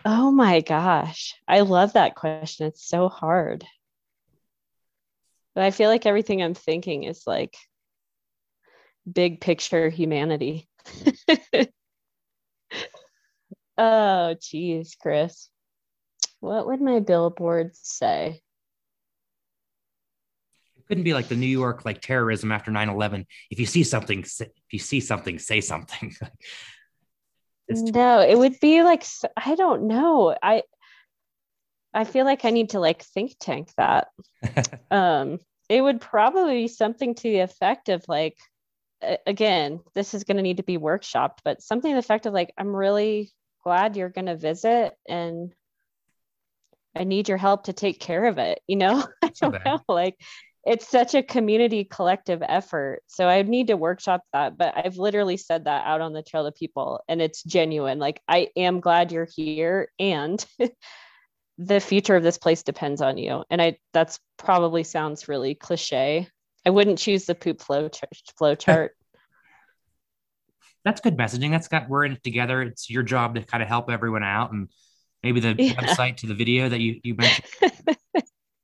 oh 0.03 0.29
my 0.29 0.59
gosh. 0.59 1.35
I 1.47 1.61
love 1.61 1.93
that 1.93 2.15
question. 2.15 2.67
It's 2.67 2.85
so 2.85 3.07
hard. 3.07 3.63
But 5.55 5.63
I 5.63 5.71
feel 5.71 5.89
like 5.89 6.05
everything 6.05 6.43
I'm 6.43 6.53
thinking 6.53 7.03
is 7.05 7.23
like 7.25 7.55
big 9.11 9.41
picture 9.41 9.89
humanity. 9.89 10.67
oh, 13.77 14.35
geez, 14.41 14.95
Chris. 15.01 15.49
What 16.39 16.67
would 16.67 16.81
my 16.81 16.99
billboards 16.99 17.79
say? 17.83 18.41
It 20.77 20.87
couldn't 20.87 21.03
be 21.05 21.13
like 21.13 21.27
the 21.29 21.35
New 21.35 21.47
York 21.47 21.85
like 21.85 22.01
terrorism 22.01 22.51
after 22.51 22.71
9-11. 22.71 23.25
If 23.49 23.59
you 23.59 23.65
see 23.65 23.83
something, 23.83 24.19
if 24.19 24.49
you 24.71 24.79
see 24.79 24.99
something, 24.99 25.39
say 25.39 25.61
something. 25.61 26.13
no, 27.69 28.19
it 28.19 28.37
would 28.37 28.59
be 28.59 28.83
like 28.83 29.05
I 29.37 29.55
don't 29.55 29.83
know. 29.83 30.35
I 30.41 30.63
I 31.93 32.03
feel 32.05 32.25
like 32.25 32.43
I 32.43 32.49
need 32.49 32.71
to 32.71 32.79
like 32.79 33.03
think 33.03 33.35
tank 33.39 33.69
that. 33.77 34.07
um, 34.91 35.39
it 35.69 35.81
would 35.81 36.01
probably 36.01 36.63
be 36.63 36.67
something 36.67 37.15
to 37.15 37.23
the 37.23 37.39
effect 37.39 37.89
of 37.89 38.03
like 38.07 38.37
again, 39.25 39.79
this 39.93 40.13
is 40.13 40.23
going 40.23 40.37
to 40.37 40.43
need 40.43 40.57
to 40.57 40.63
be 40.63 40.77
workshopped, 40.77 41.39
but 41.43 41.61
something 41.61 41.95
effective 41.95 42.33
like, 42.33 42.53
I'm 42.57 42.75
really 42.75 43.31
glad 43.63 43.95
you're 43.95 44.09
going 44.09 44.27
to 44.27 44.35
visit 44.35 44.93
and 45.07 45.53
I 46.95 47.05
need 47.05 47.27
your 47.27 47.37
help 47.37 47.65
to 47.65 47.73
take 47.73 47.99
care 47.99 48.25
of 48.25 48.37
it. 48.37 48.59
You 48.67 48.77
know, 48.77 49.05
I 49.23 49.31
don't 49.39 49.65
know. 49.65 49.79
Like, 49.87 50.17
it's 50.65 50.87
such 50.87 51.13
a 51.13 51.23
community 51.23 51.83
collective 51.83 52.41
effort. 52.41 53.01
So 53.07 53.27
I 53.27 53.41
need 53.41 53.67
to 53.67 53.77
workshop 53.77 54.21
that, 54.31 54.57
but 54.57 54.73
I've 54.77 54.97
literally 54.97 55.35
said 55.35 55.65
that 55.65 55.85
out 55.85 56.01
on 56.01 56.13
the 56.13 56.23
trail 56.23 56.45
to 56.45 56.51
people 56.51 57.01
and 57.09 57.21
it's 57.21 57.43
genuine. 57.43 57.99
Like 57.99 58.21
I 58.27 58.49
am 58.55 58.79
glad 58.79 59.11
you're 59.11 59.27
here 59.35 59.89
and 59.99 60.43
the 61.57 61.79
future 61.81 62.15
of 62.15 62.23
this 62.23 62.37
place 62.37 62.63
depends 62.63 63.01
on 63.01 63.17
you. 63.17 63.43
And 63.49 63.61
I 63.61 63.77
that's 63.91 64.19
probably 64.37 64.83
sounds 64.83 65.27
really 65.27 65.53
cliche. 65.53 66.29
I 66.65 66.69
wouldn't 66.69 66.99
choose 66.99 67.25
the 67.25 67.35
poop 67.35 67.61
flow 67.61 67.89
ch- 67.89 68.03
flow 68.37 68.55
chart. 68.55 68.95
That's 70.85 71.01
good 71.01 71.17
messaging. 71.17 71.51
That's 71.51 71.67
got 71.67 71.89
we're 71.89 72.05
in 72.05 72.13
it 72.13 72.23
together. 72.23 72.61
It's 72.61 72.89
your 72.89 73.03
job 73.03 73.35
to 73.35 73.41
kind 73.43 73.63
of 73.63 73.69
help 73.69 73.89
everyone 73.89 74.23
out 74.23 74.51
and 74.51 74.69
maybe 75.21 75.39
the 75.39 75.55
Yeah. 75.57 75.73
website 75.73 76.17
to 76.17 76.27
the 76.27 76.33
video 76.35 76.69
that 76.69 76.79
you 76.79 76.99
you 77.03 77.15
mentioned. 77.15 77.47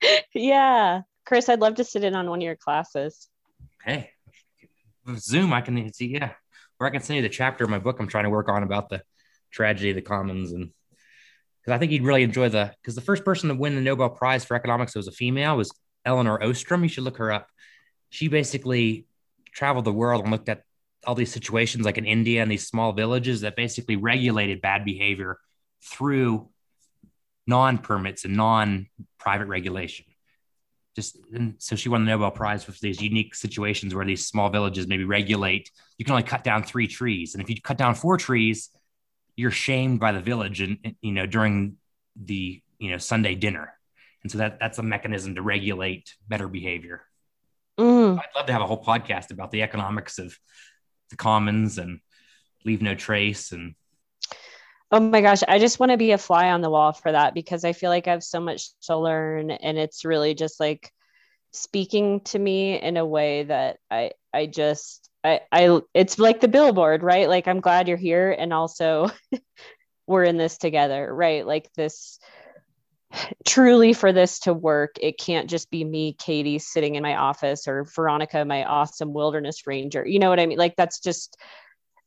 yeah. 0.33 1.01
Chris, 1.25 1.47
I'd 1.49 1.59
love 1.59 1.75
to 1.75 1.83
sit 1.83 2.03
in 2.03 2.15
on 2.15 2.29
one 2.29 2.39
of 2.39 2.43
your 2.43 2.55
classes. 2.55 3.27
Hey, 3.83 4.11
with 5.05 5.19
Zoom, 5.19 5.53
I 5.53 5.61
can 5.61 5.93
see, 5.93 6.07
yeah, 6.07 6.31
or 6.79 6.87
I 6.87 6.89
can 6.89 7.01
send 7.01 7.17
you 7.17 7.21
the 7.21 7.29
chapter 7.29 7.63
of 7.63 7.69
my 7.69 7.79
book 7.79 7.97
I'm 7.99 8.07
trying 8.07 8.23
to 8.23 8.29
work 8.29 8.49
on 8.49 8.63
about 8.63 8.89
the 8.89 9.01
tragedy 9.51 9.91
of 9.91 9.95
the 9.95 10.01
commons. 10.01 10.51
And 10.51 10.71
because 11.61 11.75
I 11.75 11.77
think 11.77 11.91
you'd 11.91 12.03
really 12.03 12.23
enjoy 12.23 12.49
the, 12.49 12.73
because 12.81 12.95
the 12.95 13.01
first 13.01 13.23
person 13.23 13.49
to 13.49 13.55
win 13.55 13.75
the 13.75 13.81
Nobel 13.81 14.09
Prize 14.09 14.43
for 14.43 14.55
economics 14.55 14.93
that 14.93 14.99
was 14.99 15.07
a 15.07 15.11
female 15.11 15.55
was 15.55 15.71
Elinor 16.03 16.41
Ostrom. 16.43 16.83
You 16.83 16.89
should 16.89 17.03
look 17.03 17.17
her 17.17 17.31
up. 17.31 17.47
She 18.09 18.27
basically 18.27 19.05
traveled 19.51 19.85
the 19.85 19.93
world 19.93 20.23
and 20.23 20.31
looked 20.31 20.49
at 20.49 20.63
all 21.05 21.15
these 21.15 21.31
situations 21.31 21.85
like 21.85 21.97
in 21.97 22.05
India 22.05 22.41
and 22.41 22.51
these 22.51 22.67
small 22.67 22.91
villages 22.91 23.41
that 23.41 23.55
basically 23.55 23.95
regulated 23.95 24.61
bad 24.61 24.83
behavior 24.85 25.39
through 25.83 26.49
non 27.47 27.77
permits 27.77 28.25
and 28.25 28.35
non 28.35 28.87
private 29.17 29.45
regulation 29.45 30.05
just 30.99 31.17
and 31.33 31.55
so 31.59 31.75
she 31.75 31.89
won 31.89 32.03
the 32.03 32.11
Nobel 32.11 32.31
Prize 32.31 32.63
for 32.63 32.71
these 32.71 33.01
unique 33.01 33.35
situations 33.35 33.95
where 33.95 34.05
these 34.05 34.25
small 34.25 34.49
villages 34.49 34.87
maybe 34.87 35.05
regulate. 35.05 35.71
You 35.97 36.05
can 36.05 36.11
only 36.11 36.23
cut 36.23 36.43
down 36.43 36.63
three 36.63 36.87
trees, 36.87 37.33
and 37.33 37.43
if 37.43 37.49
you 37.49 37.61
cut 37.61 37.77
down 37.77 37.95
four 37.95 38.17
trees, 38.17 38.69
you're 39.35 39.51
shamed 39.51 39.99
by 39.99 40.11
the 40.11 40.21
village, 40.21 40.61
and 40.61 40.77
and, 40.83 40.95
you 41.01 41.13
know 41.13 41.25
during 41.25 41.77
the 42.15 42.61
you 42.79 42.91
know 42.91 42.97
Sunday 42.97 43.35
dinner, 43.35 43.73
and 44.23 44.31
so 44.31 44.39
that 44.39 44.59
that's 44.59 44.77
a 44.79 44.83
mechanism 44.83 45.35
to 45.35 45.41
regulate 45.41 46.15
better 46.27 46.47
behavior. 46.47 47.03
Mm. 47.79 48.19
I'd 48.19 48.35
love 48.35 48.45
to 48.47 48.51
have 48.53 48.61
a 48.61 48.67
whole 48.67 48.83
podcast 48.83 49.31
about 49.31 49.51
the 49.51 49.63
economics 49.63 50.19
of 50.19 50.37
the 51.09 51.15
commons 51.15 51.77
and 51.77 52.01
leave 52.65 52.81
no 52.81 52.93
trace 52.93 53.53
and 53.53 53.73
Oh 54.91 54.99
my 54.99 55.21
gosh, 55.21 55.43
I 55.47 55.59
just 55.59 55.79
want 55.79 55.91
to 55.91 55.99
be 55.99 56.11
a 56.13 56.17
fly 56.17 56.49
on 56.49 56.61
the 56.61 56.69
wall 56.69 56.93
for 56.93 57.11
that 57.11 57.35
because 57.35 57.63
I 57.63 57.73
feel 57.73 57.91
like 57.91 58.07
I 58.07 58.11
have 58.11 58.23
so 58.23 58.39
much 58.39 58.69
to 58.87 58.97
learn 58.97 59.51
and 59.51 59.77
it's 59.77 60.03
really 60.03 60.33
just 60.33 60.59
like 60.59 60.91
speaking 61.51 62.21
to 62.21 62.39
me 62.39 62.81
in 62.81 62.97
a 62.97 63.05
way 63.05 63.43
that 63.43 63.77
I 63.91 64.11
I 64.33 64.47
just 64.47 65.07
I 65.23 65.41
I 65.51 65.79
it's 65.93 66.17
like 66.17 66.41
the 66.41 66.47
billboard, 66.47 67.03
right? 67.03 67.29
Like 67.29 67.47
I'm 67.47 67.59
glad 67.59 67.87
you're 67.87 67.97
here 67.97 68.31
and 68.31 68.51
also 68.51 69.11
we're 70.07 70.23
in 70.23 70.37
this 70.37 70.57
together, 70.57 71.13
right? 71.13 71.45
Like 71.45 71.71
this 71.77 72.19
truly 73.45 73.93
for 73.93 74.11
this 74.13 74.39
to 74.39 74.53
work, 74.53 74.95
it 75.01 75.17
can't 75.17 75.49
just 75.49 75.69
be 75.71 75.83
me, 75.83 76.13
Katy, 76.13 76.59
sitting 76.59 76.95
in 76.95 77.03
my 77.03 77.15
office 77.15 77.67
or 77.67 77.85
Veronica, 77.95 78.45
my 78.45 78.63
awesome 78.63 79.13
wilderness 79.13 79.65
ranger. 79.65 80.05
You 80.05 80.19
know 80.19 80.29
what 80.29 80.39
I 80.39 80.45
mean? 80.45 80.57
Like 80.57 80.75
that's 80.75 80.99
just 80.99 81.37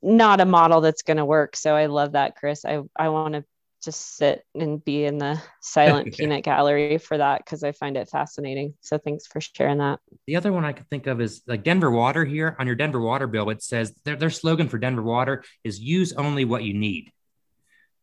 not 0.03 0.41
a 0.41 0.45
model 0.45 0.81
that's 0.81 1.03
going 1.03 1.17
to 1.17 1.25
work. 1.25 1.57
So 1.57 1.75
I 1.75 1.87
love 1.87 2.13
that, 2.13 2.37
Chris. 2.37 2.65
I, 2.65 2.81
I 2.97 3.09
want 3.09 3.35
to 3.35 3.45
just 3.83 4.17
sit 4.17 4.45
and 4.55 4.85
be 4.85 5.05
in 5.05 5.19
the 5.19 5.41
silent 5.61 6.13
peanut 6.15 6.45
gallery 6.45 6.99
for 6.99 7.19
that 7.19 7.45
because 7.45 7.65
I 7.65 7.73
find 7.73 7.97
it 7.97 8.09
fascinating. 8.09 8.75
So 8.81 8.99
thanks 8.99 9.27
for 9.27 9.41
sharing 9.41 9.79
that. 9.79 10.01
The 10.27 10.37
other 10.37 10.53
one 10.53 10.65
I 10.65 10.73
could 10.73 10.89
think 10.89 11.07
of 11.07 11.21
is 11.21 11.43
like 11.47 11.65
Denver 11.65 11.91
Water 11.91 12.25
here 12.25 12.57
on 12.59 12.67
your 12.67 12.77
Denver 12.77 13.01
Water 13.01 13.27
bill. 13.27 13.51
It 13.51 13.63
says 13.63 13.93
their, 14.05 14.17
their 14.17 14.31
slogan 14.31 14.69
for 14.69 14.79
Denver 14.79 15.03
Water 15.03 15.43
is 15.65 15.81
use 15.81 16.13
only 16.13 16.45
what 16.45 16.63
you 16.63 16.75
need, 16.75 17.11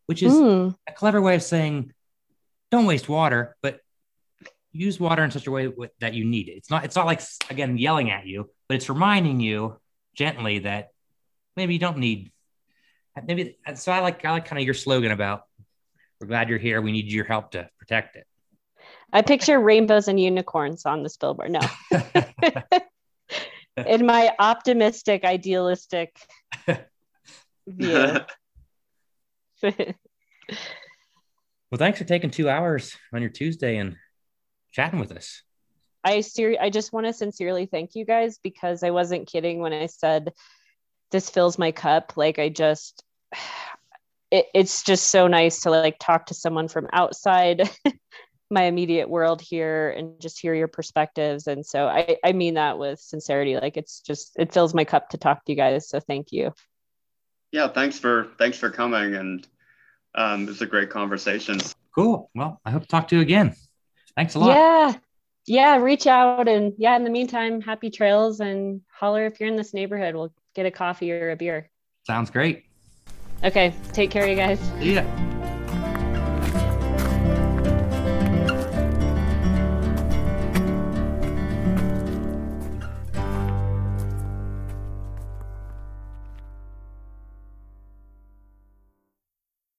which 0.08 0.22
is 0.22 0.34
Mm, 0.34 0.76
a 0.88 0.92
clever 0.92 1.22
way 1.22 1.36
of 1.36 1.44
saying 1.44 1.94
don't 2.72 2.86
waste 2.86 3.10
water, 3.10 3.56
but 3.62 3.80
use 4.72 5.00
water 5.00 5.24
in 5.24 5.32
such 5.32 5.48
a 5.48 5.52
way 5.52 5.66
w- 5.66 5.90
that 6.00 6.14
you 6.14 6.26
need 6.26 6.48
it. 6.48 6.54
It's 6.54 6.70
not, 6.70 6.86
it's 6.86 6.96
not 6.96 7.06
like, 7.06 7.22
again, 7.50 7.78
yelling 7.78 8.12
at 8.12 8.26
you, 8.26 8.50
but 8.68 8.76
it's 8.76 8.90
reminding 8.90 9.40
you 9.40 9.78
gently 10.16 10.60
that 10.60 10.90
maybe 11.56 11.74
you 11.74 11.80
don't 11.80 11.98
need, 11.98 12.32
maybe. 13.26 13.58
So 13.76 13.92
I 13.92 14.00
like, 14.00 14.24
I 14.24 14.32
like 14.32 14.46
kind 14.46 14.60
of 14.60 14.66
your 14.66 14.74
slogan 14.74 15.12
about 15.12 15.44
we're 16.20 16.28
glad 16.28 16.50
you're 16.50 16.60
here. 16.60 16.82
We 16.82 16.92
need 16.92 17.12
your 17.12 17.26
help 17.26 17.52
to 17.52 17.70
protect 17.80 18.18
it. 18.18 18.26
I 19.14 19.22
picture 19.22 19.60
rainbows 19.60 20.08
and 20.08 20.20
unicorns 20.20 20.86
on 20.86 21.02
this 21.02 21.18
billboard. 21.18 21.52
No, 21.52 21.62
in 23.86 24.06
my 24.06 24.34
optimistic, 24.38 25.24
idealistic 25.24 26.16
view. 27.68 28.20
Well, 31.72 31.78
thanks 31.78 32.00
for 32.00 32.06
taking 32.06 32.32
two 32.32 32.50
hours 32.50 32.96
on 33.14 33.22
your 33.22 33.30
Tuesday 33.30 33.78
and 33.78 33.96
chatting 34.72 35.00
with 35.00 35.12
us. 35.12 35.44
I 36.04 36.22
ser- 36.22 36.58
I 36.60 36.70
just 36.70 36.94
want 36.94 37.06
to 37.06 37.14
sincerely 37.14 37.66
thank 37.66 37.96
you 37.96 38.06
guys 38.06 38.40
because 38.42 38.84
I 38.84 38.92
wasn't 38.92 39.28
kidding 39.28 39.60
when 39.60 39.74
I 39.74 39.86
said 39.88 40.34
this 41.12 41.30
fills 41.30 41.58
my 41.58 41.72
cup. 41.72 42.14
Like 42.16 42.40
I 42.40 42.50
just 42.50 43.04
it, 44.32 44.46
it's 44.54 44.84
just 44.84 45.10
so 45.10 45.28
nice 45.28 45.62
to 45.62 45.72
like 45.72 45.98
talk 46.00 46.28
to 46.28 46.34
someone 46.34 46.68
from 46.68 46.88
outside 46.94 47.70
my 48.52 48.64
immediate 48.64 49.10
world 49.10 49.42
here 49.42 49.90
and 49.90 50.20
just 50.20 50.40
hear 50.40 50.54
your 50.54 50.68
perspectives. 50.68 51.48
And 51.48 51.66
so 51.66 51.88
I, 51.88 52.18
I 52.24 52.32
mean 52.32 52.56
that 52.56 52.80
with 52.80 53.00
sincerity. 53.00 53.58
Like 53.58 53.78
it's 53.78 54.02
just 54.02 54.32
it 54.38 54.54
fills 54.54 54.74
my 54.74 54.86
cup 54.86 55.10
to 55.10 55.18
talk 55.18 55.46
to 55.46 55.52
you 55.52 55.56
guys. 55.56 55.90
So 55.90 56.00
thank 56.00 56.32
you. 56.32 56.54
Yeah, 57.52 57.68
thanks 57.68 57.98
for 57.98 58.28
thanks 58.38 58.58
for 58.58 58.70
coming, 58.70 59.16
and 59.16 59.48
um, 60.16 60.44
it 60.44 60.48
was 60.48 60.62
a 60.62 60.66
great 60.66 60.90
conversation. 60.90 61.60
Cool. 61.94 62.30
Well, 62.36 62.60
I 62.66 62.72
hope 62.72 62.84
to 62.84 62.88
talk 62.88 63.08
to 63.10 63.16
you 63.16 63.22
again. 63.22 63.56
Thanks 64.16 64.36
a 64.36 64.40
lot. 64.40 64.56
Yeah. 64.56 64.94
Yeah. 65.46 65.78
Reach 65.78 66.08
out 66.08 66.48
and 66.48 66.74
yeah, 66.78 66.96
in 66.96 67.04
the 67.04 67.10
meantime, 67.10 67.62
happy 67.62 67.90
trails 67.90 68.40
and 68.40 68.82
holler 68.90 69.26
if 69.26 69.40
you're 69.40 69.50
in 69.50 69.56
this 69.56 69.74
neighborhood. 69.74 70.16
We'll 70.16 70.34
get 70.56 70.66
a 70.66 70.72
coffee 70.72 71.12
or 71.12 71.32
a 71.32 71.36
beer. 71.36 71.70
Sounds 72.06 72.30
great. 72.30 72.66
Okay. 73.44 73.74
Take 73.94 74.12
care, 74.12 74.28
you 74.28 74.36
guys. 74.36 74.60
See 74.80 74.96
ya. 74.96 75.29